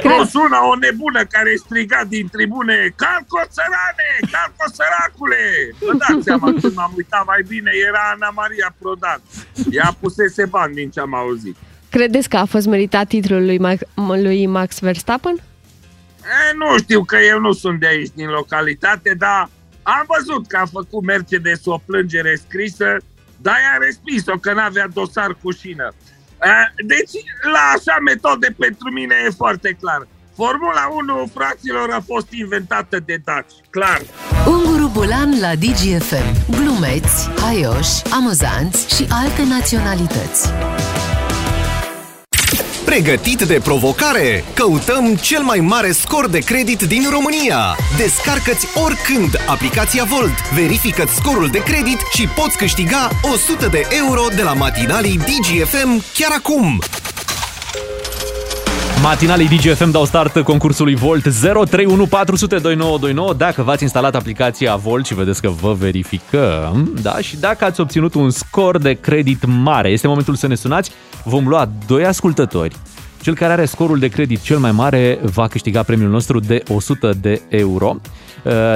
[0.02, 5.44] Plus una, o nebună care striga din tribune, calco țărane, calco săracule!
[5.80, 9.22] Vă dați seama, când m-am uitat mai bine, era Ana Maria Prodan.
[9.72, 11.58] Ea pusese bani din ce am auzit.
[11.90, 15.36] Credeți că a fost meritat titlul lui, Max, lui Max Verstappen?
[16.22, 19.50] E, nu știu că eu nu sunt de aici, din localitate, dar
[19.84, 22.98] am văzut că a făcut Mercedes o plângere scrisă,
[23.38, 25.94] dar i-a respins-o că n-avea dosar cu șină.
[26.44, 30.08] E, Deci, la așa metode, pentru mine e foarte clar.
[30.36, 34.02] Formula 1, fraților, a fost inventată de daci, clar.
[34.48, 36.28] Unguru Bulan la DGFM.
[36.52, 40.50] Glumeți, haioși, amuzanți și alte naționalități.
[42.90, 44.44] Pregătit de provocare?
[44.54, 47.76] Căutăm cel mai mare scor de credit din România.
[47.98, 54.42] Descarcă-ți oricând aplicația Volt, verifică scorul de credit și poți câștiga 100 de euro de
[54.42, 56.80] la matinalii DGFM chiar acum.
[59.04, 61.32] Matinalii DGFM dau start concursului Volt 031402929
[63.38, 67.18] Dacă v-ați instalat aplicația Volt și vedeți că vă verificăm da?
[67.18, 70.92] Și dacă ați obținut un scor de credit mare Este momentul să ne sunați
[71.24, 72.76] Vom lua doi ascultători
[73.22, 77.14] cel care are scorul de credit cel mai mare va câștiga premiul nostru de 100
[77.22, 77.96] de euro.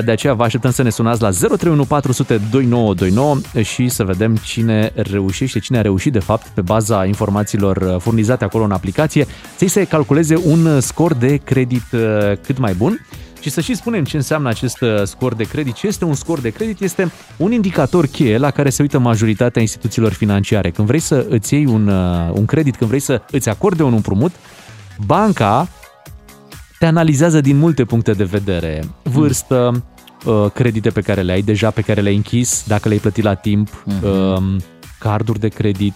[0.06, 1.36] De aceea vă așteptăm să ne sunați la 031402929
[3.64, 8.64] și să vedem cine reușește, cine a reușit de fapt pe baza informațiilor furnizate acolo
[8.64, 9.26] în aplicație
[9.58, 12.02] să-i se calculeze un scor de credit uh,
[12.46, 13.06] cât mai bun.
[13.40, 15.74] Și să și spunem ce înseamnă acest uh, scor de credit.
[15.74, 16.80] Ce este un scor de credit?
[16.80, 20.72] Este un indicator cheie la care se uită majoritatea instituțiilor financiare.
[20.72, 23.94] Când vrei să îți iei un, uh, un credit, când vrei să îți acorde un
[23.94, 24.32] împrumut,
[25.06, 25.68] banca
[26.84, 28.84] te analizează din multe puncte de vedere.
[29.04, 29.84] Vârstă,
[30.26, 33.34] uh, credite pe care le ai deja, pe care le-ai închis, dacă le-ai plătit la
[33.34, 34.62] timp, um,
[35.00, 35.94] carduri de credit,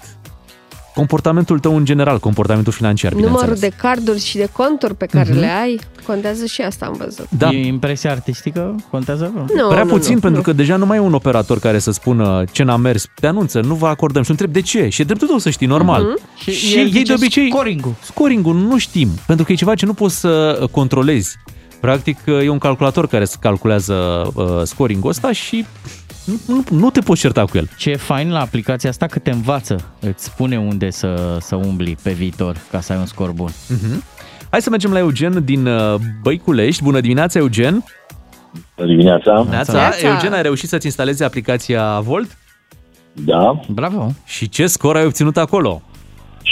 [0.97, 3.69] comportamentul tău în general, comportamentul financiar, Numărul bineînțeles.
[3.69, 5.39] de carduri și de conturi pe care Mhm.
[5.39, 7.27] le ai, contează și asta am văzut.
[7.37, 7.49] Da.
[7.49, 8.75] E impresia artistică?
[8.91, 9.31] Contează?
[9.55, 10.45] Nu, Prea nu, puțin, nu, pentru nu.
[10.45, 13.59] că deja nu mai e un operator care să spună ce n-a mers, te anunță,
[13.61, 14.89] nu vă acordăm și întreb de ce.
[14.89, 16.01] Și e dreptul tău să știi, normal.
[16.03, 16.19] Mhm.
[16.35, 17.49] Și și el ei zice de obicei...
[17.49, 17.93] scoring-ul.
[18.03, 21.35] Scoring-ul nu știm, pentru că e ceva ce nu poți să controlezi.
[21.79, 23.93] Practic e un calculator care îți calculează
[24.33, 25.65] uh, scoring-ul ăsta și
[26.27, 27.69] nu, nu, nu te poți certa cu el.
[27.77, 31.97] Ce e fain la aplicația asta că te învață, îți spune unde să, să umbli
[32.03, 33.49] pe viitor ca să ai un scor bun.
[33.49, 34.03] Uh-huh.
[34.49, 36.83] Hai să mergem la Eugen din uh, Băiculești.
[36.83, 37.83] Bună dimineața, Eugen!
[38.75, 39.45] Bună dimineața!
[39.49, 39.91] Neața.
[40.01, 42.37] Eugen, ai reușit să-ți instalezi aplicația Volt?
[43.13, 43.59] Da.
[43.69, 44.11] Bravo!
[44.25, 45.81] Și ce scor ai obținut acolo?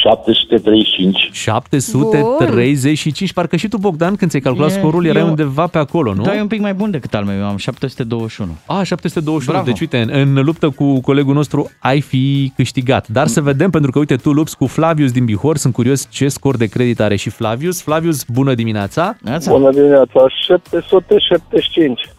[0.01, 1.29] 735.
[1.31, 3.33] 735.
[3.33, 6.23] Parcă și tu, Bogdan, când ți-ai calculat E- scorul, erai eu- undeva pe acolo, nu?
[6.23, 8.51] Da, e un pic mai bun decât al meu, eu am 721.
[8.65, 9.57] A, 721.
[9.57, 9.71] Bravo.
[9.71, 13.07] Deci, uite, în, în luptă cu colegul nostru ai fi câștigat.
[13.07, 15.57] Dar să vedem, pentru că, uite, tu lupți cu Flavius din Bihor.
[15.57, 17.81] Sunt curios ce scor de credit are și Flavius.
[17.81, 19.15] Flavius, bună dimineața!
[19.47, 22.09] Bună dimineața, 775.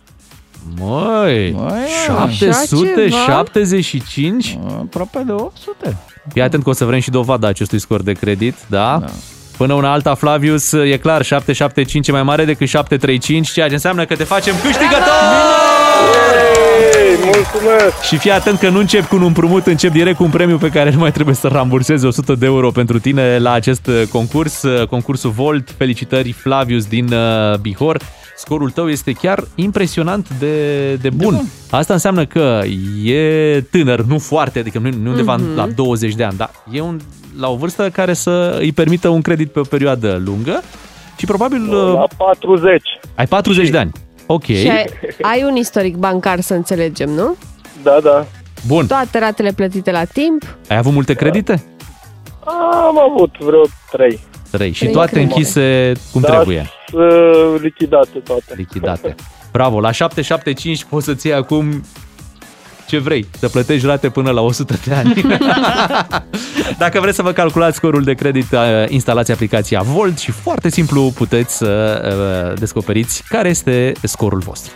[0.78, 1.72] Măi, Măi,
[2.06, 4.58] 775?
[4.80, 5.96] Aproape de 800.
[6.32, 8.98] Fii atent că o să vrem și dovada acestui scor de credit, da?
[9.00, 9.06] da.
[9.56, 14.04] Până una alta, Flavius, e clar, 775 e mai mare decât 735, ceea ce înseamnă
[14.04, 15.74] că te facem câștigător!
[17.24, 18.02] Mulțumesc!
[18.02, 20.68] Și fii atent că nu începi cu un împrumut, încep direct cu un premiu pe
[20.68, 24.62] care nu mai trebuie să rambursezi 100 de euro pentru tine la acest uh, concurs,
[24.62, 25.74] uh, concursul Volt.
[25.76, 28.00] Felicitări Flavius din uh, Bihor.
[28.36, 31.30] Scorul tău este chiar impresionant de, de bun.
[31.30, 31.46] De bun.
[31.70, 32.60] Asta înseamnă că
[33.04, 35.54] e tânăr, nu foarte, adică nu, nu undeva Mhm.
[35.56, 37.00] la 20 de ani, dar e un,
[37.38, 40.62] la o vârstă care să îi permită un credit pe o perioadă lungă
[41.16, 41.72] și probabil...
[41.74, 42.82] La 40.
[43.14, 43.92] Ai 40 de ani.
[44.26, 44.44] Ok.
[44.44, 44.84] Și ai,
[45.22, 47.36] ai un istoric bancar, să înțelegem, nu?
[47.82, 48.26] Da, da.
[48.66, 48.86] Bun.
[48.86, 50.56] Toate ratele plătite la timp.
[50.68, 51.64] Ai avut multe credite?
[52.88, 54.20] Am avut vreo 3.
[54.50, 54.72] 3.
[54.72, 55.32] Și Trei toate credite.
[55.34, 56.70] închise cum da, trebuie.
[56.92, 58.54] S- lichidate toate.
[58.56, 59.14] Lichidate.
[59.52, 61.84] Bravo, la 775 poți să-ți iei acum
[62.86, 65.14] ce vrei, să plătești rate până la 100 de ani.
[66.78, 71.12] Dacă vreți să vă calculați scorul de credit, uh, instalați aplicația Volt și foarte simplu
[71.14, 72.02] puteți să
[72.52, 74.72] uh, descoperiți care este scorul vostru.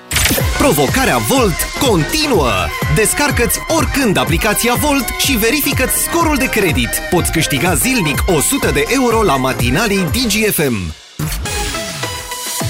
[0.58, 1.54] Provocarea Volt
[1.88, 2.50] continuă!
[2.94, 6.88] Descarcă-ți oricând aplicația Volt și verifică scorul de credit.
[7.10, 10.76] Poți câștiga zilnic 100 de euro la matinalii DGFM.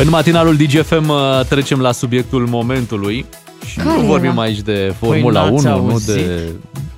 [0.01, 3.27] În matinalul DGFM uh, trecem la subiectul momentului
[3.67, 4.41] și Care nu vorbim era?
[4.41, 6.15] aici de Formula Păi n-ați 1, nu auzit?
[6.15, 6.51] de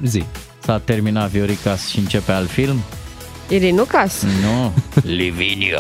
[0.05, 0.25] zi.
[0.59, 2.77] S-a terminat Vioricas și începe alt film?
[3.49, 4.23] Irinu Cas.
[4.23, 4.73] Nu.
[5.17, 5.79] Livinio.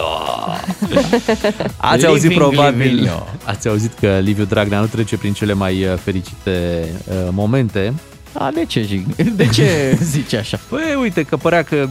[1.76, 3.26] Ați auzit Living probabil, Livinio.
[3.44, 7.94] ați auzit că Liviu Dragnea nu trece prin cele mai uh, fericite uh, momente.
[8.32, 9.16] A, de ce, zic?
[9.36, 10.60] De ce zici așa?
[10.68, 11.88] Păi uite că părea că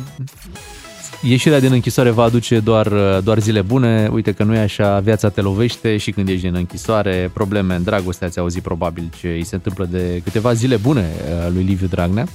[1.21, 4.09] ieșirea din închisoare va aduce doar, uh, doar zile bune.
[4.11, 7.83] Uite că nu e așa, viața te lovește și când ești din închisoare, probleme în
[7.83, 11.87] dragoste, ați auzit probabil ce îi se întâmplă de câteva zile bune uh, lui Liviu
[11.87, 12.27] Dragnea.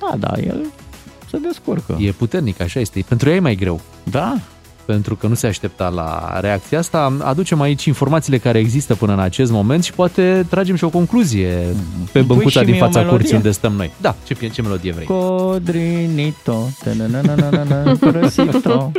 [0.00, 0.60] Da, da, el
[1.30, 1.96] se descurcă.
[2.00, 3.04] E puternic, așa este.
[3.08, 3.80] Pentru ea e mai greu.
[4.02, 4.38] Da.
[4.86, 7.16] Pentru că nu se aștepta la reacția asta.
[7.22, 11.48] Aducem aici informațiile care există până în acest moment și poate tragem și o concluzie
[11.48, 13.18] pe Îmi pui băncuța și din mie o fața melodie?
[13.18, 13.90] curții unde stăm noi.
[14.00, 15.06] Da, ce, ce melodie vrei?
[15.06, 16.68] Codrinito.
[16.84, 18.92] Ta-na-na-na-na-na, Crăsito.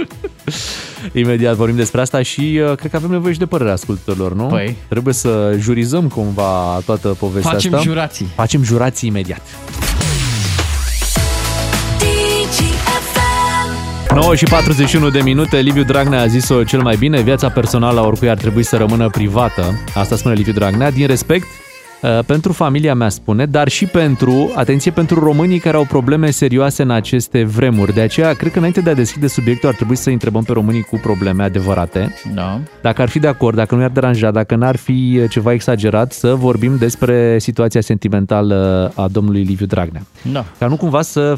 [1.13, 4.45] Imediat vorbim despre asta și uh, cred că avem nevoie și de părerea ascultătorilor, nu?
[4.45, 4.75] Păi.
[4.87, 7.85] Trebuie să jurizăm cumva toată povestea Facem asta.
[7.85, 8.27] jurații.
[8.35, 9.41] Facem jurații imediat.
[14.15, 18.05] 9 și 41 de minute, Liviu Dragnea a zis-o cel mai bine, viața personală a
[18.05, 19.63] oricui ar trebui să rămână privată.
[19.93, 21.45] Asta spune Liviu Dragnea, din respect
[22.01, 26.81] uh, pentru familia mea spune, dar și pentru, atenție, pentru românii care au probleme serioase
[26.81, 27.93] în aceste vremuri.
[27.93, 30.81] De aceea, cred că înainte de a deschide subiectul, ar trebui să întrebăm pe românii
[30.81, 32.15] cu probleme adevărate.
[32.33, 32.59] Da.
[32.81, 36.33] Dacă ar fi de acord, dacă nu i-ar deranja, dacă n-ar fi ceva exagerat, să
[36.33, 40.01] vorbim despre situația sentimentală a domnului Liviu Dragnea.
[40.31, 40.45] Da.
[40.59, 41.35] Ca nu cumva să,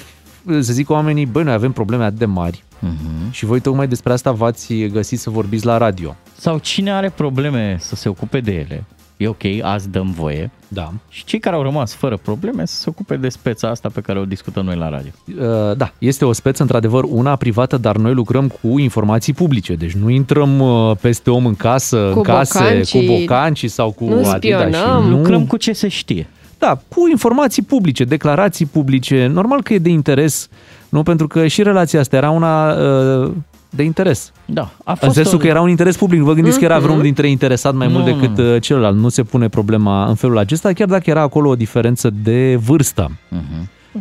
[0.50, 3.32] să zic oamenii, băi, noi avem probleme atât de mari Mhm.
[3.32, 6.16] și voi tocmai despre asta v-ați găsit să vorbiți la radio.
[6.38, 8.84] Sau cine are probleme să se ocupe de ele.
[9.18, 10.52] E ok, azi dăm voie.
[10.68, 10.92] Da.
[11.10, 14.20] Și cei care au rămas fără probleme să se ocupe de speța asta pe care
[14.20, 15.12] o discutăm noi la radio.
[15.40, 19.74] Uh, Da, este o speță, într-adevăr, una privată, dar noi lucrăm cu informații publice.
[19.74, 23.92] Deci nu intrăm uh, peste om în casă, Cu în case, bocancii, cu bocancii sau
[23.92, 24.32] cu nu Adidas.
[24.34, 25.04] Și spionăm.
[25.04, 25.18] nu...
[25.18, 26.28] Lucrăm cu ce se știe.
[26.58, 29.28] Da, cu informații publice, declarații publice.
[29.34, 30.48] Normal că e de interes,
[30.90, 31.04] nu?
[31.04, 33.32] Pentru că și relația asta era una uh,
[33.70, 34.32] de interes.
[34.46, 36.22] Da, a În fost sensul o- că era un interes public.
[36.22, 36.84] Vă gândiți că era Mhm.
[36.84, 38.54] vreunul dintre ei interesat mai mult Nu, decât nu.
[38.54, 38.98] uh, celălalt.
[38.98, 43.12] Nu se pune problema în felul acesta, chiar dacă era acolo o diferență de vârstă.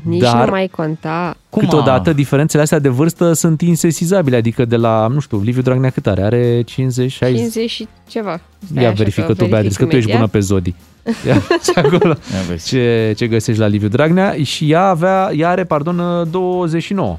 [0.02, 1.36] Nici Dar- nu mai conta.
[1.50, 6.06] Câteodată diferențele astea de vârstă sunt insesizabile, adică de la, nu știu, Liviu Dragnea cât
[6.06, 6.22] are?
[6.22, 7.38] Are 50, 60?
[7.38, 8.40] 50 și ceva.
[8.70, 10.16] Stai Ia așa verifică că tu, Beatrice, că tu ești imediat.
[10.18, 10.74] bună pe zodii.
[11.26, 12.14] Ia, ce acolo,
[12.64, 17.18] ce, ce găsești la Liviu Dragnea și ea avea, ea are, pardon, 29.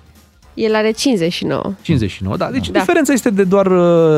[0.54, 1.74] El are 59.
[1.82, 2.50] 59, da.
[2.52, 2.80] Deci Da.
[2.80, 3.66] diferența este de doar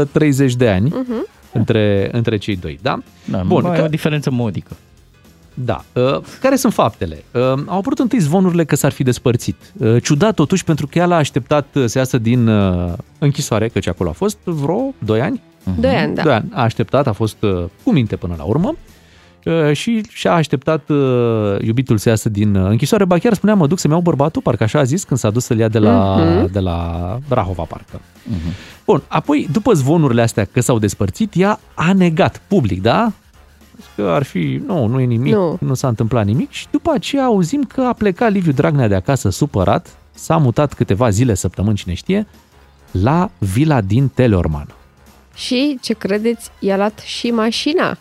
[0.02, 0.90] uh, 30 de ani.
[0.90, 1.26] Mhm.
[1.54, 3.00] între, între cei doi, da?
[3.26, 4.72] Da, Bun, mai că- e o diferență modică.
[5.54, 5.84] Da.
[5.94, 7.24] Uh, care sunt faptele?
[7.34, 9.56] Uh, au apărut întâi zvonurile că s-ar fi despărțit.
[9.78, 13.88] Uh, ciudat totuși pentru că el a așteptat uh, să iasă din uh, închisoare, căci
[13.88, 15.42] acolo a fost vreo 2 ani.
[15.80, 16.22] Doi ani, da.
[16.22, 16.50] Doi ani.
[16.54, 18.78] A așteptat, a fost uh, cu minte până la urmă uh,
[19.74, 20.98] și și-a așteptat uh,
[21.62, 23.06] iubitul să iasă din uh, închisoare.
[23.06, 25.44] Ba chiar spunea, mă duc să-mi iau bărbatul, parcă așa a zis, când s-a dus
[25.46, 26.52] să-l ia de la, Mhm.
[26.52, 28.02] de la Rahova, parcă.
[28.86, 33.12] Bun, apoi, după zvonurile astea că s-au despărțit, ea a negat public, da?
[33.96, 35.40] Că ar fi, nu, nu e nimic, nu.
[35.48, 35.58] Nu.
[35.68, 39.30] nu s-a întâmplat nimic și după aceea auzim că a plecat Liviu Dragnea de acasă
[39.30, 42.28] supărat, s-a mutat câteva zile, săptămâni, cine știe,
[42.92, 44.68] la vila din Teleorman.
[45.36, 47.98] Și, ce credeți, i-a luat și mașina.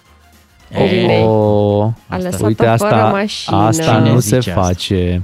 [0.84, 1.24] Irinei.
[1.24, 3.56] Oh, A lăsat-o uite, fără asta, mașină.
[3.56, 4.62] asta Cine nu se zice asta?
[4.62, 5.22] face.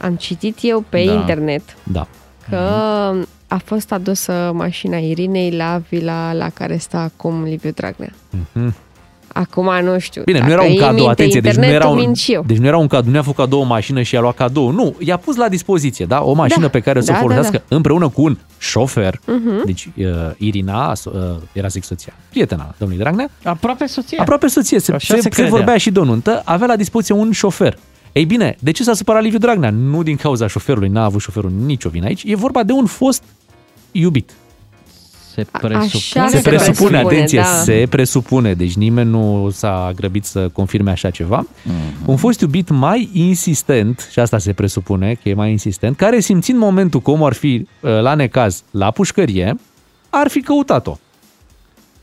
[0.00, 1.12] Am citit eu pe Da.
[1.12, 2.06] internet Da.
[2.48, 2.56] că
[3.48, 8.12] a fost adusă mașina Irinei la vila la care stă acum Liviu Dragnea.
[8.52, 8.74] Mhm.
[9.38, 10.22] Acum nu știu.
[10.24, 12.16] Bine, nu dacă era un îi cadou, minte atenție, deci nu internetul, era un, mint
[12.16, 12.44] și eu.
[12.46, 14.70] deci nu era un cadou, nu a făcut cadou o mașină și a luat cadou.
[14.70, 17.20] Nu, i-a pus la dispoziție, da, o mașină Da, pe care să da, o da,
[17.20, 17.76] folosească da.
[17.76, 19.20] împreună cu un șofer.
[19.26, 19.64] Mhm.
[19.64, 20.04] Deci uh,
[20.36, 21.12] Irina uh,
[21.52, 23.30] era zic soția, prietena domnului Dragnea.
[23.44, 24.18] Aproape soție.
[24.18, 25.50] Aproape soție, se, Așa se, se se credea.
[25.50, 27.78] vorbea și de o nuntă, avea la dispoziție un șofer.
[28.12, 29.70] Ei bine, de ce s-a supărat Liviu Dragnea?
[29.70, 33.22] Nu din cauza șoferului, n-a avut șoferul nicio vină aici, e vorba de un fost
[33.92, 34.30] iubit.
[35.36, 37.44] Se Așa Se se presupune, presupune, atenție, da.
[37.44, 41.46] se presupune, deci nimeni nu s-a grăbit să confirme așa ceva.
[41.62, 41.74] Mhm.
[42.10, 46.58] Un fost iubit mai insistent, și asta se presupune că e mai insistent, care simțind
[46.58, 49.58] momentul că omul ar fi uh, la necaz la pușcărie,
[50.10, 50.98] ar fi căutat-o.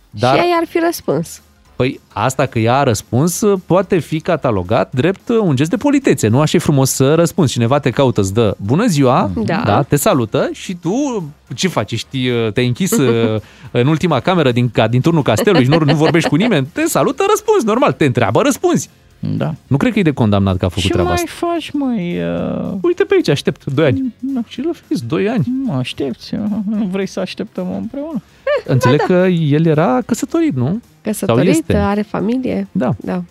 [0.09, 0.33] Dar...
[0.33, 1.41] Și ea i-ar fi răspuns.
[1.75, 5.77] Păi asta că ea a răspuns uh, poate fi catalogat drept uh, un gest de
[5.77, 6.27] politețe.
[6.27, 7.51] Nu așa e frumos să răspunzi.
[7.51, 9.61] Cineva te caută, îți dă bună ziua, Da.
[9.65, 11.23] da, te salută și tu
[11.55, 11.91] ce faci?
[11.91, 13.41] Ești, uh, te-ai închis uh,
[13.71, 16.67] în ultima cameră din, ca, din turnul castelului și nu, nu vorbești cu nimeni?
[16.73, 17.91] Te salută, răspunzi, normal.
[17.91, 18.89] Te întreabă, răspunzi.
[19.37, 19.55] Da.
[19.67, 21.47] Nu cred că e de condamnat că a făcut Ce treaba mai asta.
[21.47, 22.17] faci, măi?
[22.17, 22.77] Uh...
[22.81, 24.13] Uite pe aici, aștept 2 ani.
[24.47, 25.45] Și l-a fix 2 ani.
[25.65, 26.39] Mă aștepți, uh,
[26.69, 28.21] nu vrei să așteptăm împreună?
[28.65, 30.65] Înțeleg că el era căsătorit, nu?
[30.65, 31.75] Sau Căsătorit, este?
[31.75, 32.67] are familie.
[32.71, 32.95] Da.
[33.01, 33.23] da.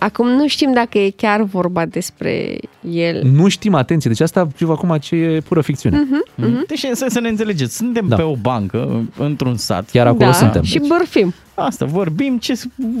[0.00, 2.58] Acum nu știm dacă e chiar vorba despre
[2.90, 3.22] el.
[3.24, 5.96] Nu știm, atenție, deci asta știu acum ce e pură ficțiune.
[5.98, 6.64] Mhm, mhm.
[6.66, 8.16] Deci să, să ne înțelegeți, suntem Da.
[8.16, 9.90] pe o bancă, într-un sat.
[9.90, 10.62] Chiar acolo da, suntem.
[10.62, 11.34] și bârfim.
[11.54, 12.54] Asta, vorbim ce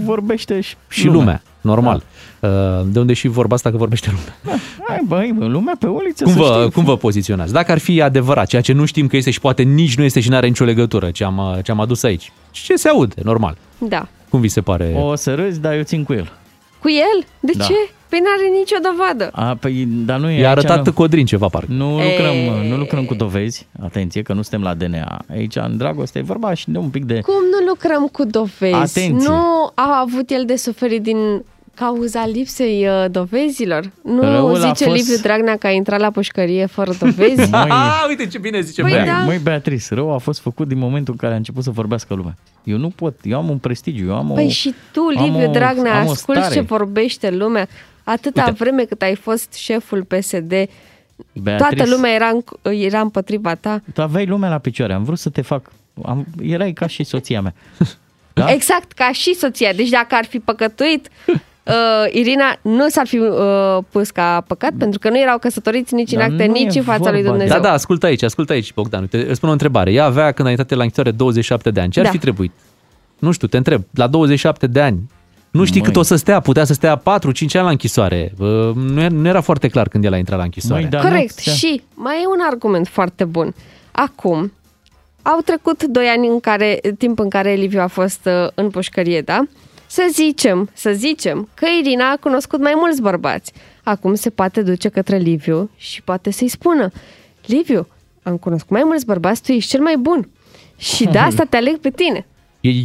[0.04, 2.02] vorbește și, Și lumea, normal.
[2.40, 2.48] Uh,
[2.86, 4.60] De unde și vorba asta că vorbește lumea.
[4.88, 6.74] Hai, băi, bă, lumea pe uliță Cum să vă, știți.
[6.74, 7.52] cum vă poziționați?
[7.52, 10.20] Dacă ar fi adevărat, ceea ce nu știm că este și poate nici nu este
[10.20, 12.32] și nu are nicio legătură ce am, uh, ce am adus aici.
[12.52, 13.56] Și ce se aude, normal.
[13.78, 14.08] Da.
[14.28, 14.94] Cum vi se pare?
[14.96, 16.32] O să râzi, dar eu țin cu el.
[16.80, 17.26] Cu el?
[17.40, 17.64] De Da.
[17.64, 17.74] ce?
[18.08, 19.30] Păi n-are nicio dovadă.
[19.32, 21.72] A, păi, dar nu e I-a aici, arătat nu, Codrin ceva, parcă.
[21.72, 25.20] nu, E- lucrăm, nu lucrăm cu dovezi, atenție că nu suntem la DNA.
[25.30, 27.20] Aici, în dragoste, e vorba și de un pic de...
[27.20, 28.74] Cum nu lucrăm cu dovezi?
[28.74, 29.28] Atenție.
[29.28, 31.44] Nu a avut el de suferit din
[31.78, 33.90] cauza lipsei uh, dovezilor?
[34.02, 37.50] Nu Răul a zice fost- Liviu Dragnea că a intrat la pușcărie fără dovezi?
[37.50, 39.04] Măi, Ah, uite ce bine zice Păi Bea.
[39.04, 39.12] da.
[39.24, 42.36] Măi, Beatrice, rău a fost făcut din momentul în care a început să vorbească lumea.
[42.64, 44.34] Eu nu pot, eu am un prestigiu, eu am o...
[44.34, 46.54] Păi și tu, am Liviu o- Dragnea, am o asculti stare.
[46.54, 47.68] ce vorbește lumea.
[48.04, 48.56] Atâta Uite.
[48.58, 50.48] vreme cât ai fost șeful PSD,
[51.32, 52.26] Beatrice, toată lumea era,
[52.62, 53.80] în, era împotriva ta.
[53.94, 55.70] Tu aveai lumea la picioare, am vrut să te fac...
[56.04, 57.54] Am, erai ca și soția mea.
[58.32, 58.52] Da?
[58.52, 59.72] Exact, ca și soția.
[59.72, 61.08] Deci dacă ar fi păcătuit,
[61.68, 61.74] uh,
[62.12, 66.18] Irina nu s-ar fi uh, pus ca păcat, pentru că nu erau căsătoriți nici în
[66.18, 67.56] Dar acte, nu nici e în fața vorba lui de- Dumnezeu.
[67.56, 69.00] Da, da, ascultă aici, ascultă aici, Bogdan.
[69.00, 69.92] Uite, îți spun o întrebare.
[69.92, 71.90] Ea avea, când a intrat la închisoare, 27 de ani.
[71.90, 72.10] Ce ar Da.
[72.12, 72.52] fi trebuit?
[73.18, 73.82] Nu știu, te întreb.
[73.94, 75.10] La 27 de ani,
[75.50, 75.88] nu știi Măi.
[75.88, 78.32] cât o să stea, putea să stea 4-5 ani la închisoare.
[78.38, 80.80] Uh, Nu era, nu era foarte clar când el a intrat la închisoare.
[80.82, 81.00] Măi, da.
[81.00, 81.46] Corect.
[81.46, 83.54] nu- Și mai e un argument foarte bun.
[83.92, 84.52] Acum,
[85.22, 89.20] au trecut doi ani în care, timp în care Liviu a fost uh, în pușcărie,
[89.20, 89.40] da?
[89.88, 93.52] Să zicem, să zicem că Irina a cunoscut mai mulți bărbați.
[93.82, 96.90] Acum se poate duce către Liviu și poate să-i spună
[97.46, 97.86] Liviu,
[98.22, 100.28] am cunoscut mai mulți bărbați, tu ești cel mai bun.
[100.76, 102.26] Și de asta te aleg pe tine.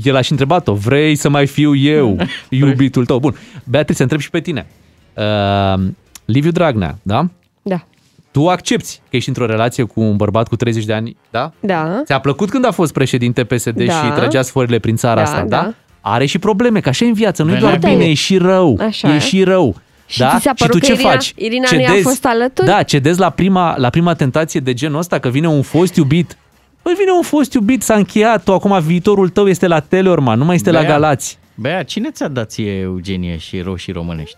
[0.03, 2.17] El a și întrebat-o, vrei să mai fiu eu,
[2.49, 3.19] iubitul tău?
[3.19, 4.67] Bun, Beatrice, întreb și pe tine.
[5.13, 5.83] Uh,
[6.25, 7.27] Liviu Dragnea, da?
[7.61, 7.85] Da.
[8.31, 11.51] Tu accepti că ești într-o relație cu un bărbat cu 30 de ani, da?
[11.59, 12.01] Da.
[12.05, 13.93] Ți-a plăcut când a fost președinte PSD Da.
[13.93, 15.61] și trăgea sforile prin țara Da, asta, da?
[15.61, 15.73] da.
[16.05, 17.91] Are și probleme, că așa e în viață, nu e Venea doar bine.
[17.91, 18.77] bine, e și rău.
[18.81, 19.19] Așa e e.
[19.19, 19.75] și rău.
[20.05, 20.35] Și da?
[20.37, 21.33] ți s-a și tu părut că ce Irina- faci?
[21.35, 22.67] Irina nu i-a fost alături?
[22.67, 26.37] Da, cedezi la prima, la prima tentație de genul ăsta, că vine un fost iubit.
[26.81, 30.45] Păi vine un fost iubit, s-a încheiat, tu acum viitorul tău este la Teleorman, nu
[30.45, 30.89] mai este la Bea.
[30.89, 31.37] Galați.
[31.55, 34.37] Bea, cine ți-a dat ție Eugenie și roșii românești?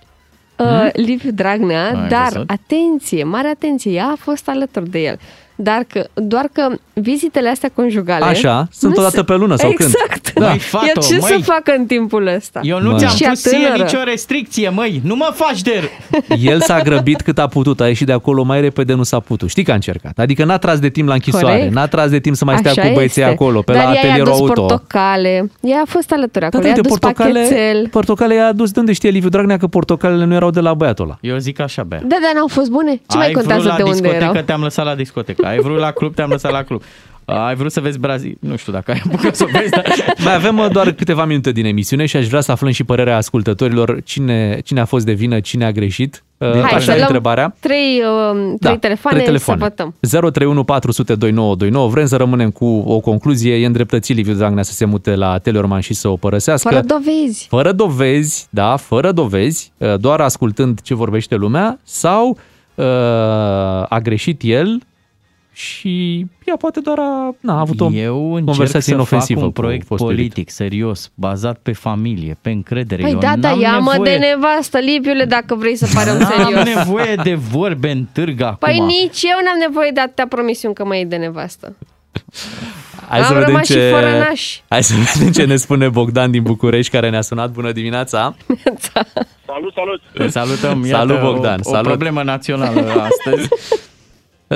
[0.58, 2.50] Uh, Liviu Dragnea, Ai dar văzut?
[2.50, 5.20] atenție, mare atenție, ea a fost alături de el.
[5.56, 8.26] Dar că, doar că vizitele astea conjugale...
[8.26, 9.90] Așa, sunt nu o dată se- pe lună sau când?
[9.90, 10.34] exact.
[10.34, 10.48] Da.
[10.50, 11.30] Măi, fată, El ce măi.
[11.32, 12.60] să facă în timpul ăsta?
[12.64, 12.98] Eu nu Măi.
[13.00, 13.84] ți-am Și a pus ție tânără.
[13.84, 15.02] nicio restricție, măi.
[15.04, 15.90] Nu mă faci de...
[16.40, 19.50] El s-a grăbit cât a putut, a ieșit de acolo mai repede nu s-a putut.
[19.50, 20.20] Știi că a încercat.
[20.20, 21.74] Adică n-a tras de timp la închisoare, Corect.
[21.74, 23.34] n-a tras de timp să mai stea Așa cu băieții este.
[23.34, 24.62] acolo, pe Dar la ea i-a atelierul adus auto.
[24.62, 25.52] portocale.
[25.62, 26.62] Ea a fost alături Da, acolo.
[26.62, 27.88] da, i-a de adus portocale, pachetel.
[27.92, 31.06] portocale i-a adus de unde știe Liviu Dragnea că portocalele nu erau de la băiatul
[31.06, 31.18] ăla.
[31.22, 32.00] Eu zic așa, bea.
[32.00, 32.92] Da, dar n-au fost bune?
[33.08, 34.42] Ce mai Ai vrut contează la de unde discotecă, erau?
[34.44, 35.45] te-am lăsat la discotecă.
[35.46, 36.82] Ai vrut la club, te-am lăsat la club.
[37.26, 38.38] Ai vrut să vezi Brazil?
[38.40, 39.84] Nu știu dacă ai apucat să o vezi, dar...
[40.24, 43.18] Mai avem uh, doar câteva minute din emisiune și aș vrea să aflăm și părerea
[43.18, 46.24] ascultătorilor cine, cine a fost de vină, cine a greșit.
[46.38, 47.56] Uh, Hai Așa să e luăm întrebarea.
[47.60, 48.02] trei,
[48.34, 49.96] uh, trei telefoane, trei să votăm.
[50.00, 51.88] 031 400 2929.
[51.90, 53.56] Vrem să rămânem cu o concluzie.
[53.56, 56.70] E îndreptățit Liviu Dragnea să se mute la Teleorman și să o părăsească.
[56.70, 57.48] Fără dovezi.
[57.50, 62.38] Fără dovezi, da, fără dovezi, uh, doar ascultând ce vorbește lumea, sau
[62.76, 62.86] uh,
[63.90, 64.80] a greșit el
[65.56, 69.54] și ea poate doar a, n-a avut o Eu încerc conversație să inofensivă fac un
[69.54, 73.02] cu proiect fostul politic, serios, bazat pe familie, pe încredere.
[73.02, 74.18] Păi Eu da, da, n-am ia-mă nevoie...
[74.18, 76.76] de nevastă, Liviule, dacă vrei să pare un N-am serios.
[76.76, 78.58] nevoie de vorbe în târg acum.
[78.60, 81.76] Păi nici eu n-am nevoie de atâtea promisiuni că mă iei de nevastă.
[83.10, 83.74] Hai Am să vedem rămas ce...
[83.74, 84.60] și fără naș.
[84.68, 87.52] Hai să vedem ce ne spune Bogdan din București, care ne-a sunat.
[87.52, 88.36] Bună dimineața!
[89.46, 90.02] Salut, salut!
[90.14, 91.86] Te salutăm, iată, Salut, Bogdan, o, salut.
[91.86, 93.48] o problemă națională astăzi.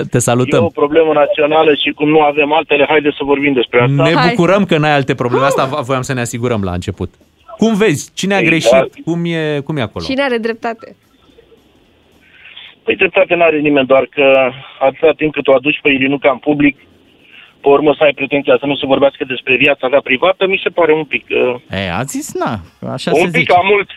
[0.09, 0.63] Te E salutăm!
[0.63, 4.03] o problemă națională și cum nu avem altele, haideți să vorbim despre asta.
[4.03, 5.45] Ne bucurăm că n-ai alte probleme.
[5.45, 7.13] Asta voiam să ne asigurăm la început.
[7.57, 8.11] Cum vezi?
[8.13, 8.83] Cine a Exact.
[8.83, 9.05] greșit?
[9.05, 10.05] Cum e, cum e acolo?
[10.05, 10.95] Cine are dreptate?
[12.83, 16.75] Păi dreptate n-are nimeni, doar că atâta timp cât o aduci pe Irinuca în public,
[17.61, 20.69] pe urmă să ai pretenția să nu se vorbească despre viața ta privată, mi se
[20.69, 21.25] pare un pic...
[21.29, 21.55] Uh,
[21.85, 22.53] E, a zis, na,
[22.93, 23.53] așa un se pic zice.
[23.53, 23.89] cam mult.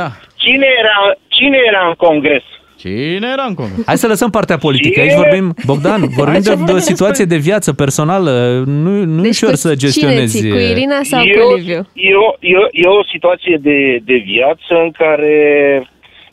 [0.00, 0.08] Da.
[0.36, 0.96] Cine era,
[1.28, 2.42] cine era în congres?
[2.78, 3.86] Cine era în congres?
[3.86, 5.00] Hai să lăsăm partea politică.
[5.00, 5.22] Aici Cine?
[5.22, 8.62] vorbim, Bogdan, vorbim Hai să de, de vorbim o situație de viață personală.
[8.66, 10.38] Nu, nu Deci e ușor cu să cine gestionezi.
[10.38, 10.50] ții?
[10.50, 11.86] Cu Irina sau e, cu o, Liviu?
[11.92, 15.34] e, o, e, o, e o situație de, de viață în care,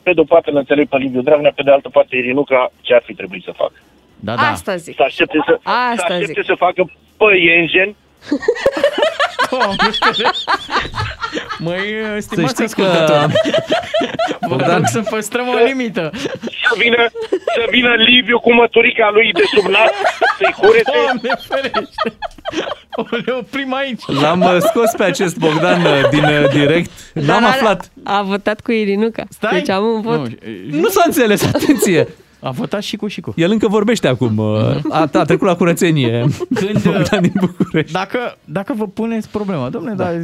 [0.02, 2.94] pe de o parte, îl înțeleg pe Liviu Dragnea, pe de altă parte, Irinuca, ce
[2.94, 3.78] ar fi trebuit să facă?
[4.20, 4.40] Da, da.
[4.50, 4.94] Asta zic.
[4.94, 6.44] Să aștepte să, Asta să, aștepte zic.
[6.50, 7.94] să facă păienjen
[11.58, 11.80] Măi,
[12.18, 13.32] stimați știți că- ascultători,
[14.40, 14.76] vă Bogdan.
[14.76, 16.10] rog să păstrăm o limită.
[16.68, 19.90] să vină, să vină Liviu cu măturica lui de sub nas
[20.38, 20.90] să-i curețe.
[21.04, 22.18] Doamne ferește!
[22.98, 24.02] O le oprim aici.
[24.20, 26.90] L-am uh, scos pe acest Bogdan uh, din uh, direct.
[27.12, 27.90] N-am Dar aflat.
[28.04, 29.24] A, a votat cu Irinuca.
[29.30, 29.52] Stai.
[29.52, 30.16] Deci am un vot.
[30.16, 30.28] Nu,
[30.80, 32.08] Nu s-a înțeles, atenție.
[32.46, 33.32] A votat și cu și cu.
[33.36, 34.38] El încă vorbește acum.
[34.38, 36.26] uh, A, a trecut la curățenie.
[36.54, 37.92] Când, Bogdan din București.
[37.92, 40.04] Dacă, dacă vă puneți problema, domne, da.
[40.04, 40.14] dar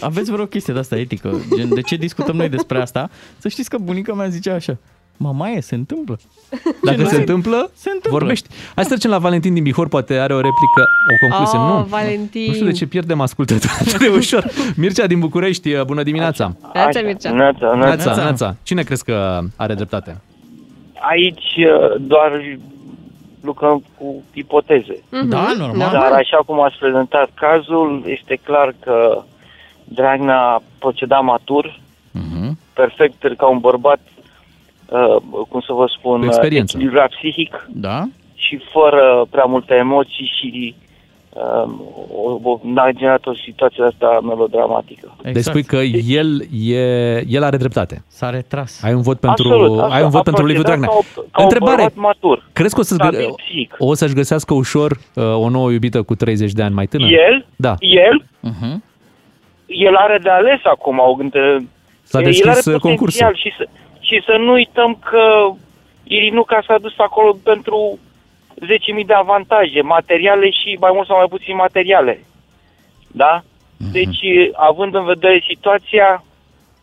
[0.00, 3.70] aveți vreo chestie de asta etică, gen de ce discutăm noi despre asta, să știți
[3.70, 4.76] că bunica mea zicea așa,
[5.16, 6.18] mamaie, se întâmplă.
[6.84, 8.18] Dacă Gen, se întâmplă, se întâmplă.
[8.18, 8.48] vorbești.
[8.74, 11.58] Hai să trecem la Valentin din Bihor, poate are o replică, o concluzie.
[11.58, 11.84] Oh, nu.
[11.88, 12.44] Valentin.
[12.46, 14.50] Nu știu de ce pierdem ascultători atât de ușor.
[14.76, 16.56] Mircea din București, uh, bună dimineața.
[16.74, 17.30] Neața, Mircea.
[17.32, 18.56] Neața, Neața, Neața.
[18.62, 20.16] Cine crezi că are dreptate?
[21.00, 22.58] Aici uh, doar
[23.42, 25.02] lucrăm cu ipoteze.
[25.10, 25.28] Mhm.
[25.28, 25.90] Da, normal.
[25.92, 29.22] Dar așa cum ați prezentat cazul, este clar că
[29.84, 31.78] Dragnea a procedat matur,
[32.12, 32.58] Mhm.
[32.74, 34.00] perfect ca un bărbat,
[34.88, 35.16] uh,
[35.48, 36.76] cum să vă spun, Cu experiență.
[36.76, 38.04] echilibrat psihic Da?
[38.34, 40.74] și fără prea multe emoții și
[41.64, 41.70] uh,
[42.24, 45.14] o, o, n-a generat o situație asta melodramatică.
[45.16, 45.34] Exact.
[45.34, 45.76] Deci spui că
[46.08, 46.40] el,
[46.70, 48.04] e, el are dreptate.
[48.08, 48.82] S-a retras.
[48.84, 49.92] Ai un vot pentru, Absolut, absolut.
[49.92, 51.02] ai un vot A pentru Liviu procedat Dragnea.
[51.14, 51.82] Ca, o, ca Întrebare.
[51.82, 52.48] un bărbat matur.
[52.52, 53.74] Crezi că o, să stabil psihic.
[53.78, 57.10] o să-și găsească ușor uh, o nouă iubită cu 30 de ani mai tânăr?
[57.10, 57.74] El, Da.
[57.78, 58.76] el, Uh-huh.
[59.66, 60.98] el are de ales acum.
[60.98, 61.58] O, între,
[62.02, 63.34] S-a el deschis, are uh, potențial concursul.
[63.34, 63.68] Și să,
[64.00, 65.22] și să nu uităm că
[66.04, 67.98] Irinuca s-a dus acolo pentru
[68.60, 72.24] 10.000 de avantaje, materiale și mai mult sau mai puțin materiale.
[73.06, 73.42] Da?
[73.76, 73.92] Mhm.
[73.92, 74.20] Deci,
[74.68, 76.24] având în vedere situația,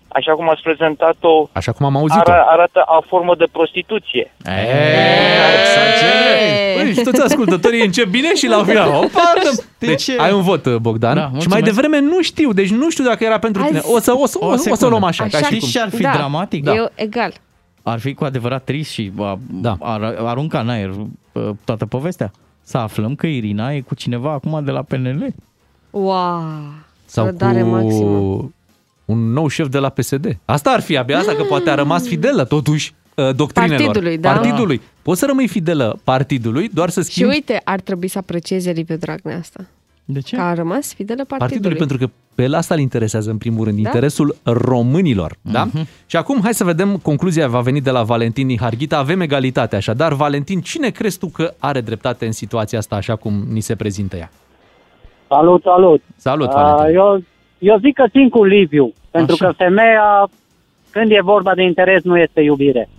[0.08, 2.32] așa cum ați prezentat-o, Așa cum am auzit-o.
[2.32, 4.32] ar, arată a formă de prostituție.
[5.62, 6.76] Exagerezi!
[6.76, 8.88] Păi, și toți ascultătorii încep bine și la final.
[8.90, 10.16] Opa, dă- deci, ce?
[10.20, 11.16] ai un vot, uh, Bogdan.
[11.16, 11.64] Da, și mai mulțumesc.
[11.66, 13.78] devreme nu știu, deci nu știu dacă era pentru tine.
[13.80, 14.88] Azi- O să, o să, o, O o, să o secundă.
[14.88, 15.24] luăm așa.
[15.24, 15.70] ca Așa și Știți cum.
[15.72, 16.12] ce ar fi Da.
[16.14, 16.64] dramatic?
[16.64, 16.74] Da.
[16.76, 17.34] Eu egal.
[17.84, 19.76] Ar fi cu adevărat trist și a, Da.
[19.80, 20.96] ar, arunca în aer uh,
[21.64, 22.32] toată povestea.
[22.64, 25.34] Să aflăm că Irina e cu cineva acum de la PNL.
[25.90, 26.44] Wow.
[27.06, 28.50] Sau Răbdare cu maximă.
[29.06, 30.38] un nou șef de la PSD.
[30.46, 33.78] Asta ar fi abia asta, că poate a rămas fidelă totuși uh, doctrinelor.
[33.86, 34.32] Partidului, da.
[34.32, 34.82] Partidului.
[35.02, 38.96] Poți să rămâi fidelă partidului, doar să Și schimbi uite, ar trebui să aprecieze Liviu
[38.96, 39.66] Dragnea asta.
[40.10, 40.36] De ce?
[40.36, 41.48] Că a rămas fidelă partidului.
[41.48, 43.90] Partidului, pentru că pe el asta îl interesează în primul rând, Da.
[43.90, 45.36] interesul românilor.
[45.42, 45.64] Da?
[45.64, 45.88] Mhm.
[46.06, 50.14] Și acum hai să vedem, concluzia va veni de la Valentin Niharghita, avem egalitate așadar.
[50.14, 54.16] Valentin, cine crezi tu că are dreptate în situația asta așa cum ni se prezintă
[54.16, 54.32] ea?
[55.28, 56.02] Salut, salut!
[56.16, 56.96] Salut, Uh, Valentin.
[56.96, 57.24] eu,
[57.58, 60.30] eu zic că țin cu Liviu, pentru că femeia,
[60.90, 62.90] când e vorba de interes, nu este iubire.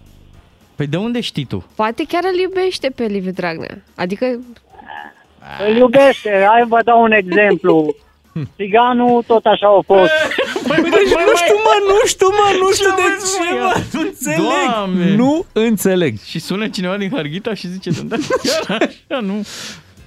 [0.74, 1.66] Păi de unde știi tu?
[1.76, 3.82] Poate chiar îl iubește pe Liviu Dragnea.
[3.96, 4.26] Adică,
[5.68, 7.94] Îl iubește, hai vă dau un exemplu.
[8.56, 10.10] Țiganul tot așa a fost.
[10.68, 14.38] Păi, nu știu, mă, nu știu, mă, nu știu de ce, mă, nu înțeleg.
[14.38, 15.14] Doamne.
[15.16, 16.14] Nu înțeleg.
[16.24, 18.16] Și sună cineva din Harghita și zice, da,
[18.66, 19.44] chiar așa, nu.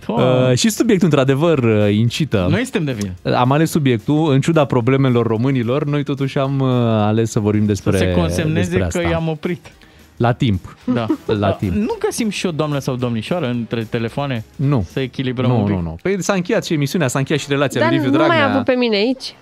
[0.08, 2.48] Uh, și subiectul, într-adevăr, uh, incită.
[2.50, 3.38] Noi suntem de vină.
[3.38, 7.92] Am ales subiectul, în ciuda problemelor românilor, noi totuși am uh, ales să vorbim despre
[7.92, 9.10] Să se consemneze despre că asta.
[9.10, 9.72] i-am oprit.
[10.22, 10.76] La timp.
[10.84, 11.06] Da.
[11.26, 11.74] La timp.
[11.76, 14.44] Nu găsim și o doamnă sau domnișoară între telefoane?
[14.56, 14.86] Nu.
[14.92, 15.74] Să echilibrăm un Nu, pic?
[15.76, 15.98] nu, nu.
[16.02, 18.48] Păi s-a încheiat și emisiunea, s-a încheiat și relația dar lui Liviu nu mai Dragnea.
[18.48, 19.36] a avut pe mine aici.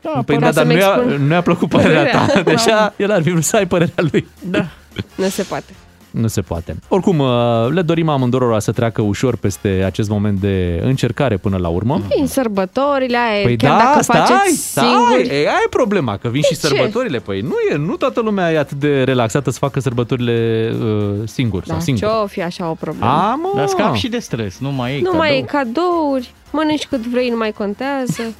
[0.00, 2.18] Da, Păi ca da, dar să-mi nu i-a, expun nu i-a plăcut părerea ta.
[2.18, 2.42] părerea.
[2.42, 2.62] Deci
[2.96, 4.26] el ar fi vrut să ai părerea lui.
[4.50, 4.66] Da.
[5.14, 5.72] Nu se poate.
[6.20, 6.76] Nu se poate.
[6.88, 7.28] Oricum, uh,
[7.70, 12.00] le dorim amândurora să treacă ușor peste acest moment de încercare până la urmă.
[12.16, 15.28] Vin sărbătorile aia, Păi chiar da, dacă stai, faceți stai, singuri.
[15.28, 16.66] e, aia e problema, că vin De și ce?
[16.66, 17.18] sărbătorile.
[17.18, 21.62] Păi nu e, nu toată lumea e atât de relaxată să facă sărbătorile uh, singur
[21.66, 22.08] Da, sau singur.
[22.08, 23.10] ce-o fi așa o problemă?
[23.12, 23.52] A, mă.
[23.56, 25.18] Dar scap și de stres, nu mai e nu cadou.
[25.18, 28.22] mai e cadouri, mănânci cât vrei, nu mai contează.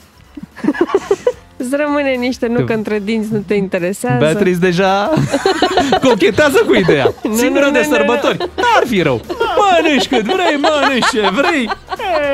[1.67, 4.19] Îți rămâne niște nucă între dinți, nu te interesează.
[4.19, 5.13] Beatrice deja
[6.05, 7.05] cochetează cu ideea.
[7.23, 8.37] Nu, Singură nu, de nu, nu, sărbători.
[8.39, 9.21] N-ar fi rău.
[9.57, 11.71] Mănânci cât vrei, mănânci ce vrei.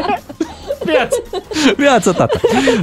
[0.90, 1.22] Viață.
[1.76, 2.40] Viață, tata.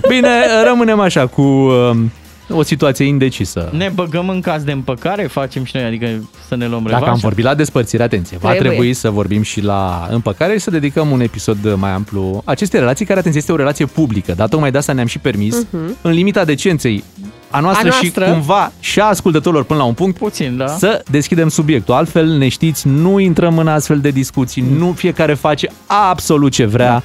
[0.07, 0.30] Bine,
[0.63, 2.11] rămânem așa cu um,
[2.49, 3.69] o situație indecisă.
[3.73, 6.07] Ne băgăm în caz de împăcare, facem și noi, adică
[6.47, 7.21] să ne luăm Dacă am revanșă?
[7.23, 8.69] vorbit la despărțire, atenție, va Trebuie.
[8.71, 13.05] trebui să vorbim și la împăcare și să dedicăm un episod mai amplu acestei relații,
[13.05, 15.97] care, atenție, este o relație publică, dar tocmai de asta ne-am și permis, Mhm.
[16.01, 17.03] în limita decenței
[17.49, 18.34] a noastră, A și noastră.
[18.34, 20.67] cumva și a ascultătorilor până la un punct, Puțin, da.
[20.67, 21.93] să deschidem subiectul.
[21.93, 27.03] Altfel, ne știți, nu intrăm în astfel de discuții, nu fiecare face absolut ce vrea.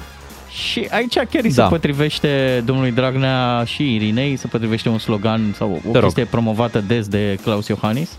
[0.55, 1.63] Și aici chiar îi Da.
[1.63, 6.01] se potrivește domnului Dragnea și Irinei, se potrivește un slogan sau o Te rog.
[6.03, 8.09] chestie promovată des de Claus Iohannis.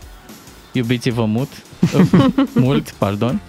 [0.73, 1.49] Iubiți-vă mult.
[2.53, 3.41] mult, pardon.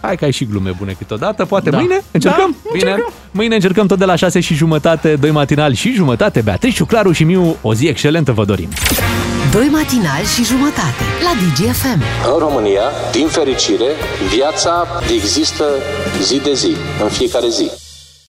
[0.00, 1.44] Hai că ai și glume bune câteodată.
[1.44, 1.78] Poate Da.
[1.78, 2.56] mâine încercăm?
[2.64, 2.84] Da, Bine.
[2.90, 3.12] încercăm.
[3.30, 6.40] Mâine încercăm tot de la 6 și jumătate, 2 matinal și jumătate.
[6.40, 8.68] Beatrice, Claru și Miu, o zi excelentă vă dorim.
[9.52, 12.02] Doi matinali și jumătate la DGFM.
[12.32, 13.86] În România, din fericire,
[14.36, 15.64] viața există
[16.22, 16.70] zi de zi,
[17.02, 17.70] în fiecare zi.